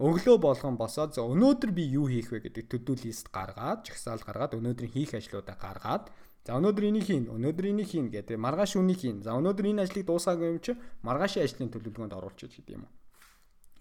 өглөө 0.00 0.36
болгон 0.40 0.74
босоод 0.80 1.14
за 1.14 1.22
өнөөдөр 1.22 1.70
би 1.70 1.84
юу 1.84 2.08
хийх 2.08 2.32
вэ 2.32 2.40
гэдэг 2.48 2.64
төдөө 2.70 2.96
лист 3.04 3.28
гаргаад, 3.30 3.86
жагсаал 3.86 4.24
гаргаад 4.24 4.56
өнөөдрийн 4.58 4.90
хийх 4.90 5.14
ажлуудаа 5.14 5.54
гаргаад 5.54 6.10
За 6.42 6.58
өнөөдөр 6.58 6.84
энийг 6.90 7.06
хийн, 7.06 7.30
өнөөдөр 7.30 7.66
энийг 7.70 7.86
хийн 7.94 8.10
гэдэг. 8.10 8.34
Маргааш 8.34 8.74
үнийг 8.74 8.98
хийн. 8.98 9.22
За 9.22 9.38
өнөөдөр 9.38 9.62
энэ 9.62 9.86
ажлыг 9.86 10.10
дуусгаагүй 10.10 10.50
юм 10.50 10.58
чи 10.58 10.74
маргаашийн 11.06 11.46
ажлын 11.46 11.70
төлөвлөгөөнд 11.70 12.18
оруулчих 12.18 12.50
гэдэг 12.50 12.74
юм 12.74 12.90
уу. 12.90 12.92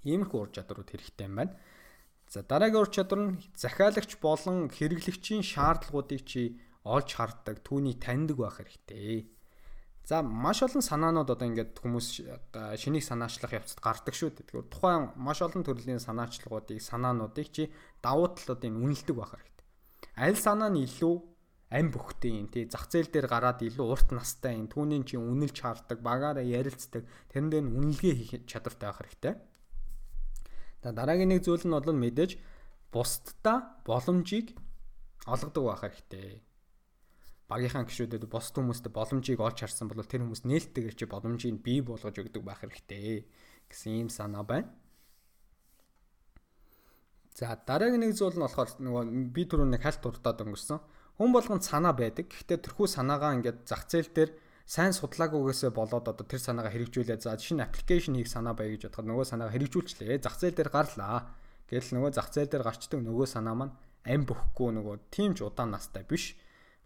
Иймэрхүү 0.06 0.38
ур 0.38 0.52
чадварууд 0.54 0.90
хэрэгтэй 0.94 1.26
юм 1.26 1.36
байна. 1.42 1.58
За 2.32 2.48
дараагийн 2.48 2.80
ур 2.80 2.88
чадвар 2.88 3.20
нь 3.28 3.44
захиалагч 3.60 4.16
болон 4.24 4.72
хэрэглэгчийн 4.72 5.44
шаардлагуудыг 5.44 6.24
чи 6.24 6.56
олж 6.88 7.20
харддаг, 7.20 7.60
түүний 7.60 8.00
таньдаг 8.00 8.40
байх 8.40 8.56
хэрэгтэй. 8.64 9.28
За 10.08 10.24
маш 10.24 10.64
олон 10.64 10.80
санаанууд 10.80 11.28
одоо 11.28 11.44
ингээд 11.52 11.84
хүмүүс 11.84 12.08
шинийг 12.80 13.04
санаачлах 13.04 13.52
явцад 13.52 13.84
гардаг 13.84 14.16
шүү 14.16 14.32
дээ. 14.32 14.48
Тэгэхээр 14.48 14.72
тухайн 14.72 15.12
маш 15.20 15.44
олон 15.44 15.68
төрлийн 15.68 16.00
санаачлагуудыг, 16.00 16.80
санаануудыг 16.80 17.52
чи 17.52 17.68
давуу 18.00 18.32
талуудыг 18.32 18.80
үнэлдэг 18.80 19.16
байх 19.20 19.36
хэрэгтэй. 19.36 19.68
Аль 20.16 20.40
санаа 20.40 20.72
нь 20.72 20.88
илүү 20.88 21.16
ам 21.68 21.88
бөхтэй 21.92 22.32
юм 22.32 22.48
тий 22.48 22.64
зах 22.64 22.88
зээл 22.88 23.12
дээр 23.12 23.28
гараад 23.28 23.60
илүү 23.60 23.86
урт 23.92 24.16
настай 24.16 24.56
юм 24.56 24.72
түүний 24.72 25.04
чи 25.04 25.20
үнэлж 25.20 25.68
хаардаг 25.68 26.00
багаараа 26.00 26.48
ярилцдаг 26.48 27.04
тэрэн 27.28 27.52
дээр 27.52 27.68
үнэлгээ 27.68 28.16
хийх 28.16 28.32
чадвартай 28.48 28.88
байх 28.88 29.00
хэрэгтэй 29.04 29.36
дараагийн 30.82 31.30
нэг 31.30 31.46
зүйл 31.46 31.62
нь 31.70 31.74
бол 31.78 31.94
мэдээж 31.94 32.42
бусдаа 32.90 33.78
боломжийг 33.86 34.58
олгодог 35.30 35.64
байх 35.70 35.82
хэрэгтэй. 35.86 36.42
Багийнхаа 37.46 37.86
гишүүдэд 37.86 38.26
бус 38.26 38.50
хүмүүстэй 38.50 38.90
боломжийг 38.90 39.40
олж 39.44 39.62
харсан 39.62 39.86
бол 39.86 40.02
тэр 40.02 40.26
хүмүүс 40.26 40.48
нээлттэйгээр 40.50 40.96
чи 40.98 41.06
боломжийг 41.06 41.62
бий 41.62 41.86
болгож 41.86 42.16
өгдөг 42.18 42.42
байх 42.42 42.66
хэрэгтэй 42.66 43.28
гэсэн 43.70 43.92
ийм 44.02 44.10
санаа 44.10 44.42
байна. 44.42 44.74
За 47.36 47.54
дараагийн 47.56 48.02
нэг 48.02 48.18
зүйл 48.18 48.40
нь 48.40 48.44
болохоор 48.44 48.70
нөгөө 48.82 49.04
би 49.36 49.44
түрүү 49.46 49.68
нэг 49.70 49.84
хальт 49.86 50.04
урдаад 50.04 50.42
өнгөрсөн. 50.42 50.80
Хүн 51.22 51.32
болгонд 51.32 51.64
санаа 51.64 51.94
байдаг. 51.96 52.28
Гэхдээ 52.28 52.60
тэрхүү 52.72 52.88
санаагаа 52.90 53.36
ингээд 53.38 53.68
зах 53.70 53.86
зээл 53.88 54.12
дээр 54.12 54.32
сайн 54.66 54.94
судлаагүйгээсээ 54.94 55.72
болоод 55.72 56.06
одоо 56.08 56.26
тэр 56.26 56.42
санаагаа 56.42 56.74
хэрэгжүүлээ. 56.74 57.22
За 57.22 57.38
шинэ 57.38 57.68
аппликейшн 57.70 58.18
хийх 58.18 58.30
санаа 58.32 58.54
бай 58.58 58.74
гэж 58.74 58.90
бодоход 58.90 59.08
нөгөө 59.10 59.26
санаагаа 59.28 59.56
хэрэгжүүлчлээ. 59.56 60.22
Зах 60.22 60.38
зээл 60.40 60.58
дээр 60.58 60.72
гарлаа. 60.72 61.36
Гэтэл 61.70 61.96
нөгөө 61.98 62.12
зах 62.12 62.30
зээл 62.34 62.52
дээр 62.52 62.64
гарчдаг 62.68 63.00
нөгөө 63.00 63.28
санаа 63.28 63.56
маань 63.56 63.74
ам 64.04 64.22
бөхгүй 64.26 64.70
нөгөө 64.76 64.96
тийм 65.14 65.38
ч 65.38 65.46
удаан 65.46 65.72
настай 65.72 66.04
биш 66.04 66.36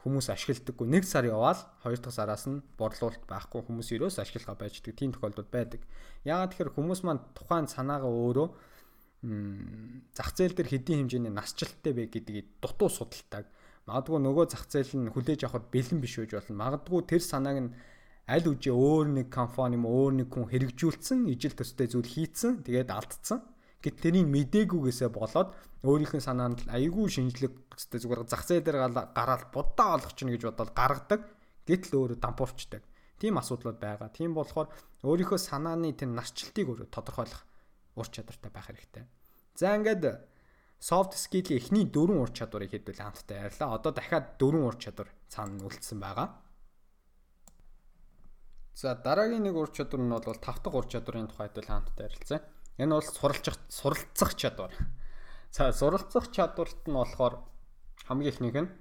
хүмүүс 0.06 0.30
ашигладаггүй 0.30 0.86
нэг 0.86 1.04
сар 1.10 1.26
яваал 1.26 1.58
хоёр 1.82 1.98
дахь 1.98 2.14
сараас 2.14 2.46
нь 2.46 2.62
борлуулалт 2.78 3.26
байхгүй 3.26 3.66
хүмүүс 3.66 3.90
ерөөс 3.98 4.22
ашиглахаа 4.22 4.54
байждаг 4.54 4.94
тийм 4.94 5.18
тохиолдол 5.18 5.50
байдаг. 5.50 5.82
Яагаад 6.22 6.54
тэгэхээр 6.54 6.76
хүмүүс 6.78 7.02
маань 7.02 7.26
тухайн 7.34 7.66
санаагаа 7.66 8.14
өөрөө 8.14 8.48
зах 10.14 10.30
зээл 10.38 10.54
дээр 10.54 10.70
хэдийн 10.70 11.10
хэмжээний 11.10 11.34
насжилттай 11.34 11.94
бэ 11.98 12.14
гэдгийг 12.14 12.62
дутуу 12.62 12.94
судалдаг. 12.94 13.50
Магадгүй 13.86 14.20
нөгөө 14.22 14.46
зах 14.50 14.66
зээл 14.66 14.94
нь 14.98 15.14
хүлээж 15.14 15.46
авахд 15.46 15.70
бэлэн 15.70 16.02
биш 16.02 16.18
үеж 16.18 16.34
болно. 16.34 16.58
Магадгүй 16.58 17.02
тэр 17.06 17.22
санааг 17.22 17.58
нь 17.62 17.74
аль 18.26 18.50
үжээ 18.50 18.74
өөр 18.74 19.08
нэг 19.22 19.28
компани 19.30 19.78
юм 19.78 19.86
өөр 19.86 20.14
нэг 20.26 20.30
хүн 20.34 20.50
хэрэгжүүлсэн, 20.50 21.30
ижил 21.30 21.54
төстэй 21.54 21.94
зүйл 21.94 22.10
хийцэн, 22.10 22.66
тэгээд 22.66 22.90
алдсан. 22.90 23.46
Гэт 23.86 24.02
тэрийг 24.02 24.26
мдэггүйгээсээ 24.26 25.10
болоод 25.14 25.54
өөрийнх 25.86 26.18
нь 26.18 26.26
санаанд 26.26 26.66
айгүй 26.66 27.06
шинжлэхтэй 27.14 28.02
зүгээр 28.02 28.26
зах 28.26 28.42
зээл 28.50 28.66
дээр 28.66 29.14
гараад 29.14 29.54
будаа 29.54 30.02
олох 30.02 30.18
чинь 30.18 30.34
гэж 30.34 30.50
бодоод 30.50 30.74
гаргадаг. 30.74 31.22
Гэтэл 31.70 31.94
өөрөө 31.94 32.18
дампуурчдаг. 32.18 32.82
Тийм 33.22 33.38
асуудлууд 33.38 33.78
байгаа. 33.78 34.10
Тийм 34.10 34.34
болохоор 34.34 34.74
өөрийнхөө 35.06 35.38
санааны 35.38 35.94
тэр 35.94 36.10
нарчлтыг 36.18 36.66
өөрөө 36.66 36.90
тодорхойлох 36.90 37.42
ур 37.94 38.08
чадвартай 38.10 38.50
байх 38.50 38.68
хэрэгтэй. 38.74 39.06
За 39.54 39.78
ингээд 39.78 40.04
soft 40.80 41.16
skill-ийн 41.18 41.60
эхний 41.60 41.86
дөрвөн 41.86 42.22
ур 42.22 42.32
чадварыг 42.32 42.72
хэдвэл 42.72 43.02
хамтдаа 43.02 43.50
ярьлаа. 43.50 43.76
Одоо 43.76 43.92
дахиад 43.92 44.38
дөрвөн 44.40 44.70
ур 44.70 44.78
чадвар 44.78 45.10
цаана 45.30 45.66
үлдсэн 45.66 46.00
байгаа. 46.00 46.42
За 48.76 48.96
дараагийн 48.96 49.44
нэг 49.44 49.56
ур 49.56 49.72
чадвар 49.72 50.02
нь 50.04 50.12
бол 50.12 50.40
тав 50.40 50.60
дахь 50.60 50.76
ур 50.76 50.88
чадварын 50.88 51.32
тухайд 51.32 51.56
л 51.58 51.72
хамтдаа 51.72 52.06
ярилцсан. 52.12 52.42
Энэ 52.78 52.92
бол 52.92 53.08
суралцах 53.08 53.58
суралцах 53.72 54.36
чадвар. 54.36 54.74
За 55.52 55.72
суралцах 55.72 56.28
чадварт 56.36 56.84
нь 56.84 56.92
болохоор 56.92 57.40
хамгийн 58.04 58.32
ихнийх 58.36 58.58
нь 58.60 58.72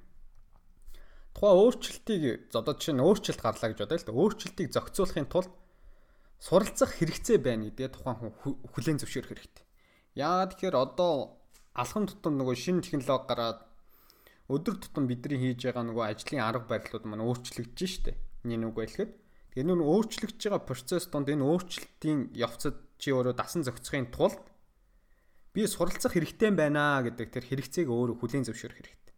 тухайн 1.31 1.59
өөрчлөлтийг 1.63 2.51
одоо 2.55 2.75
жишээ 2.75 2.95
нь 2.95 3.07
өөрчлөлт 3.07 3.43
гарлаа 3.43 3.69
гэж 3.71 3.79
бодъё 3.87 3.99
л 4.03 4.07
да. 4.07 4.19
Өөрчлөлтийг 4.19 4.69
зохицуулахын 4.75 5.31
тулд 5.31 5.53
суралцах 6.43 6.91
хэрэгцээ 6.99 7.39
байна 7.39 7.71
гэдэг 7.71 7.95
тухайн 7.95 8.19
хүн 8.19 8.33
хүлээн 8.75 8.99
зөвшөөрөх 8.99 9.31
хэрэгтэй. 9.31 9.65
Яагаад 10.19 10.51
тэгэхээр 10.59 10.77
одоо 10.79 11.39
алхам 11.75 12.07
тутам 12.07 12.39
нөгөө 12.39 12.55
шинэ 12.55 12.87
технологи 12.87 13.27
гараад 13.27 13.61
өдөр 14.47 14.79
тутам 14.79 15.11
бидний 15.11 15.41
хийж 15.43 15.67
байгаа 15.67 15.85
нөгөө 15.91 16.05
ажлын 16.07 16.43
арга 16.47 16.71
барилууд 16.71 17.05
маань 17.11 17.27
өөрчлөгдөж 17.27 17.91
штэ. 17.91 18.13
Нэг 18.47 18.63
үг 18.71 18.77
байлгэхэд. 18.79 19.13
Тэгээ 19.57 19.67
нүн 19.67 19.83
өөрчлөгдөж 19.83 20.43
байгаа 20.47 20.63
процесс 20.63 21.11
донд 21.11 21.33
энэ 21.35 21.43
өөрчлөлтийн 21.43 22.31
явцад 22.37 22.77
чи 23.01 23.11
өөрөө 23.11 23.35
дасан 23.35 23.67
зохицохын 23.67 24.13
тулд 24.15 24.39
би 25.57 25.67
суралцах 25.67 26.15
хэрэгтэй 26.15 26.55
байна 26.55 27.03
гэдэг 27.03 27.29
тэр 27.33 27.45
хэрэгцээг 27.49 27.89
өөрөө 27.91 28.17
хүлээн 28.23 28.47
зөвшөөрөх 28.47 28.79
хэрэгтэй. 28.79 29.15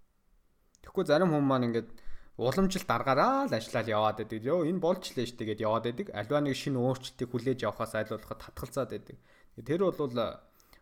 Тэгэхгүй 0.87 1.05
зарим 1.09 1.33
хүмүүс 1.33 1.49
маань 1.49 1.67
ингээд 1.73 1.91
уламжлалт 2.37 2.91
аргаараа 2.93 3.49
л 3.49 3.57
ажиллаад 3.57 3.89
яваад 3.89 4.17
байдаг. 4.21 4.45
Йоо 4.45 4.69
энэ 4.69 4.81
болчлээ 4.85 5.27
штэ 5.27 5.45
гэд 5.49 5.65
яваад 5.65 5.85
байдаг. 5.89 6.09
Альва 6.13 6.45
нэг 6.45 6.55
шинэ 6.55 6.77
өөрчлөлтийг 6.77 7.29
хүлээж 7.33 7.61
авахаас 7.65 7.97
айлуулахад 7.97 8.41
татгалзаад 8.45 8.91
байдаг. 8.93 9.17
Тэр 9.65 9.81
бол 9.89 9.97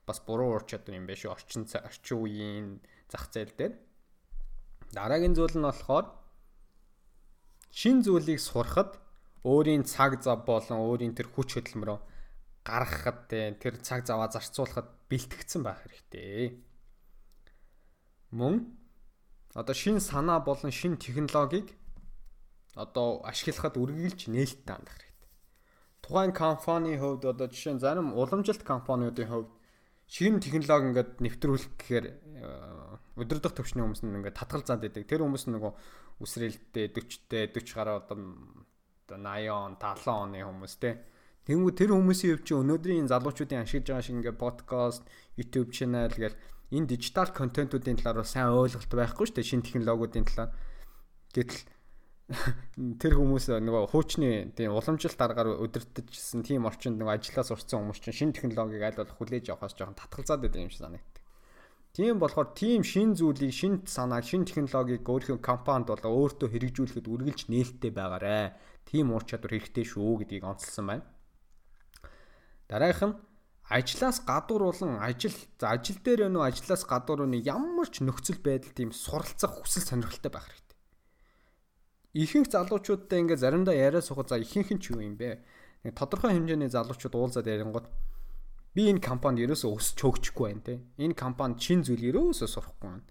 бас 0.06 0.20
буруу 0.20 0.54
ур 0.56 0.64
чадвар 0.68 0.96
юм 1.00 1.06
биш 1.08 1.24
үү? 1.24 1.32
Орчин 1.32 1.64
орчин 1.64 2.18
үеийн 2.20 2.66
зах 3.08 3.28
зээл 3.32 3.56
дээр. 3.56 3.74
Дараагийн 4.92 5.34
зүйл 5.34 5.56
нь 5.58 5.66
болохоор 5.66 6.06
шин 7.74 8.04
зүйлийг 8.04 8.38
сурахад 8.38 9.00
өөрийн 9.44 9.84
цаг 9.84 10.22
зав 10.22 10.44
болон 10.48 10.78
өөрийн 10.78 11.16
тэр 11.16 11.28
хүч 11.28 11.58
хөдөлмөрөө 11.58 11.98
гаргахад 12.64 13.28
тэр 13.28 13.74
цаг 13.84 14.08
заваа 14.08 14.32
зарцуулахад 14.32 14.88
бэлтгэгдсэн 15.10 15.62
байх 15.62 15.84
хэрэгтэй. 15.84 16.64
Мөн 18.32 18.72
одоо 19.52 19.74
шин 19.74 20.00
санаа 20.00 20.40
болон 20.40 20.72
шин 20.72 20.96
технологиг 20.96 21.76
одоо 22.74 23.20
ашиглахад 23.22 23.76
үргэлж 23.76 24.32
нээлттэй 24.32 24.66
хандах 24.66 24.96
хэрэгтэй. 24.96 25.30
Тухайн 26.02 26.32
компани 26.32 26.96
хувьд 26.98 27.24
одоо 27.28 27.46
жишээ 27.46 27.74
нь 27.76 27.82
зарим 27.84 28.16
уламжилт 28.16 28.62
компаниудын 28.64 29.28
хувьд 29.28 29.53
шин 30.08 30.40
технологи 30.40 30.90
ингээд 30.90 31.10
нэвтрүүлэх 31.24 31.72
гэхээр 31.80 32.06
э, 32.06 33.20
өдөрдох 33.20 33.54
төвчний 33.56 33.82
хүмүүс 33.84 34.02
нь 34.04 34.16
ингээд 34.20 34.38
татгалзаад 34.38 34.80
байдаг. 34.84 35.04
Тэр 35.08 35.24
хүмүүс 35.24 35.44
нөгөө 35.48 35.72
үсрэлттэй 36.20 36.92
40-тэй 36.92 37.44
40 37.50 37.76
гаруй 37.76 37.94
одоо 37.98 38.16
80 39.08 39.50
он 39.50 39.72
70 39.80 40.08
оны 40.08 40.44
хүмүүс 40.44 40.76
те 40.80 40.90
Тэнгүү 41.44 41.72
тэр 41.76 41.92
хүмүүсийн 41.92 42.40
хувьд 42.40 42.46
чи 42.48 42.54
өнөөдрийн 42.56 43.08
залуучуудын 43.12 43.68
ашиглаж 43.68 43.84
байгаа 43.84 44.00
шиг 44.00 44.16
ингээ 44.16 44.40
подкаст, 44.40 45.04
YouTube 45.36 45.76
channel 45.76 46.08
гэл 46.08 46.32
энэ 46.72 46.88
дижитал 46.88 47.28
контентуудын 47.36 48.00
талаар 48.00 48.24
сайн 48.24 48.48
ойлголт 48.56 48.88
байхгүй 48.88 49.28
шүү 49.28 49.36
дээ 49.36 49.50
шинэ 49.52 49.66
технологиудын 49.68 50.24
талаар. 50.24 50.56
Гэтэл 51.36 51.60
тэр 53.02 53.20
хүмүүс 53.20 53.52
нөгөө 53.60 53.92
хуучны 53.92 54.56
тийм 54.56 54.72
уламжлалт 54.72 55.20
аргаар 55.20 55.60
өдөртөжсэн 55.60 56.40
тийм 56.40 56.64
орчинд 56.64 56.96
нөгөө 56.96 57.20
ажиллаа 57.20 57.44
сурцсан 57.44 57.84
хүмүүс 57.84 58.00
чинь 58.00 58.16
шинэ 58.16 58.36
технологиг 58.40 58.80
аль 58.80 58.96
болох 58.96 59.18
хүлээж 59.20 59.52
авахаас 59.52 59.76
жоохон 59.76 60.00
татгалзаад 60.00 60.40
байдаг 60.40 60.64
юм 60.64 60.72
шиг 60.72 60.80
санагддаг. 60.80 61.20
Тийм 61.92 62.18
болохоор 62.18 62.56
тийм 62.56 62.80
шин 62.80 63.12
зүйлийг, 63.12 63.52
шин 63.52 63.84
санааг, 63.84 64.24
шин 64.24 64.48
технологиг 64.48 65.04
өөрийнхөө 65.04 65.38
компанид 65.44 65.92
бол 65.92 66.00
өөртөө 66.00 66.48
хэрэгжүүлэхэд 66.48 67.06
үргэлж 67.12 67.40
нээлттэй 67.52 67.92
байгаарэ. 67.92 68.56
Тийм 68.88 69.12
ур 69.12 69.22
чадвар 69.22 69.60
хэрэгтэй 69.60 69.84
шүү 69.84 70.24
гэдгийг 70.24 70.48
онцлсан 70.48 70.84
байна. 70.88 71.04
Дараагийнх 72.72 73.14
нь 73.14 73.20
ажлаас 73.68 74.24
гадуур 74.24 74.72
болон 74.72 74.96
ажил 74.98 75.36
ажил 75.60 76.00
дээр 76.00 76.32
өнөө 76.32 76.42
ажлаас 76.48 76.82
гадуур 76.88 77.28
өнөө 77.28 77.46
ямар 77.46 77.88
ч 77.92 78.00
нөхцөл 78.00 78.40
байдал 78.40 78.72
тийм 78.72 78.90
суралцах 78.90 79.60
хүсэл 79.60 79.84
сонирхолтой 79.84 80.32
байх 80.32 80.48
хэрэгтэй. 80.48 80.63
Ихэнх 82.14 82.46
залуучуудтай 82.46 83.26
ингээ 83.26 83.42
заримдаа 83.42 83.74
яриа 83.74 83.98
сухад 83.98 84.30
за 84.30 84.38
ихэнх 84.38 84.70
нь 84.70 84.78
ч 84.78 84.94
юу 84.94 85.02
юм 85.02 85.18
бэ? 85.18 85.42
Нэг 85.82 85.98
тодорхой 85.98 86.38
хэмжээний 86.38 86.70
залуучууд 86.70 87.14
уулзаад 87.18 87.50
ярингууд 87.50 87.90
би 88.74 88.82
энэ 88.86 89.02
компанид 89.02 89.50
ерөөсөө 89.50 89.70
өсч 89.74 89.98
хөгжихгүй 89.98 90.46
байна 90.46 90.62
те. 90.62 90.74
Энэ 91.02 91.18
компанид 91.18 91.58
чин 91.58 91.82
зүйл 91.82 92.14
ерөөсөө 92.14 92.48
сурахгүй 92.48 92.86
байна. 92.86 93.06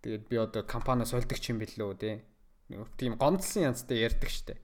Тэгээд 0.00 0.24
би 0.24 0.36
одоо 0.40 0.62
компаниас 0.64 1.12
сольдог 1.12 1.36
юм 1.36 1.60
билүү 1.60 1.92
те. 2.00 2.24
Тийм 2.96 3.20
гомдлсон 3.20 3.76
янзтай 3.76 4.00
ярьдаг 4.08 4.32
штэ. 4.32 4.56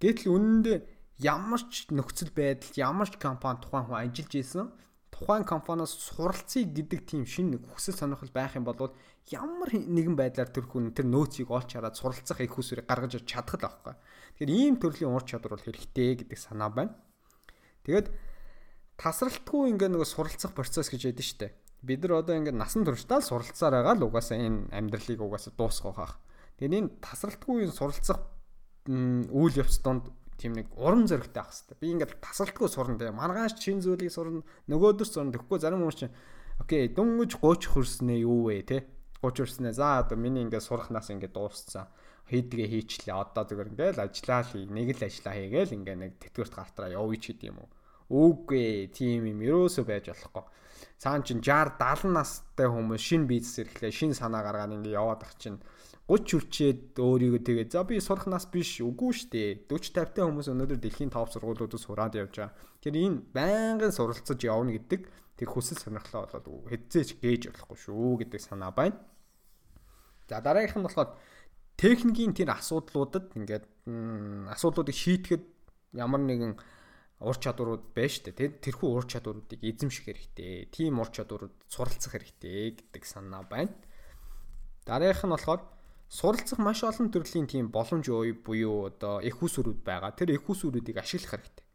Гэтэл 0.00 0.32
үнэндээ 0.32 0.78
ямар 1.24 1.60
ч 1.72 1.88
нөхцөл 1.88 2.32
байдал 2.32 2.72
ямар 2.76 3.08
ч 3.08 3.16
компани 3.16 3.60
тухайн 3.64 3.88
хүн 3.88 4.00
ажиллаж 4.04 4.32
исэн 4.36 4.68
тухайн 5.08 5.44
компаниас 5.48 5.96
суралцъя 5.96 6.68
гэдэг 6.68 7.00
тийм 7.08 7.24
шинэ 7.24 7.64
хүсэл 7.72 7.96
сонирхол 7.96 8.28
байх 8.36 8.56
юм 8.60 8.68
бол 8.68 8.92
ямар 9.26 9.74
нэгэн 9.74 10.14
байдлаар 10.14 10.50
тэр 10.54 10.70
хүн 10.70 10.94
тэр 10.94 11.10
нөөцийг 11.10 11.50
олж 11.50 11.74
хараад 11.74 11.98
суралцах 11.98 12.38
их 12.38 12.54
хүсвэрийг 12.54 12.86
гаргаж 12.86 13.18
чадах 13.26 13.58
л 13.58 13.64
байхгүй. 13.66 13.94
Тэгэхээр 14.38 14.54
ийм 14.54 14.74
төрлийн 14.78 15.10
ур 15.10 15.26
чадвар 15.26 15.58
бол 15.58 15.66
хэрэгтэй 15.66 16.22
гэдэг 16.22 16.38
санаа 16.38 16.70
байна. 16.70 16.94
Тэгээд 17.82 18.14
тасралтгүй 19.02 19.74
ингээ 19.74 19.90
нэг 19.90 20.06
суралцах 20.06 20.54
процесс 20.54 20.86
гэж 20.86 21.10
ядэн 21.10 21.26
штэ. 21.26 21.54
Бид 21.82 22.06
нар 22.06 22.22
одоо 22.22 22.38
ингээ 22.38 22.54
насан 22.54 22.86
туршдаа 22.86 23.18
л 23.18 23.26
суралцаар 23.26 23.82
байгаа 23.82 23.98
л 23.98 24.06
угаасаа 24.06 24.38
энэ 24.38 24.70
амьдралыг 24.70 25.18
угаасаа 25.18 25.52
дуусгах 25.58 25.98
байх. 25.98 26.14
Тэгээд 26.62 26.78
энэ 26.78 26.90
тасралтгүй 27.02 27.66
суралцах 27.66 28.22
үйл 28.86 29.54
явц 29.58 29.82
донд 29.82 30.06
тийм 30.38 30.54
нэг 30.54 30.70
урам 30.78 31.10
зоригтой 31.10 31.42
байх 31.42 31.50
хэрэгтэй. 31.50 31.76
Би 31.80 31.86
ингээд 31.98 32.22
тасалтгүй 32.22 32.68
сурна 32.70 32.98
те. 33.00 33.10
Маргааш 33.10 33.58
чин 33.58 33.82
зүйлийг 33.82 34.12
сурна, 34.12 34.46
нөгөөдөрс 34.70 35.12
сурна. 35.16 35.32
Тэгэхгүй 35.34 35.58
зарим 35.58 35.82
хүмүүс 35.82 35.98
чинь 35.98 36.14
окей, 36.60 36.88
дөнгөж 36.92 37.40
30 37.40 37.72
хүрснээ 37.72 38.22
юу 38.22 38.48
вэ 38.52 38.62
те? 38.62 38.78
30 39.26 39.42
хүрснээ. 39.42 39.74
За 39.74 39.98
одоо 40.06 40.14
миний 40.14 40.46
ингээд 40.46 40.62
сурахнаас 40.62 41.10
ингээд 41.10 41.34
дууссан. 41.34 41.90
Хийдгээ 42.30 42.68
хийчлээ. 42.70 43.14
Одоо 43.14 43.42
зүгээр 43.42 43.70
ингээд 43.74 43.98
ажиллаа 43.98 44.40
л 44.46 44.50
хий. 44.54 44.64
Нэг 44.70 44.88
л 44.94 45.02
ажиллаа 45.02 45.34
хийгээл 45.34 45.76
ингээд 45.82 45.98
нэг 45.98 46.12
тэтгэврт 46.22 46.54
гартраа 46.54 46.94
явъя 46.94 47.18
ч 47.18 47.34
гэдэм 47.34 47.58
үү. 47.58 47.68
Үгүй 48.06 48.94
тийм 48.94 49.26
юм 49.26 49.42
ерөөсөө 49.42 49.84
байж 49.86 50.14
болохгүй. 50.14 50.46
Цаан 51.02 51.26
чин 51.26 51.42
60 51.42 51.76
70 51.82 52.14
настай 52.14 52.68
хүмүүс 52.70 53.02
шинэ 53.02 53.26
бизнес 53.26 53.66
эрхлээ, 53.66 53.90
шинэ 53.90 54.14
санаа 54.14 54.46
гаргаад 54.46 54.78
ингээд 54.78 54.94
яваад 54.94 55.22
ах 55.26 55.34
чинь 55.36 55.58
30 56.06 56.38
хүрчээд 56.38 56.82
өөрийгөө 57.02 57.42
тэгээ 57.42 57.66
за 57.66 57.82
би 57.82 57.98
сурах 57.98 58.30
нас 58.30 58.46
биш 58.46 58.78
үгүй 58.78 59.26
дээ 59.26 59.66
40 59.66 59.90
50 59.90 60.14
та 60.14 60.22
хүмүүс 60.22 60.48
өнөөдөр 60.54 60.78
дэлхийн 60.78 61.10
топ 61.10 61.34
сургуулиудад 61.34 61.82
сураад 61.82 62.14
явж 62.14 62.34
байгаа. 62.38 62.54
Тэр 62.78 62.94
энэ 62.94 63.26
байнгын 63.34 63.90
суралцаж 63.90 64.38
явна 64.46 64.70
гэдэг 64.70 65.02
тэр 65.34 65.48
хүсэл 65.50 65.82
сонирхлоо 65.82 66.30
болоод 66.30 66.70
хэзээч 66.70 67.18
гээж 67.18 67.42
болохгүй 67.50 67.78
шүү 67.90 68.12
гэдэг 68.22 68.40
санаа 68.40 68.70
байна. 68.70 68.96
За 70.28 70.40
дараагийнх 70.42 70.78
нь 70.78 70.86
болохоор 70.86 71.14
техникийн 71.78 72.34
тэр 72.34 72.50
асуудлуудад 72.56 73.30
ингээд 73.38 73.64
асуудлуудыг 74.50 74.96
шийдэхэд 74.96 75.44
ямар 75.94 76.20
нэгэн 76.20 76.54
ур 77.22 77.36
чадварууд 77.36 77.94
байна 77.96 78.12
шүү 78.12 78.34
дээ. 78.34 78.60
Тэрхүү 78.60 78.88
ур 78.92 79.06
чадваруудыг 79.06 79.60
эзэмших 79.62 80.04
хэрэгтэй. 80.04 80.68
Тим 80.68 81.00
ур 81.00 81.08
чадварууд 81.08 81.54
суралцах 81.70 82.12
хэрэгтэй 82.18 82.76
гэдэг 82.76 83.02
санаа 83.06 83.46
байна. 83.46 83.72
Дараагийнх 84.84 85.24
нь 85.24 85.34
болохоор 85.34 85.60
суралцах 86.08 86.58
маш 86.58 86.84
олон 86.84 87.08
төрлийн 87.10 87.46
тийм 87.46 87.70
боломж 87.72 88.06
буюу 88.44 88.90
одоо 88.90 89.20
их 89.20 89.42
усүрүүд 89.42 89.80
байгаа. 89.82 90.12
Тэр 90.12 90.36
их 90.36 90.44
усүрүүдийг 90.46 90.98
ашиглах 91.00 91.40
хэрэгтэй. 91.40 91.66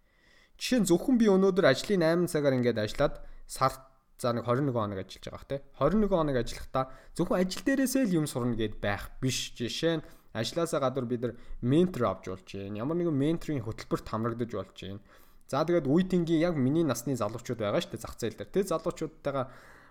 Жишээ 0.61 0.79
нь 0.85 0.89
зөвхөн 0.89 1.17
би 1.17 1.25
өнөөдөр 1.25 1.65
ажлын 1.67 2.05
8 2.05 2.31
цагаар 2.31 2.55
ингээд 2.55 2.79
ажиллаад 2.79 3.15
сард 3.49 3.81
за 4.21 4.37
нэг 4.37 4.45
21 4.45 4.69
хоног 4.69 5.01
ажиллаж 5.01 5.25
байгаа 5.25 5.49
хэ. 5.49 5.57
21 5.81 6.13
хоног 6.13 6.35
ажиллахдаа 6.37 6.85
зөвхөн 7.17 7.41
ажил 7.41 7.65
дээрээсээ 7.65 8.05
л 8.05 8.17
юм 8.21 8.27
сурна 8.29 8.53
гэд 8.53 8.77
байх 8.77 9.09
биш. 9.17 9.57
Жишээ 9.57 9.97
нь 9.97 10.05
ажлаасаа 10.37 10.77
гадуур 10.77 11.09
бид 11.09 11.21
нар 11.25 11.33
ментор 11.65 12.05
авч 12.05 12.29
болж 12.29 12.45
байна. 12.45 12.85
Ямар 12.85 13.01
нэгэн 13.01 13.17
менторын 13.17 13.65
хөтөлбөрт 13.65 14.05
хамрагдаж 14.05 14.51
болж 14.53 14.77
байна. 14.77 15.01
За 15.49 15.65
тэгээд 15.65 15.89
үеийнгийн 15.89 16.45
яг 16.45 16.55
миний 16.55 16.85
насны 16.85 17.17
залуучууд 17.17 17.59
байгаа 17.59 17.81
шүү 17.81 17.97
дээ 17.97 18.05
зах 18.05 18.15
зээл 18.21 18.37
дээр. 18.37 18.53
Тэр 18.53 18.65
залуучуудтайгаа 18.69 19.45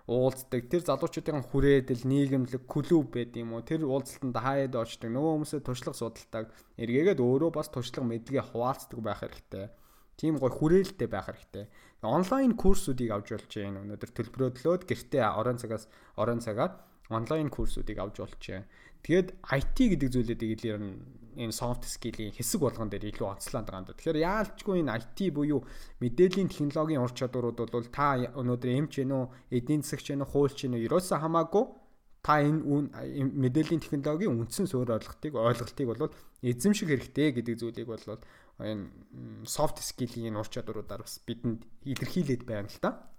уулздаг. 0.06 0.62
Тэр 0.70 0.82
залуучуудын 0.86 1.44
хүрээдэл, 1.50 2.08
нийгэмлэг, 2.08 2.64
клуб 2.64 3.12
байд 3.12 3.36
юм 3.36 3.58
уу? 3.58 3.66
Тэр 3.66 3.84
уулзалтанд 3.84 4.38
хаяад 4.40 4.74
очдог. 4.78 5.10
Нөгөө 5.12 5.30
хүмүүсээ 5.36 5.60
туршлага 5.60 5.98
судалдаг. 6.00 6.48
Эргээгээд 6.80 7.20
өөрөө 7.20 7.50
бас 7.52 7.68
туршлага 7.68 8.08
мэдлэгээ 8.08 8.48
хуваалцдаг 8.56 8.98
байх 9.04 9.20
хэрэгтэй 9.20 9.68
тийм 10.20 10.36
гой 10.36 10.52
хүрээлэлтэй 10.52 11.08
байх 11.08 11.32
хэрэгтэй. 11.32 11.64
Онлайн 12.04 12.52
курсуудыг 12.52 13.08
авч 13.08 13.32
болж 13.32 13.52
байна. 13.56 13.80
Өнөөдөр 13.80 14.10
төлбөрөөдлөөд 14.12 14.82
гэртээ 14.84 15.24
орон 15.24 15.56
цагаас 15.56 15.88
орон 16.20 16.44
цагаар 16.44 16.76
онлайн 17.08 17.48
курсуудыг 17.48 17.96
авч 17.96 18.20
болж 18.20 18.36
байна. 18.36 18.68
Тэгээд 19.00 19.28
IT 19.48 19.76
гэдэг 19.96 20.08
зүйлүүдийг 20.12 20.50
илэр 20.60 20.76
энэ 21.40 21.56
soft 21.56 21.88
skill-ийн 21.88 22.36
хэсэг 22.36 22.60
болгон 22.60 22.92
дээр 22.92 23.08
илүү 23.16 23.32
онцлоод 23.32 23.64
байгаа 23.64 23.80
юм 23.80 23.88
да. 23.88 23.96
Тэгэхээр 23.96 24.24
яалчгүй 24.28 24.76
энэ 24.84 24.92
IT 25.00 25.18
буюу 25.32 25.64
мэдээллийн 26.04 26.52
технологийн 26.52 27.00
ур 27.00 27.12
чадварууд 27.16 27.58
бол 27.64 27.88
та 27.88 28.20
өнөөдөр 28.20 28.70
эмч 28.76 29.00
гэнэ 29.00 29.16
үү, 29.16 29.56
эдийн 29.56 29.80
засагч 29.80 30.12
гэнэ 30.12 30.24
үү, 30.28 30.32
хуульч 30.36 30.58
гэнэ 30.68 30.76
үү, 30.76 30.84
ерөөсөө 30.84 31.16
хамаагүй 31.16 31.64
та 32.20 32.44
энэ 32.44 32.60
мэдээллийн 33.32 33.80
технологийн 33.80 34.36
үндсэн 34.36 34.68
суурь 34.68 34.92
ойлголтыг 34.92 35.32
ойлголтыг 35.32 35.86
бол 35.88 36.12
эзэмших 36.44 36.88
хэрэгтэй 36.92 37.32
гэдэг 37.40 37.56
зүйлийг 37.56 37.88
бол 37.88 38.20
энэ 38.60 39.46
soft 39.48 39.80
skill-ийн 39.80 40.36
ур 40.36 40.48
чадваруудаар 40.48 41.02
бас 41.04 41.18
бидэнд 41.24 41.64
илэрхийлээд 41.84 42.42
байна 42.44 42.68
л 42.68 42.78
да. 42.80 43.10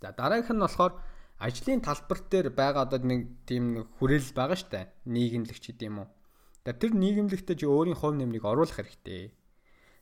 За 0.00 0.12
дараагийнх 0.12 0.52
нь 0.54 0.64
болохоор 0.64 0.92
ажлын 1.38 1.80
талбар 1.80 2.20
дээр 2.30 2.48
байгаа 2.52 2.86
одоо 2.86 3.00
нэг 3.02 3.46
тийм 3.48 3.88
хүрээлэл 3.98 4.36
байгаа 4.36 4.58
штэ. 4.58 4.92
Нийгэмлэгч 5.08 5.64
гэдэг 5.72 5.88
юм 5.88 5.98
уу. 6.04 6.08
Тэр 6.62 6.92
нийгэмлэгтээ 6.92 7.56
чи 7.56 7.66
өөрийн 7.66 7.96
хувь 7.96 8.16
нэмрийг 8.18 8.44
оруулах 8.44 8.76
хэрэгтэй 8.76 9.32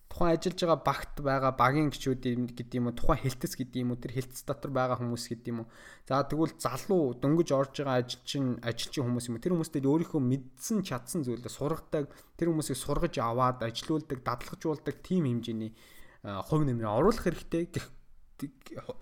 тухайн 0.08 0.38
ажиллаж 0.38 0.60
байгаа 0.62 0.80
багт 0.86 1.14
байгаа 1.20 1.52
багийн 1.58 1.90
гişүүд 1.90 2.22
гэдэг 2.56 2.78
юм 2.78 2.88
уу 2.88 2.96
тухайн 2.96 3.20
хэлтэц 3.20 3.52
гэдэг 3.58 3.80
юм 3.82 3.90
уу 3.92 4.00
тэр 4.00 4.12
хэлтэц 4.16 4.40
дотор 4.46 4.70
байгаа 4.72 4.96
хүмүүс 5.02 5.24
гэдэг 5.28 5.50
юм 5.50 5.58
уу. 5.64 5.70
За 6.08 6.22
тэгвэл 6.22 6.54
залуу 6.56 7.18
дөнгөж 7.20 7.48
орж 7.52 7.74
байгаа 7.82 8.00
ажилчин 8.00 8.62
ажилчин 8.62 9.04
хүмүүс 9.04 9.26
юм 9.28 9.42
тэр 9.42 9.52
хүмүүстэй 9.58 9.82
өөрийнхөө 9.84 10.22
мэдсэн 10.22 10.78
чадсан 10.86 11.26
зүйлээ 11.26 11.52
сургадаг 11.52 12.08
тэр 12.38 12.48
хүмүүсийг 12.54 12.78
сургаж 12.78 13.14
аваад 13.18 13.66
ажилуулдаг 13.66 14.22
дадлагжуулдаг 14.22 14.94
тим 15.02 15.26
хэмжээний 15.26 15.74
хувь 16.22 16.64
нэмрээ 16.64 16.90
оруулах 16.90 17.26
хэрэгтэй 17.26 17.70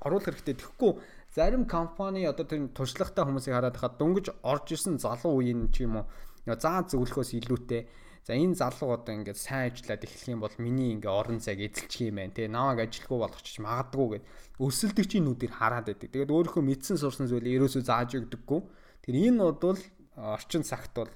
оруулах 0.01 0.27
хэрэгтэй 0.29 0.55
тэгэхгүй 0.57 0.93
зарим 1.35 1.67
компани 1.67 2.25
одоо 2.25 2.47
тэр 2.47 2.71
туршлагатай 2.71 3.25
хүмүүсийг 3.27 3.55
хараад 3.55 3.77
хахад 3.77 3.99
дөнгөж 3.99 4.27
орж 4.43 4.67
исэн 4.71 5.03
залуу 5.03 5.43
үеийн 5.43 5.73
ч 5.75 5.83
юм 5.83 5.99
уу. 5.99 6.07
Заа 6.47 6.87
зөвлөхөөс 6.87 7.35
илүүтэй 7.41 7.89
За 8.25 8.33
энэ 8.33 8.57
залуу 8.57 8.97
одоо 8.97 9.13
ингээд 9.21 9.37
сайн 9.37 9.69
ажиллаад 9.69 10.01
эхлэх 10.09 10.33
юм 10.33 10.41
бол 10.41 10.57
миний 10.57 10.97
ингээ 10.97 11.13
орон 11.13 11.45
цаг 11.45 11.61
эзэлчих 11.61 12.09
юм 12.09 12.25
байна 12.25 12.33
те 12.33 12.49
намайг 12.49 12.89
ажилгүй 12.89 13.21
болгочих 13.21 13.61
магадгүй 13.61 14.07
гэд 14.17 14.25
өсөлтөгчийн 14.65 15.29
нүдээр 15.29 15.53
хараад 15.53 15.93
байдаг. 15.93 16.09
Тэгээд 16.09 16.33
өөрийнхөө 16.33 16.65
мэдсэн 16.65 16.97
сурсан 16.97 17.29
зүйлээ 17.29 17.61
ерөөсөө 17.61 17.85
зааж 17.85 18.17
өгдөггүй. 18.17 18.61
Тэр 19.05 19.15
энэ 19.29 19.45
бол 19.45 19.77
орчин 20.17 20.65
цагт 20.65 20.97
бол 20.97 21.13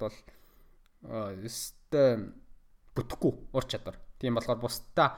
өстэй 1.01 2.29
бүтэхгүй 2.93 3.33
ур 3.57 3.65
чадвар. 3.65 3.97
Тийм 4.21 4.37
болохоор 4.37 4.61
бусдаа 4.61 5.17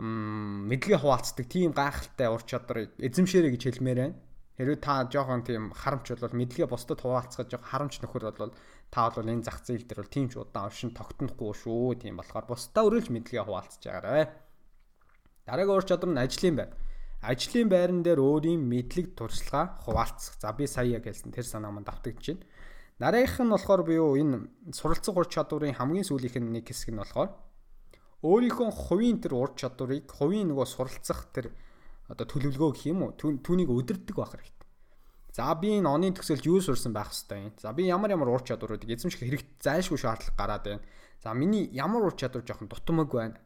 мэдлэгээ 0.00 1.02
хуваалцдаг 1.02 1.44
тийм 1.44 1.76
гайхалтай 1.76 2.32
ур 2.32 2.40
чадварыг 2.40 2.96
эзэмшээрэй 2.96 3.52
гэж 3.52 3.62
хэлмээр 3.68 4.00
байна. 4.00 4.16
Хэрвээ 4.56 4.80
та 4.80 5.04
жоохон 5.08 5.42
тийм 5.42 5.72
харамч 5.76 6.14
бол 6.14 6.36
мэдлэгээ 6.40 6.68
бусдад 6.70 7.00
хуваалцахад 7.04 7.50
жоохон 7.50 7.68
харамч 7.68 7.94
нөхөр 8.00 8.24
бол 8.32 8.54
та 8.90 9.10
бол 9.10 9.30
энэ 9.30 9.46
зах 9.46 9.62
зээл 9.62 9.86
дээр 9.86 10.02
бол 10.02 10.10
тийм 10.10 10.26
ч 10.28 10.36
удаан 10.36 10.66
оршин 10.66 10.90
тогтнохгүй 10.90 11.54
шүү. 11.54 12.02
Тийм 12.02 12.18
болохоор 12.18 12.46
бусдаа 12.50 12.86
өрөөлж 12.90 13.08
мэдлэгээ 13.14 13.46
хуваалцаж 13.46 13.82
байгаарай. 13.86 14.26
Дараагийн 15.46 15.78
ур 15.78 15.86
чадвар 15.86 16.10
нь 16.10 16.22
ажлын 16.22 16.56
байр. 16.58 16.70
Ажлын 17.22 17.68
байран 17.70 18.02
дээр 18.02 18.18
өөрийн 18.18 18.62
мэдлэг 18.66 19.14
туршлага 19.14 19.78
хуваалцах. 19.86 20.34
За 20.42 20.50
би 20.52 20.66
сая 20.66 20.90
яг 20.90 21.06
хэлсэн 21.06 21.30
тэр 21.30 21.46
санаа 21.46 21.70
манд 21.70 21.86
давтагдж 21.86 22.34
байна. 22.34 22.42
Дараагийнх 22.98 23.40
нь 23.46 23.54
болохоор 23.54 23.82
буюу 23.86 24.18
энэ 24.18 24.50
суралцах 24.74 25.16
ур 25.16 25.28
чадварын 25.30 25.78
хамгийн 25.78 26.04
сүүлийнх 26.04 26.36
нь 26.42 26.52
нэг 26.52 26.68
хэсэг 26.68 26.90
нь 26.92 27.00
болохоор 27.00 27.30
өөрийнхөө 28.20 28.68
хувийн 28.74 29.22
тэр 29.24 29.32
ур 29.38 29.56
чадварыг 29.56 30.04
хувийн 30.10 30.52
нөгөө 30.52 30.66
суралцах 30.68 31.32
тэр 31.32 31.54
одоо 32.12 32.26
төлөвлөгөө 32.28 32.70
гэх 32.76 32.90
юм 32.92 33.08
уу 33.08 33.16
түүнийг 33.16 33.72
өдөрдөг 33.72 34.16
байх 34.20 34.36
хэрэгтэй. 34.36 34.59
За 35.30 35.54
би 35.54 35.78
энэ 35.78 35.86
оны 35.86 36.10
төгсөлд 36.10 36.42
юу 36.42 36.58
сурсан 36.58 36.90
байх 36.90 37.14
хэвээр 37.14 37.54
юм. 37.54 37.54
За 37.62 37.70
би 37.70 37.86
ямар 37.86 38.10
ямар 38.10 38.34
ур 38.34 38.42
чадваруудыг 38.42 38.90
эзэмших 38.90 39.22
хэрэг 39.22 39.62
зайлшгүй 39.62 39.98
шаардлага 39.98 40.34
гараад 40.34 40.64
байна. 40.66 40.82
За 41.22 41.34
миний 41.34 41.70
ямар 41.70 42.02
ур 42.02 42.14
чадвар 42.18 42.42
жоохон 42.42 42.66
дутмаг 42.66 43.14
байна. 43.14 43.38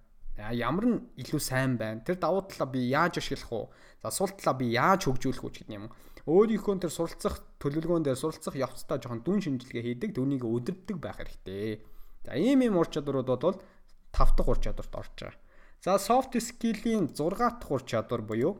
Ямар 0.50 0.84
нь 0.88 0.98
илүү 1.20 1.40
сайн 1.44 1.76
байна. 1.76 2.00
Тэр 2.00 2.16
давуу 2.16 2.48
талаа 2.48 2.72
би 2.72 2.88
яаж 2.88 3.20
ашиглах 3.20 3.52
уу? 3.52 3.64
За 4.00 4.08
сул 4.10 4.32
талаа 4.32 4.56
би 4.56 4.72
яаж 4.72 5.04
хөгжүүлэх 5.04 5.44
үү 5.44 5.52
гэдэг 5.60 5.76
юм. 5.76 5.92
Өөрийнхөө 6.24 6.80
тэр 6.80 6.92
суралцах 6.92 7.44
төлөвлөгөөн 7.60 8.08
дээр 8.08 8.16
суралцах 8.16 8.56
явцдаа 8.56 8.96
жоохон 8.96 9.20
дүн 9.20 9.44
шинжилгээ 9.44 9.84
хийдэг, 9.84 10.16
түүнийг 10.16 10.40
өдөрдөг 10.40 10.96
байх 10.96 11.20
хэрэгтэй. 11.20 11.84
За 12.24 12.32
ийм 12.40 12.64
ийм 12.64 12.80
ур 12.80 12.88
чадварууд 12.88 13.28
бол 13.28 13.60
тав 14.08 14.32
дахь 14.32 14.48
ур 14.48 14.56
чадварт 14.56 14.94
орж 14.96 15.12
байгаа. 15.20 15.36
За 15.84 16.00
soft 16.00 16.32
skill-ийн 16.32 17.12
6 17.12 17.36
дахь 17.36 17.68
ур 17.68 17.84
чадвар 17.84 18.24
буюу 18.24 18.56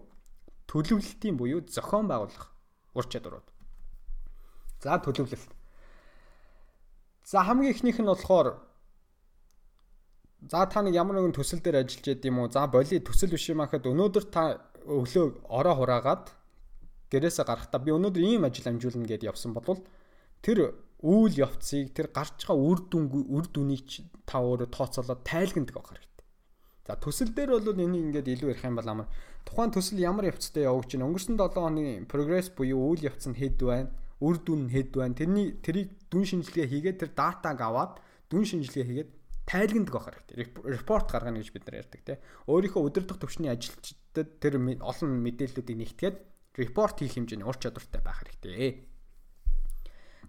төлөвлөлтийн 0.69 1.41
буюу 1.41 1.65
зохион 1.65 2.05
байгуулах 2.05 2.54
ур 2.95 3.05
чадварууд. 3.05 3.47
За 4.83 4.99
төлөвлөлт. 4.99 5.51
За 7.25 7.43
хамгийн 7.45 7.75
ихнийх 7.75 7.99
нь 7.99 8.07
болохоор 8.07 8.61
за 10.51 10.67
та 10.67 10.83
нэг 10.83 10.95
ямар 10.95 11.17
нэгэн 11.17 11.37
төсөл 11.37 11.61
дээр 11.65 11.83
ажиллаж 11.83 12.05
байд 12.05 12.25
юм 12.25 12.39
уу? 12.39 12.53
За 12.53 12.67
боли 12.69 13.01
төсөл 13.01 13.33
биш 13.33 13.49
юм 13.49 13.65
хахад 13.65 13.89
өнөөдөр 13.89 14.25
та 14.29 14.61
өглөө 14.85 15.49
ороо 15.49 15.75
хураагаад 15.81 16.25
гэрээсээ 17.09 17.49
гарахдаа 17.49 17.81
би 17.81 17.97
өнөөдөр 17.97 18.23
ийм 18.23 18.45
ажил 18.45 18.69
амжуулна 18.69 19.09
гэдээ 19.09 19.33
явсан 19.33 19.57
бол 19.57 19.81
тэр 20.45 20.77
үйл 21.01 21.35
явцыг 21.37 21.97
тэр 21.97 22.13
гарч 22.13 22.45
байгаа 22.45 22.61
үр 22.61 22.79
дүн 22.93 23.05
үр 23.09 23.47
дүнийг 23.49 23.89
та 24.29 24.45
өөрөө 24.45 24.69
тооцоолоод 24.69 25.25
тайлгнадаг 25.25 25.77
байх 25.81 25.89
хэрэгтэй. 25.89 26.14
За 26.85 26.97
төсөл 27.01 27.33
дээр 27.33 27.57
бол 27.57 27.81
энийг 27.81 28.13
ингээд 28.13 28.29
илүү 28.29 28.51
ярих 28.53 28.65
юм 28.69 28.77
бол 28.77 28.89
амар 28.93 29.09
тухайн 29.49 29.73
төсөл 29.73 30.05
ямар 30.05 30.29
явцтай 30.29 30.69
явагдаж 30.69 31.01
байна. 31.01 31.09
Өнгөрсөн 31.09 31.37
7 31.41 31.57
хоногийн 31.57 32.05
прогресс 32.05 32.53
буюу 32.53 32.93
үйл 32.93 33.09
явц 33.09 33.25
нь 33.25 33.41
хэд 33.41 33.57
байна? 33.65 33.89
Үр 34.21 34.37
дүн 34.37 34.69
нь 34.69 34.73
хэд 34.73 34.93
байна? 34.93 35.17
Тэрний 35.17 35.57
тэрийг 35.65 35.97
дүн 36.13 36.29
шинжилгээ 36.29 36.69
хийгээд 36.69 37.01
тэр 37.01 37.11
датаг 37.17 37.57
аваад 37.57 38.05
дүн 38.29 38.45
шинжилгээ 38.45 38.85
хийгээд 38.85 39.11
тайлгнадаг 39.49 39.95
байх 39.97 40.07
хэрэгтэй. 40.13 40.37
Репорт 40.77 41.09
гаргана 41.09 41.41
гэж 41.41 41.51
бид 41.57 41.65
нар 41.65 41.81
ярьдаг 41.81 42.01
тийм. 42.05 42.21
Өөрийнхөө 42.53 42.85
өдөр 42.85 43.05
дах 43.09 43.21
төвчний 43.21 43.49
ажилчдад 43.49 44.29
тэр 44.45 44.61
олон 44.61 45.11
мэдээллүүдийг 45.25 45.79
нэгтгээд 45.81 46.17
репорт 46.61 47.01
хийх 47.01 47.17
хэмжээний 47.17 47.49
ур 47.49 47.57
чадвартай 47.57 48.01
байх 48.05 48.21
хэрэгтэй. 48.21 48.85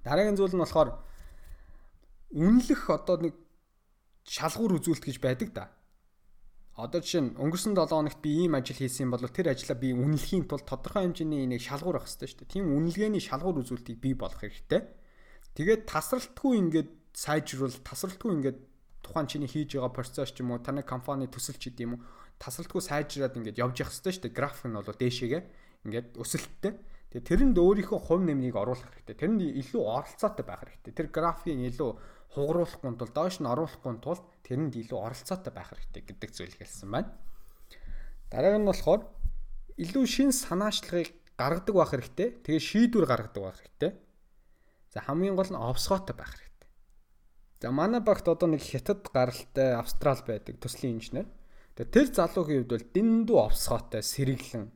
Дараагийн 0.07 0.39
зүйл 0.39 0.55
нь 0.55 0.63
болохоор 0.63 1.03
үнэлэх 2.31 2.83
одоо 2.91 3.15
нэг 3.27 3.35
шалгуур 4.23 4.79
үзүүлэлт 4.79 5.03
гэж 5.03 5.19
байдаг 5.19 5.51
да 5.51 5.65
Одоо 6.75 6.99
жишээ 6.99 7.23
нь 7.23 7.31
өнгөрсөн 7.39 7.71
7 7.71 7.87
хоногт 7.87 8.19
би 8.19 8.43
ийм 8.43 8.59
ажил 8.59 8.75
хийсэн 8.75 9.07
бол 9.07 9.23
тэр 9.23 9.55
ажлаа 9.55 9.79
би 9.79 9.95
үнэлэхийн 9.95 10.43
тулд 10.43 10.67
тодорхой 10.67 11.07
хэмжээний 11.07 11.47
нэг 11.47 11.63
шалгуур 11.63 12.03
авах 12.03 12.11
хэрэгтэй 12.11 12.27
шүү 12.27 12.39
дээ. 12.43 12.51
Тийм 12.51 12.65
үнэлгээний 12.75 13.23
шалгуур 13.23 13.63
үзүүлэлтийг 13.63 14.03
бий 14.03 14.11
болгох 14.11 14.43
хэрэгтэй. 14.43 14.83
Тэгээд 15.55 15.87
тасралтгүй 15.87 16.53
ингээд 16.59 16.91
сайжруул, 17.15 17.79
тасралтгүй 17.79 18.31
ингээд 18.35 18.59
тухайн 19.07 19.27
чиний 19.31 19.47
хийж 19.47 19.79
байгаа 19.79 19.95
процесс 19.95 20.35
ч 20.35 20.43
юм 20.43 20.51
уу, 20.51 20.59
таны 20.59 20.83
компани 20.83 21.31
төсөл 21.31 21.55
ч 21.55 21.71
гэдэм 21.71 21.95
үү, 21.95 22.01
тасралтгүй 22.43 22.81
сайжраад 22.83 23.39
ингээд 23.39 23.61
явж 23.63 23.79
явах 23.79 23.95
хэрэгтэй 23.95 24.11
шүү 24.11 24.23
дээ. 24.27 24.35
График 24.35 24.67
нь 24.67 24.75
бол 24.75 24.99
дээшээгээ 24.99 25.43
ингээд 25.87 26.07
өсөлттэй. 26.19 26.73
Тэгээд 27.15 27.55
тэрэнд 27.55 27.55
өөрийнхөө 27.55 27.99
хувь 28.03 28.27
нэмрийг 28.27 28.59
оруулах 28.59 28.91
хэрэгтэй. 28.91 29.15
Тэрэнд 29.15 29.41
илүү 29.63 29.79
оролцоотой 29.79 30.43
байх 30.43 30.59
хэрэгтэй. 30.67 30.91
Тэр 30.91 31.07
графикийг 31.07 31.71
илүү 31.71 31.91
хугаруулахгүй 32.35 32.91
тул 32.99 33.11
доош 33.15 33.39
нь 33.39 33.47
оруулахгүй 33.47 33.95
тул 34.03 34.19
тэрэнд 34.43 34.75
илүү 34.75 34.99
оролцоотой 34.99 35.53
байх 35.55 35.71
хэрэгтэй 35.71 36.03
гэдэг 36.03 36.29
зүйл 36.35 36.55
хэлсэн 36.59 36.89
байна. 36.91 37.15
Дарааг 38.29 38.59
нь 38.59 38.69
болохоор 38.69 39.01
илүү 39.79 40.05
шин 40.05 40.29
санаачлагыг 40.35 41.15
гаргадаг 41.39 41.75
байх 41.75 41.91
хэрэгтэй. 41.91 42.29
Тэгээ 42.43 42.63
шийдвэр 42.63 43.05
гаргадаг 43.07 43.43
байх 43.43 43.59
хэрэгтэй. 43.59 43.91
За 44.91 44.99
хамгийн 45.03 45.35
гол 45.35 45.51
нь 45.51 45.59
овсгоотой 45.59 46.15
байх 46.15 46.31
хэрэгтэй. 46.35 46.69
За 47.59 47.71
манай 47.71 47.99
багт 47.99 48.27
одоо 48.27 48.47
нэг 48.47 48.63
хятад 48.63 49.07
гаралтай 49.11 49.75
австрал 49.75 50.19
байдаг 50.23 50.59
төслийн 50.59 50.99
инженер. 50.99 51.27
Тэгээ 51.75 51.91
тэр 51.91 52.07
залуугийн 52.15 52.63
хувьд 52.63 52.71
бол 52.71 52.87
дэндүү 52.95 53.37
овсгоотой 53.39 54.03
сэргэлэн. 54.03 54.71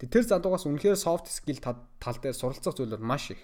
Тэгээ 0.00 0.14
тэр 0.16 0.24
залуугаас 0.24 0.64
үнэхээр 0.64 0.96
soft 0.96 1.28
skill 1.28 1.60
тал 1.60 2.16
дээр 2.24 2.32
суралцах 2.32 2.72
зүйл 2.72 2.96
бол 2.96 3.04
маш 3.04 3.36
их. 3.36 3.42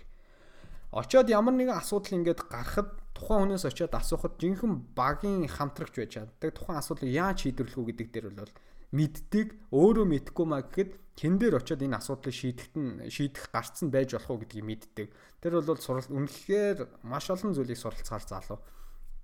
Очоод 0.89 1.29
ямар 1.29 1.53
нэгэн 1.53 1.77
асуудал 1.77 2.17
ингээд 2.17 2.49
гарахад 2.49 2.97
тухайн 3.17 3.49
хүнээс 3.49 3.65
очоод 3.65 3.97
асуухад 3.97 4.37
жинхэнэ 4.37 4.93
багийн 4.93 5.49
хамтрагч 5.49 5.95
байж 5.97 6.13
чаддаг. 6.21 6.53
Тухайн 6.53 6.79
асуудлыг 6.79 7.11
яаж 7.11 7.49
шийдвэрлэх 7.49 7.81
үү 7.81 7.89
гэдэг 7.89 8.09
дээр 8.13 8.27
бол 8.37 8.53
мэддэг, 8.93 9.49
өөрөө 9.73 10.07
мэдхгүй 10.07 10.47
маа 10.47 10.63
гэхэд 10.63 10.91
хэн 11.17 11.35
дээр 11.41 11.59
очоод 11.59 11.81
энэ 11.81 11.97
асуудлыг 11.97 12.35
шийдэхт 12.37 12.75
нь 12.77 13.09
шийдэх 13.09 13.49
гарцсан 13.49 13.89
байж 13.89 14.13
болох 14.13 14.31
уу 14.31 14.41
гэдгийг 14.45 14.69
мэддэг. 14.69 15.09
Тэр 15.41 15.53
бол 15.65 15.81
сурал 15.81 16.07
үнэхээр 16.13 17.01
маш 17.09 17.33
олон 17.33 17.57
зүйлийг 17.57 17.81
суралцахаар 17.81 18.25
залуу. 18.29 18.61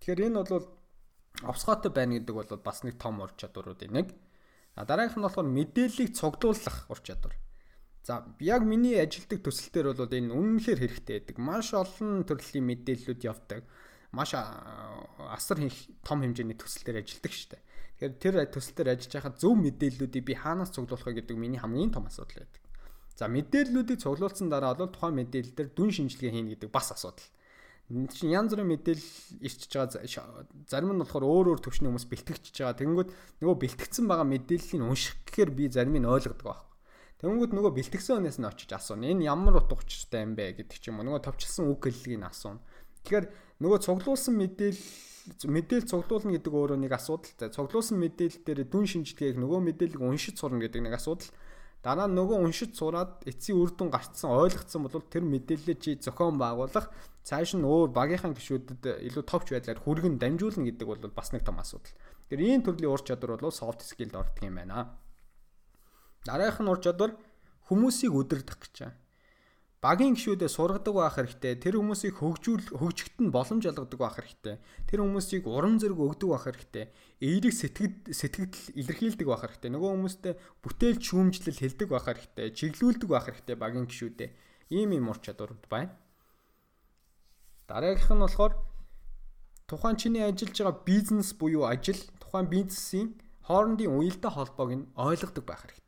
Тэгэхээр 0.01 0.33
энэ 0.33 0.41
бол 0.41 0.67
овсгоотой 1.45 1.93
байна 1.93 2.17
гэдэг 2.17 2.35
бол 2.35 2.49
бас 2.65 2.81
нэг 2.83 2.97
том 2.97 3.21
ур 3.21 3.31
чадваруудын 3.37 3.93
нэг. 3.93 4.09
А 4.75 4.89
дараагийнх 4.89 5.21
нь 5.21 5.25
болохоор 5.29 5.49
мэдээллийг 5.53 6.17
цуглуулах 6.17 6.89
ур 6.89 7.01
чадвар. 7.05 7.37
За 8.03 8.27
яг 8.41 8.63
миний 8.67 8.99
ажилдаг 8.99 9.43
төсөл 9.47 9.71
дээр 9.71 9.95
бол 9.95 10.11
энэ 10.11 10.35
үнэнхээр 10.35 10.81
хэрэгтэй 10.83 11.15
байдаг. 11.23 11.37
Маш 11.39 11.71
олон 11.71 12.27
төрлийн 12.27 12.67
мэдээллүүд 12.67 13.21
явдаг. 13.23 13.63
Маш 14.11 14.35
асар 14.35 15.63
их 15.63 15.87
том 16.03 16.27
хэмжээний 16.27 16.59
төсөл 16.59 16.83
дээр 16.83 17.07
ажилдаг 17.07 17.31
шүү 17.31 17.51
дээ. 17.55 17.63
Тэгэхээр 18.03 18.15
тэр 18.19 18.35
төсөл 18.51 18.75
дээр 18.75 18.93
ажиллаж 18.99 19.13
байхад 19.15 19.37
зөв 19.39 19.55
мэдээллүүдийг 19.55 20.25
би 20.27 20.35
хаанаас 20.35 20.75
цуглуулах 20.75 21.07
вэ 21.07 21.23
гэдэг 21.23 21.37
миний 21.39 21.63
хамгийн 21.63 21.95
том 21.95 22.11
асуудал 22.11 22.43
байдаг. 22.43 22.63
За 23.15 23.31
мэдээллүүдийг 23.31 24.03
цуглуулсан 24.03 24.51
дараа 24.51 24.75
бол 24.75 24.91
тухайн 24.91 25.23
мэдээлэл 25.23 25.55
дээр 25.55 25.71
дүн 25.71 25.95
шинжилгээ 25.95 26.35
хийнэ 26.35 26.51
гэдэг 26.59 26.75
бас 26.75 26.91
асуудал 26.91 27.23
чинь 27.93 28.33
янз 28.33 28.55
бүрийн 28.55 28.73
мэдээлэл 28.73 29.45
ирчихэж 29.45 29.73
байгаа 30.01 30.49
зарим 30.71 30.97
нь 30.97 31.03
болохоор 31.03 31.25
өөр 31.29 31.47
өөр 31.53 31.61
төвчний 31.61 31.93
хүмүүс 31.93 32.09
бэлтгэж 32.09 32.57
байгаа. 32.57 32.81
Тэнгүүд 32.81 33.11
нөгөө 33.45 33.57
бэлтгэгдсэн 33.59 34.07
байгаа 34.09 34.27
мэдээллийг 34.33 34.81
унших 34.81 35.21
гэхээр 35.29 35.51
би 35.53 35.69
зарим 35.69 36.01
нь 36.01 36.09
ойлгодог 36.09 36.47
байхгүй. 36.47 36.72
Тэнгүүд 37.23 37.55
нөгөө 37.55 37.73
бэлтгэсэн 37.79 38.19
хүнээс 38.19 38.39
нь 38.43 38.51
очиж 38.51 38.71
асууна. 38.75 39.07
Энэ 39.07 39.31
ямар 39.31 39.63
утга 39.63 39.79
учиртай 39.79 40.27
юм 40.27 40.35
бэ 40.35 40.59
гэдэг 40.59 40.79
ч 40.83 40.91
юм 40.91 40.99
уу. 40.99 41.07
Нөгөө 41.07 41.23
товчилсан 41.23 41.71
үг 41.71 41.87
хэллэгийг 41.87 42.27
асууна. 42.27 42.59
Тэгэхээр 43.07 43.27
нөгөө 43.63 43.79
цуглуулсан 43.79 44.35
мэдээлэл 44.43 44.83
мэдээлэл 45.47 45.87
цуглуулна 45.87 46.35
гэдэг 46.35 46.51
өөрөө 46.51 46.79
нэг 46.83 46.93
асуудалтай. 46.99 47.55
Цуглуулсан 47.55 47.99
мэдээлэл 48.03 48.43
дээр 48.43 48.61
дүн 48.67 48.87
шинжилгээг 48.91 49.39
нөгөө 49.39 49.61
мэдээллийг 49.71 50.03
уншиж 50.03 50.35
сурна 50.35 50.59
гэдэг 50.67 50.83
нэг 50.83 50.99
асуудал. 50.99 51.31
Дараа 51.83 52.11
нь 52.11 52.15
нөгөө 52.19 52.43
уншиж 52.43 52.75
сураад 52.75 53.23
эцсийн 53.27 53.59
үр 53.59 53.71
дүн 53.71 53.91
гарцсан 53.91 54.31
ойлгоцсон 54.35 54.87
бол 54.87 55.03
тэр 55.07 55.23
мэдээлэлээ 55.23 55.79
чи 55.79 55.91
зохион 55.99 56.39
байгуулах 56.43 56.91
цааш 57.23 57.59
нь 57.59 57.67
өөр 57.67 57.91
багийнхаа 57.91 58.35
гишүүдэд 58.35 59.03
илүү 59.11 59.25
товч 59.27 59.51
байдлаар 59.51 59.83
хүргэн 59.83 60.19
дамжуулна 60.19 60.63
гэдэг 60.63 60.87
бол 60.87 61.03
бас 61.11 61.35
нэг 61.35 61.43
том 61.43 61.59
асуудал. 61.59 61.91
Тэр 62.31 62.39
ийм 62.39 62.63
төрлийн 62.63 62.91
ур 62.91 63.03
чадвар 63.03 63.39
бол 63.39 63.51
soft 63.51 63.83
skill-д 63.83 64.15
ордог 64.15 64.43
юм 64.47 64.63
байна. 64.63 64.95
Дараагийнх 66.27 66.63
нь 66.63 66.73
ур 66.73 66.81
чадвар 66.83 67.13
хүмүүсийг 67.69 68.13
өдөрдөх 68.15 68.59
гэж 68.63 68.75
байна 68.83 69.03
багийн 69.83 70.15
гişүүдээ 70.15 70.47
сургадаг 70.47 70.95
байх 70.95 71.19
хэрэгтэй. 71.19 71.59
Тэр 71.59 71.83
хүмүүсийг 71.83 72.15
хөгжүүл 72.23 72.71
хөгжихт 72.79 73.19
нь 73.19 73.35
боломж 73.35 73.67
олгодог 73.67 73.99
байх 73.99 74.15
хэрэгтэй. 74.15 74.57
Тэр 74.87 75.03
хүмүүсийг 75.03 75.43
урам 75.51 75.83
зориг 75.83 75.99
өгдөг 75.99 76.31
байх 76.31 76.47
хэрэгтэй. 76.47 76.85
Эерэг 77.19 77.51
сэтгэд 77.51 78.15
сэтгэл 78.15 78.79
илэрхийлдэг 78.79 79.27
байх 79.27 79.43
хэрэгтэй. 79.43 79.71
Нөгөө 79.75 79.91
хүмүүстэй 79.91 80.35
бүтээл 80.63 81.03
шүүмжлэл 81.03 81.59
хэлдэг 81.59 81.89
байх 81.91 82.07
хэрэгтэй. 82.07 82.47
Чиглүүлдэг 82.55 83.09
байх 83.11 83.27
хэрэгтэй 83.27 83.57
багийн 83.59 83.91
гişүүдээ. 83.91 84.31
Ийм 84.71 84.95
юм 84.95 85.11
ур 85.11 85.19
чадварууд 85.19 85.67
байна. 85.67 85.91
Дараагийнх 87.67 88.07
нь 88.07 88.23
болохоор 88.23 88.55
тухайн 89.67 89.99
чиний 89.99 90.23
ажиллаж 90.23 90.63
байгаа 90.63 90.79
бизнес 90.87 91.35
буюу 91.35 91.67
ажил 91.67 91.99
тухайн 92.23 92.47
бизнесийн 92.47 93.19
хоорондын 93.51 93.91
уялдаа 93.91 94.31
холбоог 94.31 94.71
нь 94.79 94.87
ойлгодог 94.95 95.43
байх 95.43 95.67
хэрэгтэй 95.67 95.82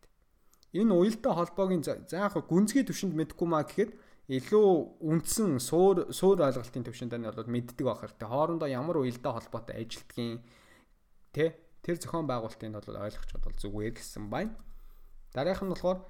энэ 0.75 0.91
уялдаа 0.91 1.33
холбоогийн 1.39 1.87
за 1.87 2.03
яг 2.11 2.35
гүнзгий 2.35 2.83
төвшөнд 2.83 3.15
мэдэхгүй 3.15 3.47
маа 3.47 3.63
гэхэд 3.63 3.95
илүү 4.27 4.69
үндсэн 5.07 5.63
суур 5.63 6.11
суур 6.11 6.43
ойлголтын 6.43 6.83
төвшөнд 6.83 7.15
нь 7.15 7.29
бол 7.31 7.55
мэддэг 7.55 7.85
байх 7.87 8.01
хэрэгтэй. 8.03 8.27
Хоорондоо 8.27 8.69
ямар 8.69 8.99
уялдаа 8.99 9.39
холбоотой 9.39 9.85
ажилтгийн 9.85 10.43
тэ 11.31 11.55
тэр 11.85 11.97
зохион 12.03 12.27
байгуулалтыг 12.27 12.73
бол 12.75 13.05
ойлгож 13.05 13.31
бодвол 13.37 13.61
зүгээр 13.61 13.95
гэсэн 13.95 14.27
байна. 14.33 14.57
Дараагийнх 15.37 15.63
нь 15.63 15.73
болохоор 15.77 16.01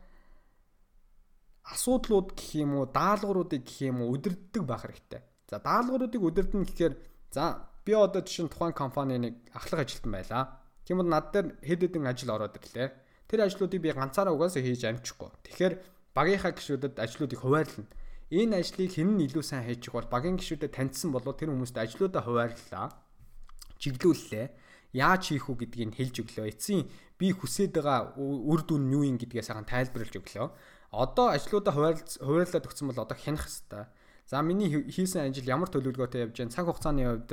асуудлууд 1.74 2.29
гэх 2.33 2.50
юм 2.62 2.72
уу, 2.79 2.87
даалгавруудыг 2.88 3.62
гэх 3.66 3.79
юм 3.90 4.07
уу 4.07 4.14
өдөрддөг 4.16 4.62
байх 4.62 4.87
хэрэгтэй. 4.87 5.22
За 5.50 5.59
даалгавруудыг 5.59 6.22
өдөрдөн 6.22 6.64
гэхээр 6.64 6.94
за 7.35 7.66
би 7.85 7.92
одоо 7.92 8.22
жишээ 8.22 8.46
нь 8.46 8.53
тухайн 8.53 8.72
компани 8.72 9.18
нэг 9.18 9.35
ахлах 9.53 9.85
ажилтан 9.85 10.12
байлаа. 10.14 10.44
Тийм 10.87 11.03
бол 11.03 11.11
над 11.11 11.35
дээр 11.35 11.59
хэд 11.61 11.81
хэдэн 11.83 12.07
ажил 12.07 12.31
ороод 12.31 12.57
ирлээ 12.62 13.03
Тэр 13.28 13.40
ажлуудыг 13.48 13.80
би 13.80 13.90
ганцаараа 13.92 14.34
угаасаа 14.37 14.62
хийж 14.62 14.84
амжихгүй. 14.84 15.30
Тэгэхээр 15.48 15.74
багийнхаа 16.14 16.52
гишүүдэд 16.54 17.00
ажлуудыг 17.00 17.40
хуваарлана. 17.40 17.88
Энэ 18.30 18.60
ажлыг 18.60 18.90
хэн 18.92 19.10
нь 19.16 19.24
илүү 19.26 19.44
сайн 19.44 19.64
хийж 19.64 19.90
бол 19.92 20.06
багийн 20.06 20.37
гишүүдэд 20.38 20.72
таньсан 20.72 21.12
бол 21.12 21.24
тэр 21.24 21.52
хүмүүст 21.52 21.76
ажлуудаа 21.76 22.22
хуваарлаа. 22.24 22.92
Чиглүүллээ. 23.80 24.46
Яаж 24.94 25.22
хийх 25.34 25.50
үү 25.50 25.56
гэдгийг 25.66 25.92
хэлж 25.98 26.16
өглөө. 26.22 26.46
Эцсийн 26.54 26.87
би 27.18 27.34
хүсэж 27.34 27.74
байгаа 27.74 28.14
үр 28.16 28.60
дүн 28.62 28.87
нь 28.87 28.94
юу 28.94 29.02
юм 29.04 29.18
гэдгээ 29.18 29.42
сайхан 29.42 29.66
тайлбарлаж 29.66 30.14
өглөө. 30.14 30.48
Одоо 30.94 31.34
ажлуудаа 31.34 31.74
хуваарлаад 31.74 32.68
өгсөн 32.70 32.94
бол 32.94 33.02
одоо 33.02 33.18
хянах 33.18 33.50
хэвээр. 33.50 33.90
За 34.24 34.40
миний 34.40 34.70
хийсэн 34.70 35.28
ажил 35.28 35.50
ямар 35.50 35.68
төлөвлөгөөтэй 35.68 36.24
явж 36.24 36.37
байна? 36.38 36.54
Цаг 36.54 36.64
хугацааны 36.70 37.02
хувьд 37.04 37.32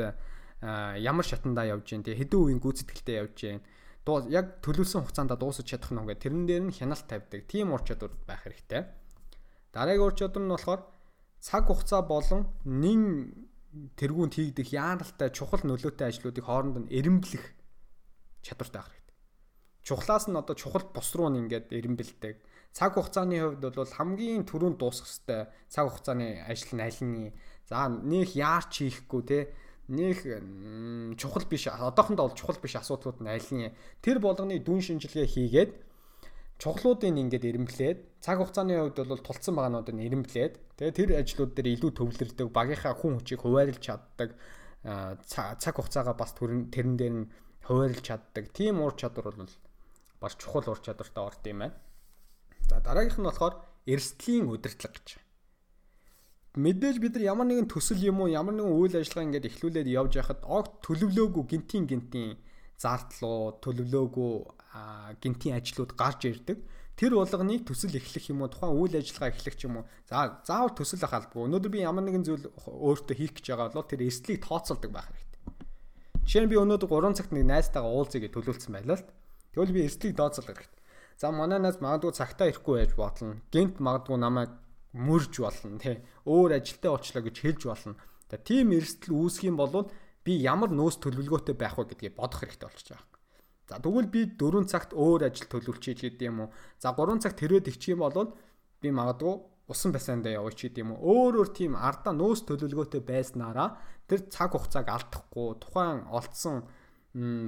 ямар 1.00 1.26
шатандаа 1.26 1.66
явж 1.70 1.88
байна? 1.88 2.04
Тэ 2.04 2.18
хэдэн 2.20 2.40
үеийн 2.42 2.60
гүйцэтгэлтэй 2.60 3.16
явж 3.22 3.38
байна? 3.38 3.62
Дуу 4.06 4.26
яг 4.34 4.62
төлөвлөсөн 4.66 5.06
хугацаанд 5.06 5.34
дуусах 5.38 5.66
чадах 5.70 5.94
нь 5.94 6.02
үгээ 6.02 6.18
тэрэн 6.18 6.46
дээр 6.50 6.64
нь 6.70 6.74
хяналт 6.74 7.06
тавьдаг. 7.06 7.46
Тийм 7.46 7.74
ур 7.74 7.86
чадвар 7.86 8.14
байх 8.26 8.42
хэрэгтэй. 8.42 8.90
Дараагийн 9.74 10.08
ур 10.10 10.16
чадвар 10.18 10.42
нь 10.42 10.54
болохоор 10.54 10.82
цаг 11.38 11.70
хугацаа 11.70 12.02
болон 12.02 12.50
нин 12.66 13.34
тэргуунд 13.96 14.34
хийгдэх 14.34 14.74
яаралтай 14.74 15.30
чухал 15.30 15.62
нөлөөтэй 15.64 16.10
ажлуудыг 16.10 16.46
хооронд 16.46 16.78
нь 16.82 16.92
эренблэх 16.92 17.46
чадвартай 18.42 18.82
байх 18.82 18.90
хэрэгтэй. 18.90 19.18
Чухлаас 19.86 20.26
нь 20.28 20.38
одоо 20.38 20.56
чухал 20.58 20.86
бус 20.90 21.10
руу 21.14 21.30
нь 21.30 21.46
ингээд 21.46 21.70
эренбэлдэг. 21.70 22.36
Цаг 22.74 22.98
хугацааны 22.98 23.38
хувьд 23.38 23.64
бол 23.70 23.98
хамгийн 23.98 24.44
түрүүнд 24.50 24.78
дуусах 24.82 25.08
хэвээр 25.08 25.48
цаг 25.70 25.86
хугацааны 25.88 26.42
ажил 26.50 26.74
нь 26.74 26.84
аль 26.84 27.02
нь 27.06 27.34
за 27.70 27.88
нөх 27.88 28.34
яарч 28.36 28.84
хийхгүй 28.84 29.22
те 29.30 29.40
нэг 29.92 30.18
чухал 31.20 31.46
биш 31.46 31.68
одоохондоо 31.68 32.32
бол 32.32 32.38
чухал 32.40 32.58
биш 32.64 32.80
асуудлууд 32.80 33.20
нь 33.20 33.28
аль 33.28 33.52
нь? 33.52 33.76
Тэр 34.00 34.24
болгоны 34.24 34.58
дүн 34.64 34.80
шинжилгээ 34.80 35.28
хийгээд 35.28 35.72
чухлуудыг 36.58 37.12
ингээд 37.12 37.46
ирэмблээд 37.46 38.00
цаг 38.24 38.40
хугацааны 38.40 38.74
хувьд 38.80 39.04
бол 39.04 39.22
тулцсан 39.26 39.54
байгаанууд 39.58 39.90
нь 39.92 40.06
ирэмблээд 40.08 40.54
тэгээ 40.78 40.98
тэр 40.98 41.10
ажлууд 41.20 41.52
дээр 41.58 41.74
илүү 41.76 41.92
төвлөрдөг 41.98 42.48
багийнхаа 42.54 42.94
хүн 42.96 43.18
хүчийг 43.18 43.42
хуваарлж 43.42 43.82
чаддаг 43.82 44.38
цаг 45.26 45.74
хугацаагаа 45.78 46.16
бас 46.18 46.34
тэрэн 46.38 46.96
дээр 46.98 47.14
нь 47.14 47.30
хуваарлж 47.66 48.02
чаддаг. 48.02 48.50
Тийм 48.54 48.82
ур 48.82 48.94
чадвар 48.98 49.34
бол 49.34 49.54
бас 50.22 50.34
чухал 50.38 50.66
ур 50.70 50.80
чадвартай 50.82 51.24
орд 51.24 51.44
юм 51.46 51.60
байна. 51.66 51.78
За 52.70 52.82
дараагийнх 52.82 53.18
нь 53.22 53.28
болохоор 53.30 53.56
эрсдлийн 53.86 54.50
удирдлага 54.50 54.98
гэж 54.98 55.21
мэдээж 56.56 56.98
бид 57.00 57.16
нар 57.16 57.24
ямар 57.32 57.48
нэгэн 57.48 57.72
төсөл 57.72 58.02
юм 58.04 58.22
уу 58.22 58.28
ямар 58.28 58.56
нэгэн 58.56 58.76
үйл 58.76 58.96
ажиллагаа 59.00 59.28
ингээд 59.32 59.48
эхлүүлээд 59.48 59.88
явж 59.88 60.12
байхад 60.20 60.42
огт 60.44 60.84
төлөвлөөгүй 60.84 61.44
гинтийн 61.48 61.88
гинтийн 61.88 62.36
зардлуу 62.76 63.56
төлөвлөөгүй 63.64 64.34
гинтийн 65.24 65.56
ажлууд 65.56 65.96
гарч 65.96 66.28
ирдэг. 66.28 66.60
Тэр 67.00 67.16
болгоныг 67.16 67.64
төсөл 67.66 67.96
эхлэх 67.96 68.30
юм 68.30 68.44
уу 68.44 68.52
тухайн 68.52 68.76
үйл 68.76 69.00
ажиллагаа 69.00 69.32
эхлэх 69.32 69.56
юм 69.64 69.80
уу. 69.80 69.86
За 70.06 70.44
заавал 70.44 70.76
төсөл 70.76 71.02
ах 71.08 71.16
албагүй. 71.16 71.48
Өнөөдөр 71.48 71.72
би 71.72 71.80
ямар 71.88 72.04
нэгэн 72.04 72.28
зүйл 72.28 72.46
өөртөө 72.68 73.16
хийх 73.16 73.34
гэж 73.40 73.46
байгаа 73.48 73.72
бол 73.72 73.88
тэр 73.88 74.06
эслийг 74.06 74.44
тооцоолдог 74.44 74.92
байх 74.92 75.08
хэрэгтэй. 75.08 75.42
Жишээ 76.28 76.44
нь 76.46 76.52
би 76.52 76.60
өнөөдөр 76.62 76.92
3 76.92 77.18
цагт 77.18 77.32
нэг 77.34 77.48
найзтайгаа 77.48 77.90
уулзъя 77.90 78.22
гэж 78.22 78.32
төлөвлөсөн 78.38 78.76
байлаа 78.76 78.98
л. 79.02 79.08
Тэгвэл 79.56 79.74
би 79.74 79.82
эслийг 79.88 80.14
тооцоолох 80.20 80.54
хэрэгтэй. 80.62 80.82
За 81.18 81.32
манай 81.34 81.58
найз 81.58 81.82
магадгүй 81.82 82.14
цагтаа 82.14 82.54
ирэхгүй 82.54 82.76
байж 82.86 82.92
бодлоо. 82.94 83.42
Гинт 83.50 83.82
магадгүй 83.82 84.18
намайг 84.22 84.61
мөрж 84.94 85.34
болно 85.40 85.80
тий 85.80 85.98
өөр 86.28 86.60
ажилтаа 86.60 87.00
очлоо 87.00 87.24
гэж 87.24 87.36
хэлж 87.40 87.62
болно. 87.68 87.96
Тэгээ 88.28 88.48
тийм 88.48 88.68
эрсдэл 88.76 89.16
үүсэх 89.16 89.48
юм 89.48 89.58
бол 89.60 89.88
би 90.26 90.34
ямар 90.38 90.72
нөөц 90.72 91.00
төлөвлөгөөтэй 91.02 91.56
байх 91.56 91.76
вэ 91.80 91.96
гэдгийг 91.96 92.16
бодох 92.16 92.44
хэрэгтэй 92.44 92.68
болчихж 92.68 92.90
байгаа. 92.94 93.12
За 93.72 93.80
тэгвэл 93.80 94.12
би 94.12 94.22
4 94.36 94.68
цагт 94.68 94.92
өөр 94.92 95.32
ажил 95.32 95.48
төлөвлөж 95.48 95.86
гэдэг 95.96 96.28
юм 96.28 96.44
уу? 96.44 96.50
За 96.76 96.92
3 96.92 97.24
цагт 97.24 97.40
тэрвэд 97.40 97.72
ичх 97.72 97.96
юм 97.96 98.04
бол 98.04 98.36
би 98.84 98.90
магадгүй 98.92 99.36
усан 99.72 99.96
бассейндаа 99.96 100.44
явж 100.44 100.60
гэдэг 100.60 100.84
юм 100.84 100.92
уу? 101.00 101.00
Өөр 101.00 101.34
өөр 101.40 101.50
тийм 101.56 101.80
ардаа 101.80 102.12
нөөц 102.12 102.44
төлөвлөгөөтэй 102.52 103.00
байснараа 103.00 103.80
тэр 104.12 104.28
цаг 104.28 104.52
хугацааг 104.52 104.88
алдахгүй 104.92 105.50
тухайн 105.64 106.04
олдсон 106.12 106.68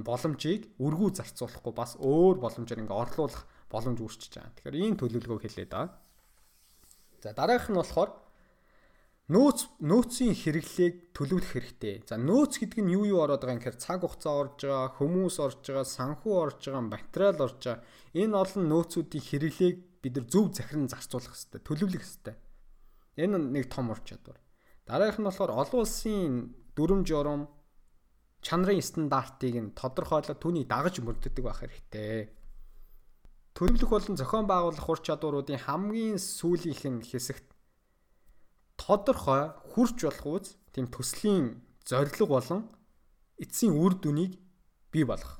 боломжийг 0.04 0.72
өргүү 0.80 1.10
зарцуулахгүй 1.20 1.72
бас 1.76 1.96
өөр 2.00 2.36
боломжоор 2.40 2.80
ингээ 2.84 3.00
орлуулах 3.04 3.44
боломж 3.68 3.98
үүсчихэж 4.00 4.32
байгаа. 4.40 4.56
Тэгэхээр 4.56 4.80
ийм 4.80 4.94
төлөвлөгөөг 4.96 5.44
хэлээд 5.44 5.72
байгаа. 5.72 6.03
За 7.24 7.32
дараагийнх 7.32 7.72
нь 7.72 7.80
болохоор 7.80 8.10
нөөц 9.32 9.80
нөөцийн 9.80 10.36
хэрэглээг 10.36 11.16
төлөвлөх 11.16 11.56
хэрэгтэй. 11.56 12.04
За 12.04 12.20
нөөц 12.20 12.60
гэдэг 12.60 12.84
нь 12.84 12.92
юу 12.92 13.08
юу 13.08 13.24
ороод 13.24 13.40
байгаа 13.40 13.56
юм 13.56 13.60
гэхээр 13.64 13.80
цаг 13.80 14.04
хугацаа 14.04 14.34
орж 14.44 14.60
байгаа, 14.68 14.92
хүмүүс 15.00 15.36
орж 15.40 15.64
байгаа, 15.64 15.88
санхүү 15.88 16.34
орж 16.36 16.60
байгаа, 16.68 16.84
материал 16.84 17.38
орж 17.40 17.56
байгаа. 17.64 17.80
Энэ 18.12 18.36
олон 18.36 18.64
нөөцүүдийн 18.68 19.24
хэрэглээг 19.24 19.76
бид 20.04 20.12
нар 20.20 20.26
зөв 20.28 20.52
захиран 20.52 20.92
зарцуулах 20.92 21.32
хэрэгтэй, 21.32 21.60
төлөвлөх 21.64 22.04
хэрэгтэй. 22.04 22.36
Энэ 23.24 23.36
нэг 23.56 23.72
том 23.72 23.88
ур 23.88 24.00
чадвар. 24.04 24.36
Дараагийнх 24.84 25.24
нь 25.24 25.28
болохоор 25.32 25.52
олон 25.56 25.80
улсын 25.80 26.52
дүрм 26.76 27.08
журам 27.08 27.48
чанарын 28.44 28.84
стандартыг 28.84 29.56
нь 29.56 29.72
тодорхойлоод 29.72 30.36
түүнийг 30.36 30.68
дагаж 30.68 31.00
мөрддөг 31.00 31.40
байх 31.40 31.64
хэрэгтэй. 31.64 32.43
Төлөвлөх 33.54 33.90
болон 33.90 34.18
зохион 34.18 34.50
байгуулах 34.50 34.88
ур 34.90 34.98
чадваруудын 34.98 35.62
хамгийн 35.62 36.18
сүүлийнх 36.18 36.82
нь 36.90 37.06
хэсэгт 37.06 37.46
тодорхой 38.74 39.54
хурж 39.70 39.94
болох 40.02 40.26
үз 40.26 40.46
тийм 40.74 40.90
төслийн 40.90 41.62
зорилго 41.86 42.26
болон 42.26 42.66
эцсийн 43.38 43.78
үр 43.78 43.94
дүнийг 43.94 44.42
бий 44.90 45.06
болгох. 45.06 45.38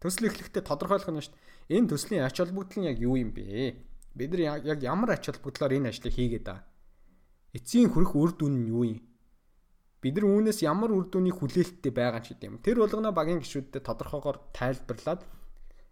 Төсөл 0.00 0.32
эхлэхдээ 0.32 0.64
тодорхойлох 0.64 1.12
нь 1.12 1.20
шүү 1.20 1.36
дээ. 1.36 1.76
Энэ 1.76 1.90
төслийн 1.92 2.24
ач 2.24 2.40
холбогдол 2.40 2.80
нь 2.80 2.88
яг 2.88 2.96
юу 3.04 3.20
юм 3.20 3.36
бэ? 3.36 3.76
Бид 4.16 4.32
нар 4.32 4.64
яг 4.64 4.80
ямар 4.80 5.12
ач 5.12 5.28
холбогдлоор 5.28 5.76
энэ 5.76 5.92
ажлыг 5.92 6.16
хийгээд 6.16 6.48
байгаа? 6.48 6.64
Эцсийн 7.52 7.92
хүрэх 7.92 8.16
үр 8.16 8.32
дүн 8.32 8.64
нь 8.64 8.72
юу 8.72 8.96
юм? 8.96 9.00
Бид 10.00 10.16
нар 10.16 10.24
үүнээс 10.24 10.64
ямар 10.64 10.88
үр 10.88 11.04
дүнийг 11.12 11.36
хүлээлттэй 11.36 11.92
байгаа 11.92 12.24
ч 12.24 12.32
гэдэм. 12.32 12.64
Тэр 12.64 12.80
болгоно 12.80 13.12
багийн 13.12 13.44
гишүүдэд 13.44 13.84
тодорхойгоор 13.84 14.40
тайлбарлаад 14.56 15.20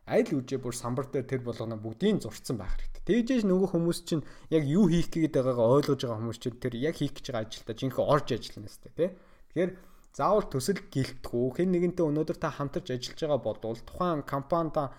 аль 0.07 0.31
үжээ 0.33 0.59
бүр 0.63 0.75
самбар 0.75 1.11
дээр 1.11 1.27
тэр 1.27 1.43
болгоно 1.45 1.77
бүгдийг 1.77 2.23
зурцсан 2.25 2.57
байх 2.57 2.77
хэрэгтэй. 2.79 3.25
Тэгжээж 3.25 3.45
нөгөө 3.49 3.69
хүмүүс 3.75 3.99
чинь 4.07 4.25
яг 4.53 4.65
юу 4.65 4.87
хийх 4.89 5.13
гээд 5.13 5.37
байгаагаа 5.37 5.69
ойлгож 5.81 6.01
байгаа 6.05 6.19
хүмүүс 6.21 6.41
чинь 6.41 6.61
тэр 6.63 6.75
яг 6.79 6.97
хийх 6.97 7.15
гэж 7.17 7.27
байгаа 7.31 7.47
ажилдаа 7.47 7.77
жинхэнэ 7.77 8.09
орж 8.11 8.27
ажиллана 8.35 8.69
өстэй 8.71 8.93
тий. 8.97 9.11
Тэгэхээр 9.51 9.73
заавал 10.17 10.47
төсөл 10.51 10.81
гэлтгүү 10.91 11.47
хэн 11.55 11.71
нэгэнтэй 11.71 12.05
өнөөдөр 12.07 12.39
та 12.43 12.51
хамтарч 12.51 12.87
ажиллаж 12.91 13.21
байгаа 13.23 13.41
болвол 13.41 13.81
тухайн 13.87 14.23
компанида 14.27 14.91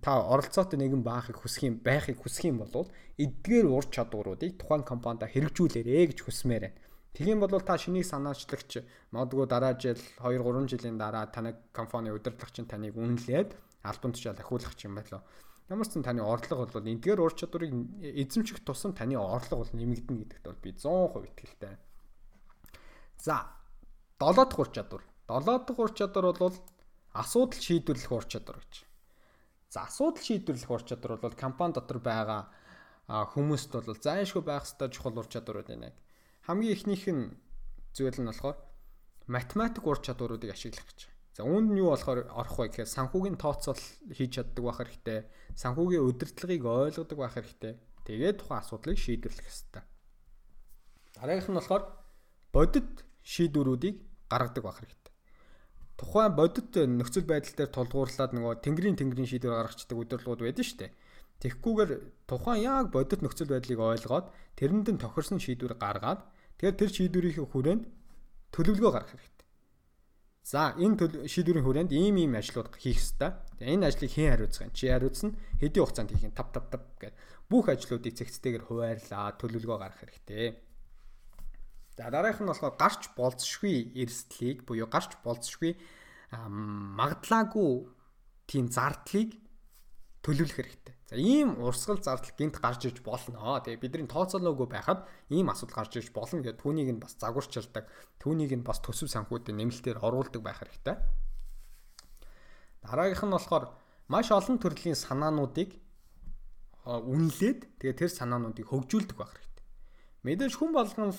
та 0.00 0.12
оролцоотой 0.22 0.78
нэгэн 0.78 1.02
байхыг 1.02 1.36
хүсэх 1.42 1.68
юм 1.68 1.76
байхыг 1.82 2.22
хүсэх 2.22 2.48
юм 2.48 2.62
бол 2.62 2.88
эдгээр 3.18 3.66
ур 3.68 3.84
чадваруудыг 3.90 4.56
тухайн 4.56 4.86
компанида 4.86 5.28
хэрэгжүүлээрэ 5.28 6.14
гэж 6.14 6.18
хүсмээр 6.24 6.64
байна. 6.64 6.78
Тэгхийн 7.12 7.40
бол 7.44 7.60
та 7.60 7.76
шинийг 7.76 8.08
санаачлагч 8.08 8.80
магадгүй 9.12 9.44
дараа 9.44 9.76
жил 9.76 10.00
2 10.24 10.40
3 10.40 10.70
жилийн 10.72 10.96
дараа 10.96 11.28
танай 11.28 11.52
компани 11.76 12.08
удирдлагч 12.08 12.64
нь 12.64 12.70
таныг 12.70 12.96
үнэлээд 12.96 13.52
албан 13.82 14.12
тушаал 14.12 14.38
ахиулах 14.38 14.74
юм 14.82 14.94
байлаа. 14.96 15.22
Ямар 15.68 15.86
ч 15.86 15.92
сан 15.92 16.02
таны 16.02 16.22
орлого 16.22 16.66
бол 16.66 16.86
эдгээр 16.86 17.20
ур 17.20 17.34
чадварыг 17.34 17.72
эзэмших 18.02 18.60
тусам 18.64 18.92
таны 18.92 19.16
орлого 19.16 19.64
бол 19.64 19.72
нэмэгдэнэ 19.72 20.18
гэдэгт 20.26 20.44
бол 20.46 20.62
би 20.62 20.70
100% 20.74 21.28
итгэлтэй. 21.32 21.74
За 23.18 23.46
7 24.18 24.34
дахь 24.34 24.58
ур 24.58 24.70
чадвар. 24.70 25.02
7 25.28 25.66
дахь 25.66 25.78
ур 25.78 25.92
чадвар 25.94 26.34
бол 26.34 26.54
асуудал 27.12 27.60
шийдвэрлэх 27.60 28.12
ур 28.12 28.24
чадвар 28.26 28.58
гэж. 28.58 28.84
За 29.70 29.86
асуудал 29.86 30.22
шийдвэрлэх 30.22 30.70
ур 30.70 30.82
чадвар 30.82 31.18
бол 31.18 31.32
компани 31.32 31.74
дотор 31.74 31.98
байгаа 31.98 32.50
хүмүүст 33.08 33.72
бол 33.72 33.96
зайлшгүй 33.96 34.42
байх 34.42 34.64
ёстой 34.64 34.90
чухал 34.90 35.18
ур 35.18 35.28
чадварууд 35.28 35.68
байна. 35.68 35.92
Хамгийн 36.46 36.74
ихнийх 36.74 37.06
нь 37.08 37.36
зүйл 37.94 38.18
нь 38.20 38.28
болохоор 38.28 38.56
математик 39.28 39.86
ур 39.86 40.00
чадваруудыг 40.00 40.50
ашиглах 40.50 40.84
гэж. 40.88 41.11
За 41.42 41.50
үүнд 41.50 41.74
нь 41.74 41.82
юу 41.82 41.90
болохоор 41.90 42.30
орох 42.30 42.54
вэ 42.54 42.70
гэхээр 42.70 42.94
санхүүгийн 42.94 43.34
тооцоол 43.34 43.82
хийж 44.14 44.30
чаддаг 44.38 44.62
байх 44.62 44.78
хэрэгтэй. 44.78 45.26
Санхүүгийн 45.58 46.06
удирдлагыг 46.06 46.62
ойлгодог 46.62 47.18
байх 47.18 47.34
хэрэгтэй. 47.34 47.82
Тэгээд 48.06 48.46
тухайн 48.46 48.62
асуудлыг 48.62 48.94
шийдвэрлэх 48.94 49.42
хэрэгтэй. 49.50 49.82
Дараагийнх 51.18 51.50
нь 51.50 51.58
болохоор 51.58 51.82
бодит 52.54 52.90
шийдвэрүүдийг 53.26 53.96
гаргадаг 54.30 54.62
байх 54.62 54.78
хэрэгтэй. 54.86 55.12
Тухайн 55.98 56.30
бодит 56.38 56.70
нөхцөл 56.78 57.26
байдал 57.26 57.54
дээр 57.58 57.70
тулгуурлаад 57.74 58.32
нөгөө 58.38 58.54
тэнгэрийн 58.62 58.98
тэнгэрийн 59.02 59.30
шийдвэр 59.34 59.58
гаргацдаг 59.58 59.98
удирдлагууд 59.98 60.46
байдаг 60.46 60.62
шүү 60.62 60.78
дээ. 60.78 60.94
Тэгхгүйгээр 61.42 61.90
тухайн 62.30 62.62
яг 62.62 62.94
бодит 62.94 63.18
нөхцөл 63.18 63.50
байдлыг 63.50 63.82
ойлгоод 63.82 64.30
тэрэнд 64.54 64.94
нь 64.94 65.02
тохирсон 65.02 65.42
шийдвэр 65.42 65.74
гаргаад 65.74 66.22
тэгээд 66.62 66.78
тэр 66.78 66.90
шийдвэрийн 66.94 67.50
хүрээнд 67.50 67.84
төлөвлөгөө 68.54 68.92
гаргах 68.94 69.10
хэрэгтэй. 69.10 69.31
За 70.42 70.74
энэ 70.74 71.26
шийдвэрийн 71.30 71.62
хүрээнд 71.62 71.92
ийм 71.94 72.18
ийм 72.18 72.34
ажлууд 72.34 72.74
хийх 72.74 72.98
ёстой. 72.98 73.30
Энэ 73.62 73.86
ажлыг 73.86 74.10
хэн 74.10 74.34
хариуцах 74.34 74.66
юм? 74.66 74.74
Чи 74.74 74.90
хариуцна. 74.90 75.38
Хэдийн 75.62 75.82
хугацаанд 75.86 76.10
хийх 76.10 76.26
юм? 76.26 76.34
Тав 76.34 76.50
тав 76.50 76.66
тав 76.66 76.82
гэдэг. 76.98 77.14
Бүх 77.46 77.70
ажлуудыг 77.70 78.18
цэгцтэйгээр 78.18 78.66
хуваарлаа, 78.66 79.38
төлөвлөгөө 79.38 79.78
гаргах 79.78 80.02
хэрэгтэй. 80.02 80.58
За 81.94 82.10
дараагийнх 82.10 82.42
нь 82.42 82.50
болохоор 82.50 82.74
гарч 82.74 83.02
болцшгүй 83.14 83.94
эрсдлийг 84.02 84.66
буюу 84.66 84.90
гарч 84.90 85.14
болцшгүй 85.22 85.78
магадлаагүй 86.32 87.86
тийм 88.48 88.66
зардлыг 88.72 89.36
төлөвлөх 90.24 90.58
хэрэгтэй. 90.58 90.94
За 91.12 91.18
ийм 91.18 91.60
урсгал 91.60 92.00
зардал 92.00 92.32
гинт 92.38 92.56
гарч 92.56 92.86
иж 92.88 93.04
болно. 93.04 93.60
Тэгээ 93.60 93.84
бидний 93.84 94.08
тооцоолоогүй 94.08 94.64
байхад 94.64 95.04
ийм 95.28 95.52
асуудал 95.52 95.84
гарч 95.84 96.00
иж 96.00 96.08
болно 96.08 96.40
гэдэг 96.40 96.64
түүнийг 96.64 96.88
нь 96.88 97.04
бас 97.04 97.20
загварчилдаг. 97.20 97.84
Түүнийг 98.16 98.56
нь 98.56 98.64
бас 98.64 98.80
төсөв 98.80 99.12
санхүүдэд 99.12 99.52
нэмэлтээр 99.52 100.00
оруулдаг 100.00 100.40
байх 100.40 100.64
хэрэгтэй. 100.64 100.96
Дараагийнх 102.80 103.28
нь 103.28 103.34
болохоор 103.36 103.76
маш 104.08 104.32
олон 104.32 104.56
төрлийн 104.56 104.96
санаануудыг 104.96 105.76
үнэлээд 106.88 107.60
тэгээ 107.76 108.08
тэр 108.08 108.08
санаануудыг 108.08 108.72
хөгжүүлдэг 108.72 109.16
байх 109.20 109.36
хэрэгтэй. 109.36 109.64
Мэдээж 110.24 110.56
хүн 110.56 110.72
болгон 110.72 111.12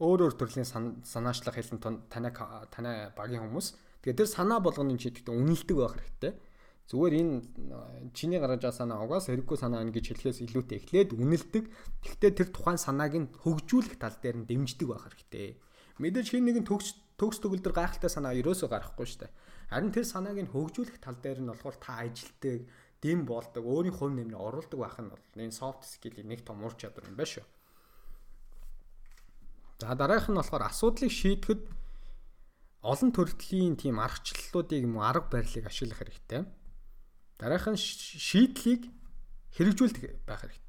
өөр 0.00 0.20
өөр 0.24 0.34
төрлийн 0.40 0.64
санаачлах 1.04 1.52
хэлэн 1.52 2.08
танай 2.08 2.32
танай 2.72 3.12
багийн 3.12 3.44
хүмүүс 3.44 3.76
тэгээ 4.00 4.24
тэр 4.24 4.28
санаа 4.32 4.64
болгоныг 4.64 4.96
чийдэгт 4.96 5.28
үнэлдэг 5.28 5.76
байх 5.76 6.00
хэрэгтэй 6.00 6.32
Зүгээр 6.88 7.14
энэ 7.20 7.34
чиний 8.16 8.40
гаргаж 8.40 8.64
байгаа 8.64 8.80
санаа 8.80 9.04
угаас 9.04 9.28
хэрэггүй 9.28 9.58
санаа 9.60 9.84
ингэж 9.84 10.08
хэлэхээс 10.08 10.40
илүүтэй 10.48 10.78
эхлээд 10.80 11.10
үнэлдэг. 11.12 11.64
Тэгвэл 12.00 12.32
тэр 12.32 12.48
тухайн 12.48 12.80
санааг 12.80 13.12
нь 13.12 13.28
хөгжүүлэх 13.44 14.00
тал 14.00 14.16
дээр 14.16 14.40
нь 14.40 14.48
дэмждэг 14.48 14.88
байх 14.88 15.04
хэрэгтэй. 15.04 15.60
Мэдээж 16.00 16.26
хин 16.32 16.48
нэгэн 16.48 16.64
төгс 16.64 16.96
төгс 17.20 17.44
төгөлдөр 17.44 17.76
гайхалтай 17.76 18.08
санаа 18.08 18.32
ерөөсөө 18.40 18.72
гарахгүй 18.72 19.04
дээ. 19.04 19.32
Харин 19.68 19.92
тэр 19.92 20.06
санааг 20.08 20.38
нь 20.40 20.48
хөгжүүлэх 20.48 20.96
тал 20.96 21.20
дээр 21.20 21.44
нь 21.44 21.50
болохоор 21.52 21.76
та 21.76 22.00
ажилтдаг, 22.08 22.64
дэм 23.04 23.28
болдог, 23.28 23.64
өөрийн 23.68 23.92
хувь 23.92 24.14
нэмрээ 24.16 24.40
оруулдаг 24.40 24.78
байх 24.80 24.96
нь 24.96 25.12
бол 25.12 25.24
энэ 25.36 25.52
soft 25.52 25.84
skill-ийн 25.84 26.24
нэг 26.24 26.40
том 26.46 26.64
ур 26.64 26.72
чадвар 26.72 27.04
юм 27.04 27.20
байна 27.20 27.28
шүү. 27.28 27.46
За 29.82 29.92
дараагийнх 29.92 30.32
нь 30.32 30.40
болохоор 30.40 30.64
асуудлыг 30.72 31.12
шийдэхэд 31.12 31.62
олон 32.80 33.10
төрлийн 33.12 33.76
тийм 33.76 34.00
аргачлалуудыг 34.00 34.80
юм 34.88 35.02
арга 35.04 35.28
барилыг 35.28 35.68
ашиглах 35.68 36.00
хэрэгтэй. 36.00 36.48
Дараахан 37.38 37.78
шийдлийг 37.78 38.90
хэрэгжүүлдэг 39.54 40.26
байх 40.26 40.42
хэрэгтэй. 40.42 40.68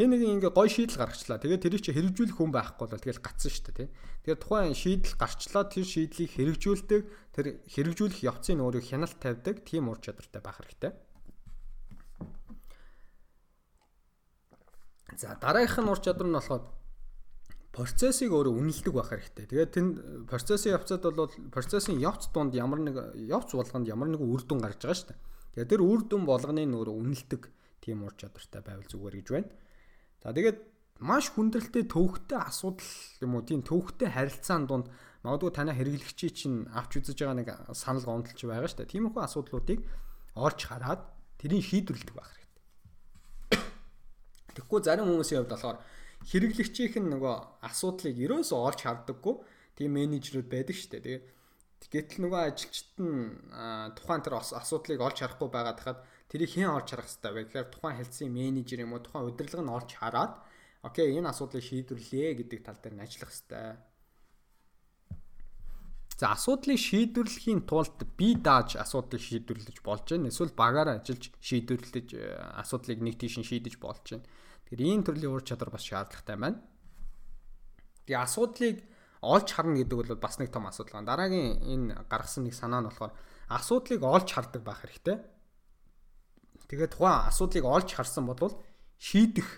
Хэн 0.00 0.08
нэгэн 0.16 0.32
ингээ 0.40 0.52
гой 0.56 0.68
шийдэл 0.72 0.96
гаргачлаа. 0.96 1.36
Тэгээд 1.36 1.60
тэрийг 1.60 1.84
чи 1.84 1.92
хэрэгжүүлэх 1.92 2.40
хүн 2.40 2.56
байхгүй 2.56 2.88
бол 2.88 3.04
тэгэл 3.04 3.20
гацсан 3.20 3.52
шүү 3.52 3.64
дээ, 3.68 3.76
тий. 3.84 3.88
Тэгээд 4.24 4.40
тухайн 4.40 4.72
шийдэл 4.72 5.16
гарчлаа 5.20 5.64
тэр 5.68 5.84
шийдлийг 5.84 6.30
хэрэгжүүлдэг, 6.32 7.00
тэр 7.36 7.46
хэрэгжүүлэх 7.68 8.24
явцын 8.24 8.64
өөрийг 8.64 8.88
хяналт 8.88 9.20
тавьдаг 9.20 9.60
тийм 9.60 9.92
ур 9.92 10.00
чадвартай 10.00 10.40
байх 10.40 10.56
хэрэгтэй. 10.64 10.92
За 15.20 15.36
дараагийнх 15.36 15.84
нь 15.84 15.92
ур 15.92 16.00
чадвар 16.00 16.28
нь 16.32 16.36
болохоор 16.40 16.64
процессыг 17.76 18.32
өөрөө 18.32 18.56
үнэлдэг 18.56 18.94
байх 18.96 19.12
хэрэгтэй. 19.12 19.46
Тэгээд 19.52 19.70
тэн 19.76 19.86
процессын 20.24 20.80
явцад 20.80 21.04
бол 21.04 21.28
процессын 21.52 22.00
явц 22.00 22.32
донд 22.32 22.56
ямар 22.56 22.80
нэг 22.80 22.96
явц 23.28 23.52
болгонд 23.52 23.84
ямар 23.84 24.08
нэг 24.08 24.24
үр 24.24 24.42
дүн 24.48 24.64
гарч 24.64 24.80
байгаа 24.80 24.96
шүү 24.96 25.08
дээ. 25.12 25.20
Тэгээ 25.54 25.70
тэр 25.70 25.82
үр 25.82 26.06
дүн 26.06 26.24
болгоны 26.26 26.62
нөр 26.66 26.94
үнэлдэг 26.94 27.42
тийм 27.82 28.06
ур 28.06 28.14
чадвартай 28.14 28.62
байвал 28.62 28.86
зүгээр 28.86 29.16
гэж 29.18 29.28
байна. 29.34 29.50
За 30.22 30.30
тэгээд 30.30 30.58
маш 31.00 31.32
хүндрэлтэй 31.32 31.88
төвхтэй 31.88 32.38
асуудал 32.38 32.92
юм 33.24 33.40
уу 33.40 33.42
тийм 33.42 33.64
төвхтэй 33.64 34.12
харилцаан 34.12 34.68
донд 34.68 34.86
магадгүй 35.24 35.50
танай 35.52 35.74
хэрэглэгчийн 35.74 36.34
чинь 36.36 36.58
авч 36.70 37.00
үзэж 37.00 37.18
байгаа 37.24 37.36
нэг 37.40 37.48
санал 37.72 38.04
гомдолч 38.04 38.40
байгаа 38.44 38.68
шүү 38.68 38.84
дээ. 38.84 38.92
Тиймэрхүү 38.94 39.22
асуудлуудыг 39.24 39.80
олж 40.36 40.60
хараад 40.68 41.02
тэрийг 41.40 41.64
шийдвэрлэдэг 41.64 42.16
байх 42.16 42.30
хэрэгтэй. 42.36 42.64
Тэгэхгүй 44.60 44.80
зарим 44.84 45.08
хүмүүсийн 45.08 45.40
хувьд 45.40 45.52
болохоор 45.56 45.78
хэрэглэгчийнх 46.28 46.96
нь 47.00 47.10
нөгөө 47.16 47.34
асуудлыг 47.64 48.16
ерөөсөө 48.20 48.58
олж 48.60 48.80
харддаггүй 48.84 49.34
тийм 49.76 49.90
менежерүүд 49.96 50.48
байдаг 50.52 50.76
шүү 50.76 50.90
дээ. 50.92 51.04
Тэгээд 51.04 51.24
Гэтэл 51.88 52.28
нөгөө 52.28 52.42
ажилчид 52.52 52.92
нь 53.00 53.40
тухайн 53.96 54.20
тэр 54.20 54.36
асуудлыг 54.36 55.00
олж 55.00 55.16
харахгүй 55.24 55.48
байгаа 55.48 55.74
тахад 55.80 55.98
тэрийг 56.28 56.52
хэн 56.52 56.76
олж 56.76 56.92
харах 56.92 57.08
хэрэгтэй 57.08 57.32
вэ 57.32 57.42
гэхээр 57.48 57.68
тухайн 57.72 57.96
хэлтсийн 57.96 58.30
менежер 58.36 58.84
юм 58.84 58.92
уу 58.92 59.00
тухайн 59.00 59.26
удирдлага 59.32 59.64
нь 59.64 59.74
олж 59.74 59.90
хараад 59.96 60.34
окей 60.84 61.16
энэ 61.16 61.32
асуудлыг 61.32 61.64
шийдвэрлэе 61.64 62.30
гэдэг 62.36 62.60
тал 62.62 62.78
дээр 62.78 62.94
нь 62.94 63.04
ажиллах 63.04 63.32
хэрэгтэй. 63.32 63.80
За 66.20 66.36
асуудлыг 66.36 66.76
шийдвэрлэхийн 66.76 67.64
тулд 67.64 67.96
би 68.20 68.36
дааж 68.36 68.76
асуудлыг 68.76 69.24
шийдвэрлэж 69.24 69.80
болж 69.80 70.04
байна. 70.04 70.28
Эсвэл 70.28 70.52
багаараа 70.52 71.00
ажиллаж 71.00 71.32
шийдвэрлэж 71.40 72.08
э, 72.12 72.36
асуудлыг 72.60 73.00
нэг 73.00 73.16
тийш 73.16 73.40
нь 73.40 73.48
шийдэж 73.48 73.80
болж 73.80 74.04
байна. 74.04 74.28
Тэгэхээр 74.68 74.84
ийм 74.84 75.00
төрлийн 75.00 75.32
ур 75.32 75.40
чадвар 75.40 75.72
бас 75.72 75.80
шаардлагатай 75.88 76.36
байна. 76.36 76.60
Тэгээ 78.04 78.20
асуудлыг 78.20 78.76
олж 79.20 79.48
харна 79.52 79.76
гэдэг 79.76 79.96
бол 79.96 80.16
бас 80.16 80.38
нэг 80.40 80.50
том 80.50 80.66
асуудал 80.66 81.00
байна. 81.00 81.12
Дараагийн 81.12 81.60
энэ 81.60 82.04
гаргасан 82.08 82.44
нэг 82.44 82.54
санаа 82.56 82.80
нь 82.80 82.88
болохоор 82.88 83.12
асуудлыг 83.48 84.02
олж 84.02 84.28
хардаг 84.32 84.62
байх 84.64 84.80
хэрэгтэй. 84.80 85.20
Тэгээд 86.68 86.96
тухайн 86.96 87.28
асуудлыг 87.28 87.64
олж 87.64 87.88
харсан 87.92 88.24
бол 88.26 88.54
шийдэх 88.96 89.48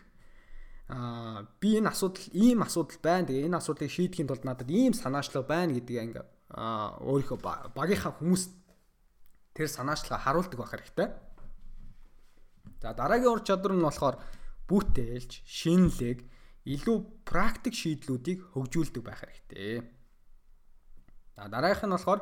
аа 0.89 1.47
би 1.61 1.79
энэ 1.79 1.95
асуудал 1.95 2.27
ийм 2.35 2.63
асуудал 2.67 2.99
байна. 3.03 3.27
Тэгээ 3.31 3.47
энэ 3.47 3.59
асуудлыг 3.59 3.91
шийдэхийн 3.91 4.29
тулд 4.29 4.45
надад 4.45 4.71
ийм 4.71 4.93
санаачлага 4.93 5.47
байна 5.47 5.75
гэдгийг 5.79 6.03
ингээ 6.11 6.27
аа 6.59 6.99
өөрийнхөө 7.01 7.39
багийнхаа 7.77 8.13
хүмүүс 8.19 8.43
тэр 9.55 9.69
санаачлага 9.69 10.25
харуулдаг 10.25 10.59
байх 10.59 10.73
хэрэгтэй. 10.75 11.09
За 12.83 12.93
дараагийн 12.99 13.31
ур 13.31 13.43
чадвар 13.47 13.79
нь 13.79 13.85
болохоор 13.85 14.17
бүтээлж, 14.67 15.45
шинэлэг 15.47 16.19
илүү 16.69 17.27
практик 17.27 17.75
шийдлүүдийг 17.75 18.55
хөгжүүлдэг 18.55 19.03
байх 19.03 19.21
хэрэгтэй. 19.23 19.83
За 21.35 21.49
дараагийнх 21.51 21.87
нь 21.91 21.95
болохоор 21.97 22.21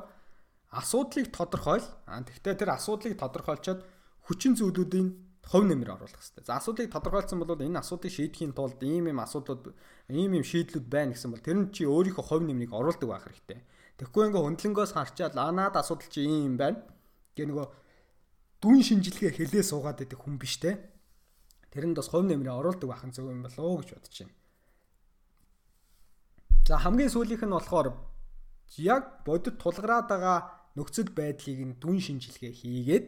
асуудлыг 0.72 1.28
тодорхойл. 1.34 1.86
Аа 2.06 2.24
тэгвэл 2.24 2.56
тэр 2.56 2.70
асуудлыг 2.72 3.18
тодорхойлчоод 3.20 3.80
хүчин 4.24 4.56
зүйлүүдийн 4.56 5.08
хувь 5.44 5.66
нэмэр 5.66 5.98
оруулах 5.98 6.14
хэрэгтэй. 6.14 6.46
За 6.46 6.56
асуудлыг 6.56 6.88
тодорхойлсон 6.88 7.42
бол 7.42 7.58
энэ 7.58 7.82
асуудлыг 7.82 8.12
шийдэхийн 8.12 8.54
тулд 8.54 8.80
ийм 8.80 9.10
ийм 9.10 9.20
асуудлууд 9.20 9.74
ийм 10.08 10.32
ийм 10.38 10.44
шийдлүүд 10.46 10.86
байна 10.86 11.12
гэсэн 11.12 11.34
бол 11.34 11.42
тэр 11.42 11.58
нь 11.58 11.72
чи 11.74 11.84
өөрийнхөө 11.84 12.24
хувь 12.24 12.44
нэмрийг 12.46 12.72
оруулдаг 12.72 13.08
байх 13.10 13.26
хэрэгтэй. 13.26 13.60
Тэгэхгүй 13.98 14.22
ингээ 14.30 14.44
хөндлөнгөөс 14.46 14.92
харчаад 14.94 15.34
аа 15.36 15.52
наад 15.52 15.74
асуудал 15.76 16.08
чи 16.08 16.24
ийм 16.24 16.54
юм 16.54 16.56
байна. 16.56 16.80
Гэ 17.36 17.44
нөгөө 17.50 17.66
дүн 18.62 18.78
шинжилгээ 18.80 19.32
хэлээ 19.36 19.64
суугаад 19.64 19.98
байдаг 20.00 20.20
хүн 20.20 20.36
биш 20.38 20.56
те. 20.62 20.78
Тэрэнд 21.70 21.96
бас 21.96 22.08
хувь 22.10 22.26
нэмрээ 22.26 22.54
оруулдаг 22.54 22.88
байхын 22.90 23.14
зөв 23.14 23.30
юм 23.30 23.42
болоо 23.46 23.78
гэж 23.78 23.88
бодож 23.94 24.16
байна. 24.18 24.34
За 26.66 26.78
хамгийн 26.78 27.10
сүүлийнх 27.10 27.46
нь 27.46 27.54
болохоор 27.54 27.88
яг 28.78 29.22
бодит 29.26 29.56
тулгараад 29.62 30.06
байгаа 30.10 30.38
нөхцөл 30.78 31.10
байдлыг 31.10 31.58
нь 31.66 31.78
дүн 31.82 31.98
шинжилгээ 31.98 32.52
хийгээд 32.54 33.06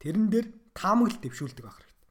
тэрэн 0.00 0.26
дээр 0.32 0.46
таамаглал 0.72 1.20
дэвшүүлдэг 1.20 1.64
байх 1.64 1.76
хэрэгтэй. 1.76 2.08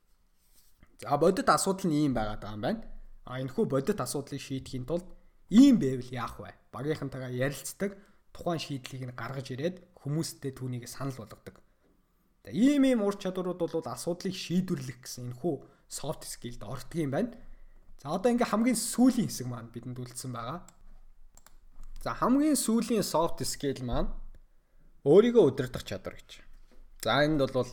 За 1.02 1.18
бодит 1.18 1.50
асуудал 1.50 1.90
нь 1.90 1.98
ийм 1.98 2.14
байгаад 2.14 2.42
байгаа 2.42 2.58
юм 2.58 2.66
байна. 2.66 2.82
А 3.26 3.42
энэхүү 3.42 3.66
бодит 3.66 4.00
асуудлыг 4.02 4.42
шийдэхийн 4.42 4.86
тулд 4.86 5.08
ийм 5.50 5.78
байвал 5.82 6.10
яах 6.14 6.38
вэ? 6.40 6.54
Багийнхантайгаа 6.74 7.32
ярилцдаг, 7.34 7.92
тухайн 8.34 8.62
шийдлийг 8.62 9.04
нь 9.10 9.18
гаргаж 9.18 9.48
ирээд 9.54 9.82
хүмүүстэй 10.02 10.52
түүнийг 10.54 10.86
санал 10.86 11.18
болгодог. 11.18 11.58
Ийм 12.52 12.84
ийм 12.84 13.02
ур 13.04 13.16
чадварууд 13.16 13.60
бол 13.60 13.88
асуудлыг 13.88 14.36
шийдвэрлэх 14.36 15.04
гэсэн 15.04 15.32
энэхүү 15.32 15.56
soft 15.88 16.24
skill-д 16.28 16.64
ордог 16.64 16.98
юм 17.00 17.12
байна. 17.12 17.34
За 18.04 18.14
одоо 18.14 18.32
ингээ 18.32 18.52
хамгийн 18.52 18.78
сүүлийн 18.78 19.32
хэсэг 19.32 19.48
маань 19.48 19.72
бидэнд 19.72 19.98
үлдсэн 19.98 20.32
байгаа. 20.36 20.62
За 22.04 22.14
хамгийн 22.14 22.60
сүүлийн 22.60 23.04
soft 23.04 23.42
skill 23.44 23.82
маань 23.84 24.12
өөрийгөө 25.08 25.44
удирдах 25.48 25.84
чадвар 25.88 26.20
гэж. 26.20 26.44
За 27.04 27.24
энд 27.24 27.40
бол 27.40 27.72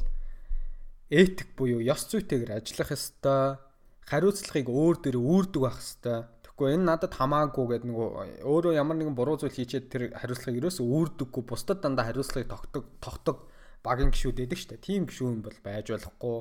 этик 1.10 1.54
буюу 1.58 1.82
ёс 1.82 2.06
зүйтэйгээр 2.08 2.56
ажиллах 2.56 2.94
ёстой, 2.94 3.58
хариуцлагыг 4.06 4.68
өөр 4.70 4.96
дөр 5.02 5.16
үүрдэг 5.18 5.60
байх 5.60 5.78
ёстой. 5.82 6.18
Тэгэхгүй 6.44 6.74
энэ 6.78 6.88
надад 6.88 7.12
хамаагүй 7.18 7.64
гэдэг 7.74 7.88
нөгөө 7.90 8.08
өөрөө 8.46 8.72
ямар 8.78 8.96
нэгэн 8.96 9.18
буруу 9.18 9.36
зүйл 9.36 9.52
хийчихэд 9.52 9.90
тэр 9.90 10.02
хариуцлагыг 10.14 10.60
ерөөсөө 10.60 10.86
үүрдэггүй, 10.86 11.42
бусдад 11.42 11.82
дандаа 11.82 12.06
хариуцлагыг 12.08 12.48
тогтдог, 12.48 12.84
тогтдог 13.02 13.36
багийн 13.84 14.10
гişүүд 14.10 14.36
байдаг 14.40 14.58
шүү 14.58 14.70
дээ. 14.72 14.86
Тим 14.88 15.02
гişүүн 15.04 15.44
бол 15.44 15.58
байж 15.60 15.86
болохгүй. 15.92 16.38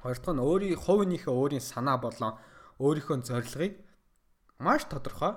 Хоёр 0.00 0.18
дахь 0.22 0.34
нь 0.38 0.44
өөрийн 0.46 0.78
хувийнхээ 0.78 1.34
өөрийн 1.34 1.64
санаа 1.64 1.98
болон 1.98 2.38
өөрийнхөө 2.78 3.16
зорилгыг 3.26 3.74
маш 4.62 4.86
тодорхой 4.86 5.34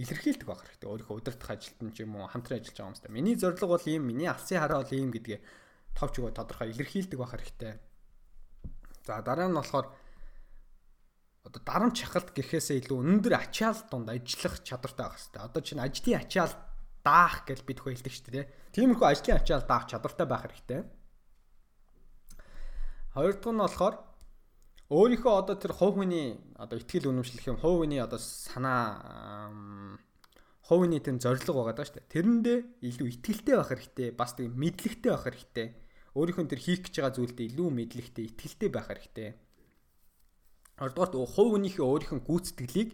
илэрхийлдэг 0.00 0.48
байх 0.48 0.64
хэрэгтэй. 0.64 0.88
Өөрийнхөө 0.88 1.16
удирдах 1.20 1.50
ажилтан 1.52 1.92
ч 1.92 2.04
юм 2.04 2.16
уу 2.16 2.28
хамтран 2.32 2.60
ажиллаж 2.60 2.76
байгаа 2.76 2.90
юмстай. 2.96 3.12
Миний 3.12 3.36
зорилго 3.36 3.66
бол 3.68 3.84
ийм, 3.84 4.02
миний 4.08 4.28
алсын 4.28 4.60
хараа 4.60 4.80
бол 4.80 4.96
ийм 4.96 5.12
гэдгээ 5.12 5.40
товч 5.96 6.14
өгөө 6.20 6.32
тодорхой 6.32 6.72
илэрхийлдэг 6.72 7.18
байх 7.20 7.32
хэрэгтэй. 7.36 7.72
За 9.04 9.20
дараа 9.20 9.48
нь 9.48 9.56
болохоор 9.56 9.86
одоо 11.46 11.60
дарамт 11.62 11.96
шахалт 11.96 12.34
гэхээсээ 12.34 12.82
илүү 12.84 12.98
өндөр 13.00 13.34
ачаал 13.38 13.80
донд 13.88 14.10
ажиллах 14.10 14.60
чадвартай 14.66 15.04
байх 15.06 15.16
хэрэгтэй. 15.16 15.42
Одоо 15.46 15.62
чинь 15.62 15.84
ажлын 15.84 16.20
ачаал 16.20 16.52
даах 17.06 17.46
гэж 17.46 17.62
бид 17.62 17.78
хөө 17.78 17.94
хэлдэг 17.94 18.12
шүү 18.12 18.34
дээ. 18.34 18.50
Тиймэрхүү 18.74 19.06
ажлын 19.06 19.38
ачаал 19.38 19.62
даах 19.62 19.86
чадвартай 19.86 20.26
байх 20.26 20.42
хэрэгтэй. 20.42 20.82
Хоёр 23.14 23.34
дахь 23.38 23.54
нь 23.54 23.62
болохоор 23.62 23.94
өөрийнхөө 24.90 25.34
одоо 25.38 25.56
тэр 25.56 25.72
хувь 25.72 26.02
хүний 26.02 26.34
одоо 26.58 26.76
ихтгэл 26.82 27.14
үнэмшлэх 27.14 27.46
юм 27.46 27.58
хувь 27.62 27.86
хүний 27.86 28.02
одоо 28.02 28.18
санаа 28.18 29.54
хувь 30.66 30.82
хүний 30.82 30.98
тэр 30.98 31.22
зорилго 31.22 31.62
байгаа 31.62 31.78
даа 31.78 31.86
шүү 31.86 32.02
дээ. 32.02 32.10
Тэрэндээ 32.10 32.58
илүү 32.90 33.06
ихтгэлтэй 33.14 33.54
байх 33.54 33.70
хэрэгтэй. 33.70 34.08
Бас 34.10 34.34
тийм 34.34 34.58
мэдлэгтэй 34.58 35.10
байх 35.14 35.24
хэрэгтэй. 35.30 35.68
Өөрийнхөө 36.18 36.46
тэр 36.50 36.60
хийх 36.60 36.80
гэж 36.86 36.94
байгаа 36.98 37.14
зүйлдээ 37.14 37.46
илүү 37.54 37.68
мэдлэгтэй, 37.70 38.24
ихтгэлтэй 38.26 38.70
байх 38.72 38.88
хэрэгтэй. 38.90 39.30
Хоёрдугаарт 40.80 41.14
хувь 41.14 41.50
хүнийхээ 41.54 41.84
өөрийнхөө 41.86 42.20
гүйцэтгэлийг 42.24 42.90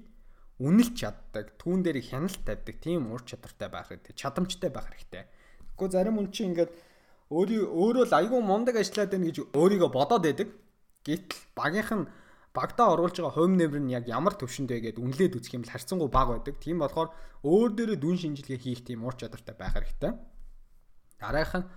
үнэлж 0.63 0.95
чаддаг, 0.95 1.59
түүн 1.59 1.83
дээр 1.83 1.99
хяналт 1.99 2.39
тавьдаг 2.47 2.77
тийм 2.79 3.11
ур 3.11 3.23
чадвартай 3.27 3.67
байх 3.67 3.91
хэрэгтэй. 3.91 4.15
Чадамжтай 4.15 4.71
байх 4.71 4.87
хэрэгтэй. 4.87 5.27
Гэхдээ 5.75 5.91
зарим 5.91 6.23
хүн 6.23 6.31
чинь 6.31 6.55
ингээд 6.55 6.71
өөрийн 7.35 7.67
өөрөө 7.67 8.05
л 8.07 8.15
айгүй 8.15 8.41
мундаг 8.47 8.79
ажиллаад 8.79 9.11
байна 9.11 9.27
гэж 9.27 9.39
өөрийгөө 9.51 9.91
бодоод 9.91 10.23
байдаг. 10.23 10.49
Гэтэл 11.03 11.43
багийнх 11.59 11.91
нь 11.91 12.07
багтаа 12.55 12.95
оруулж 12.95 13.17
байгаа 13.19 13.35
хувь 13.35 13.59
нэмэр 13.59 13.83
нь 13.83 13.91
яг 13.91 14.07
ямар 14.07 14.39
төвшөнд 14.39 14.71
вэ 14.71 14.95
гэдээ 14.95 15.03
үнэлээд 15.03 15.37
үзэх 15.41 15.57
юм 15.59 15.67
бол 15.67 15.75
харьцангуй 15.75 16.11
бага 16.13 16.39
байдаг. 16.39 16.55
Тийм 16.63 16.79
болохоор 16.79 17.11
өөр 17.43 17.71
дээрээ 17.75 17.99
дүн 17.99 18.17
шинжилгээ 18.23 18.61
хийх 18.63 18.81
тийм 18.87 19.03
ур 19.03 19.19
чадвартай 19.19 19.57
байх 19.59 19.75
хэрэгтэй. 19.75 20.13
Дараагийнх 21.19 21.59
нь 21.59 21.71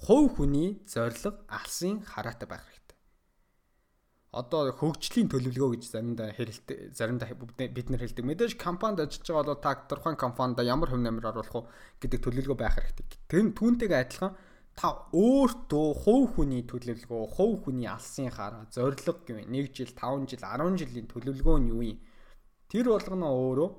хувь 0.00 0.32
хүний 0.40 0.80
зориг 0.88 1.44
алсын 1.44 2.00
хараатай 2.00 2.48
байх 2.48 2.64
хэрэгтэй 2.64 2.79
одоо 4.30 4.70
хөгжлийн 4.70 5.26
төлөвлөгөө 5.26 5.70
гэж 5.74 5.82
заримдаа 5.90 6.30
хэрэлт 6.30 6.94
заримдаа 6.94 7.34
бид 7.34 7.88
нар 7.90 7.98
хэлдэг. 7.98 8.22
Мэдээж 8.22 8.54
компанид 8.54 9.02
ажиллаж 9.02 9.26
байгаа 9.26 9.46
бол 9.50 9.58
та 9.58 9.74
тодорхой 9.90 10.14
компанид 10.14 10.62
ямар 10.62 10.86
хөв 10.86 11.02
нэмэр 11.02 11.34
оруулах 11.34 11.66
уу 11.66 11.66
гэдэг 11.98 12.20
төлөвлөгөө 12.22 12.58
байх 12.62 12.78
хэрэгтэй. 12.78 13.06
Тэр 13.26 13.50
түүнтэйгээ 13.58 14.02
адилхан 14.06 14.38
та 14.78 15.10
өөртөө 15.10 15.88
хувь 15.98 16.38
хүний 16.38 16.62
төлөвлөгөө, 16.62 17.26
хувь 17.34 17.58
хүний 17.66 17.90
алсын 17.90 18.30
хараа, 18.30 18.70
зориг 18.70 19.02
гэвэ 19.02 19.50
1 19.50 19.74
жил, 19.74 19.90
5 19.98 20.30
жил, 20.30 20.46
10 20.46 20.78
жилийн 20.78 21.10
төлөвлөгөө 21.10 21.56
нь 21.58 21.70
юу 21.74 21.82
юм? 21.82 21.98
Тэр 22.70 22.86
болгоно 22.94 23.34
өөрөө 23.34 23.70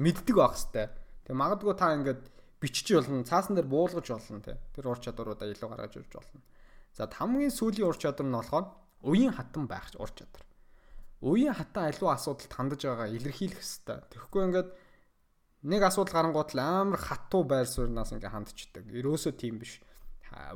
мэддэг 0.00 0.36
байх 0.40 0.56
хэвээр. 0.56 0.90
Тэг 1.28 1.34
магадгүй 1.36 1.74
та 1.76 1.92
ингээд 1.94 2.22
бичиж 2.64 2.96
болно, 2.96 3.28
цаасан 3.28 3.54
дээр 3.60 3.68
буулгаж 3.68 4.08
болно 4.08 4.40
те. 4.40 4.56
Тэр 4.72 4.88
ур 4.88 4.98
чадваруудаа 4.98 5.46
илүү 5.52 5.68
гаргаж 5.68 6.00
ирж 6.00 6.10
болно. 6.16 6.40
За 6.96 7.06
хамгийн 7.06 7.54
сүүлийн 7.54 7.88
ур 7.88 7.98
чадвар 7.98 8.26
нь 8.26 8.36
болохоор 8.36 8.66
уян 9.02 9.32
хатан 9.34 9.66
байх 9.66 9.90
ур 9.98 10.10
чадвар. 10.10 10.44
Уян 11.20 11.54
хатан 11.54 11.88
аливаа 11.88 12.16
асуудалд 12.16 12.52
хандаж 12.52 12.80
байгаа 12.84 13.08
илэрхийлэх 13.12 13.60
хэвээр. 13.60 14.08
Тэгэхгүй 14.10 14.42
ингээд 14.48 14.68
нэг 15.68 15.82
асуудал 15.84 16.14
гарангуут 16.16 16.56
л 16.56 16.60
амар 16.60 17.00
хатуу 17.00 17.44
байр 17.44 17.68
сууриас 17.68 18.12
ингээд 18.16 18.32
хандчихдаг. 18.32 18.84
Ерөөсөө 18.88 19.32
тийм 19.36 19.60
биш. 19.60 19.84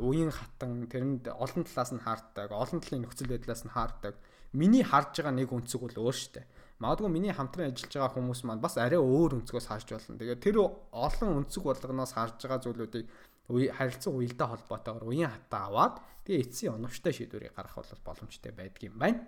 Уян 0.00 0.32
хатан 0.32 0.88
тэрэнд 0.88 1.28
олон 1.28 1.62
талаас 1.68 1.90
нь 1.92 2.00
хаардаг, 2.00 2.48
олон 2.48 2.80
талын 2.80 3.04
нөхцөл 3.04 3.28
байдлаас 3.28 3.62
нь 3.66 3.74
хаардаг. 3.74 4.14
Миний 4.54 4.86
харж 4.86 5.18
байгаа 5.18 5.34
нэг 5.34 5.50
өнцөг 5.50 5.80
бол 5.82 6.08
өөр 6.08 6.16
штэ. 6.16 6.46
Магадгүй 6.78 7.10
миний 7.10 7.34
хамтран 7.34 7.74
ажиллаж 7.74 7.90
байгаа 7.90 8.14
хүмүүс 8.14 8.40
маань 8.46 8.62
бас 8.62 8.78
арай 8.78 9.02
өөр 9.02 9.42
өнцгөөс 9.42 9.66
харж 9.66 9.98
болно. 9.98 10.14
Тэгээд 10.14 10.40
тэр 10.46 10.56
олон 10.94 11.30
өнцөг 11.42 11.62
болгоноос 11.66 12.14
харж 12.14 12.38
байгаа 12.46 12.62
зүйлүүдийг 12.62 13.06
харилцан 13.48 14.16
уялдаа 14.16 14.48
холбоотойгоор 14.56 15.04
уян 15.04 15.30
хатаа 15.30 15.68
аваад 15.68 15.94
тэгээ 16.24 16.42
эцсийн 16.48 16.74
оновчтой 16.80 17.12
шийдвэрийг 17.12 17.52
гаргах 17.52 17.76
бол 17.76 18.04
боломжтой 18.08 18.52
байдгийн 18.56 18.96
байна. 18.96 19.20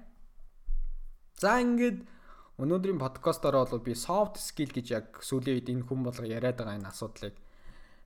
За 1.36 1.60
ингээд 1.60 2.00
өнөөдрийн 2.56 2.96
подкастаараа 2.96 3.68
бол 3.68 3.84
би 3.84 3.92
soft 3.92 4.40
skill 4.40 4.72
гэж 4.72 4.86
яг 4.96 5.06
сүүлийн 5.20 5.60
үед 5.60 5.68
энэ 5.68 5.84
хүн 5.84 6.00
болго 6.08 6.24
яриад 6.24 6.56
байгаа 6.56 6.80
энэ 6.80 6.88
асуудлыг 6.88 7.36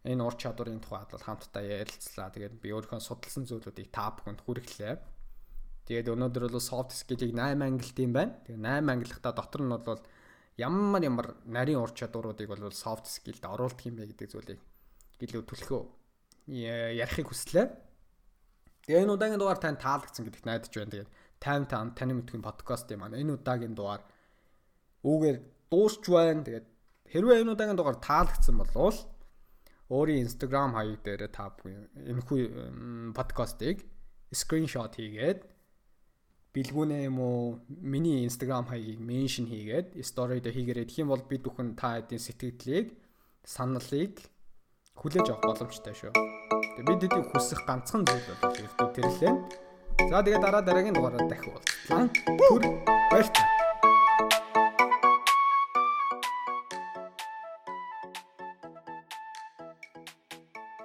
энэ 0.02 0.24
ур 0.26 0.34
чадварын 0.34 0.82
тухайд 0.82 1.14
бол 1.14 1.22
хамтдаа 1.22 1.62
ярилцлаа. 1.62 2.34
Тэгээд 2.34 2.58
би 2.58 2.74
өөрийнхөө 2.74 2.98
судалсан 2.98 3.46
зүйлүүдийг 3.46 3.94
та 3.94 4.10
бүхэнд 4.10 4.42
хүргэлээ. 4.42 4.94
Тэгээд 5.86 6.10
өнөөдөр 6.10 6.50
бол 6.50 6.58
soft 6.58 6.90
skill-ийг 6.98 7.30
8 7.38 7.62
ангилт 7.62 7.98
юм 8.02 8.12
байна. 8.18 8.34
Тэгээд 8.42 8.66
8 8.66 8.90
ангилахдаа 8.90 9.32
дотор 9.38 9.62
нь 9.62 9.70
бол 9.70 10.02
ямар 10.58 11.02
ямар 11.06 11.28
нарийн 11.46 11.78
ур 11.78 11.94
чадваруудыг 11.94 12.50
бол 12.50 12.74
soft 12.74 13.06
skill-д 13.06 13.46
оруулдаг 13.46 13.86
юм 13.86 14.02
бэ 14.02 14.10
гэдэг 14.10 14.28
зүйлийг 14.34 14.60
илүү 15.22 15.42
төлхөө 15.46 15.99
ярихыг 16.50 17.30
хүслээ. 17.30 17.66
Тэгээ 18.86 19.02
энэ 19.06 19.14
удаагийн 19.14 19.38
дугаар 19.38 19.62
тань 19.62 19.78
таалагдсан 19.78 20.26
гэдэгт 20.26 20.46
найдаж 20.46 20.72
байна. 20.74 20.90
Тэгээд 20.90 21.10
тайм 21.38 21.62
тайм 21.70 21.94
таны 21.94 22.12
мэдхийн 22.18 22.42
подкаст 22.42 22.90
юм 22.90 23.06
аа. 23.06 23.14
Энэ 23.14 23.38
удаагийн 23.38 23.74
дугаар 23.78 24.02
үүгээр 25.06 25.38
дуусч 25.70 26.02
байна. 26.10 26.42
Тэгээд 26.42 26.66
хэрвээ 27.06 27.40
энэ 27.46 27.54
удаагийн 27.54 27.78
дугаар 27.78 27.98
таалагдсан 28.02 28.56
болвол 28.58 28.98
өөрийн 29.90 30.26
Instagram 30.26 30.74
хаяг 30.74 31.02
дээр 31.02 31.30
та 31.30 31.50
энэхүү 31.58 32.38
подкастыг 33.14 33.82
скриншот 34.30 34.94
хийгээд 34.94 35.42
бэлгүүнээ 36.54 37.02
юм 37.10 37.18
уу 37.18 37.62
миний 37.66 38.26
Instagram 38.26 38.70
хаягийг 38.70 38.98
меншн 39.02 39.46
хийгээд 39.50 39.98
story 40.02 40.38
дээр 40.42 40.54
хийгээрэй. 40.54 40.86
Тэгэх 40.86 41.02
юм 41.02 41.10
бол 41.14 41.22
бид 41.26 41.42
бүхэн 41.42 41.74
та 41.78 41.98
хэдийн 41.98 42.22
сэтгэлдлийг 42.22 42.86
саналыг 43.42 44.14
хүлээж 44.98 45.26
авах 45.30 45.46
боломжтой 45.46 45.94
шүү. 45.94 46.39
Тэгээ 46.80 46.96
бид 46.96 47.02
хэдийг 47.12 47.28
хүсэх 47.28 47.60
ганцхан 47.68 48.08
зүйл 48.08 48.24
бол 48.40 48.56
YouTube 48.56 48.92
тэрлээ. 48.96 49.32
За 50.08 50.24
тэгээ 50.24 50.40
дараа 50.40 50.64
дараагийн 50.64 50.96
дугаараар 50.96 51.28
дахин 51.28 51.52
уулзлаа. 51.52 52.08
Түр 52.40 52.62
баярлалаа. 53.12 53.59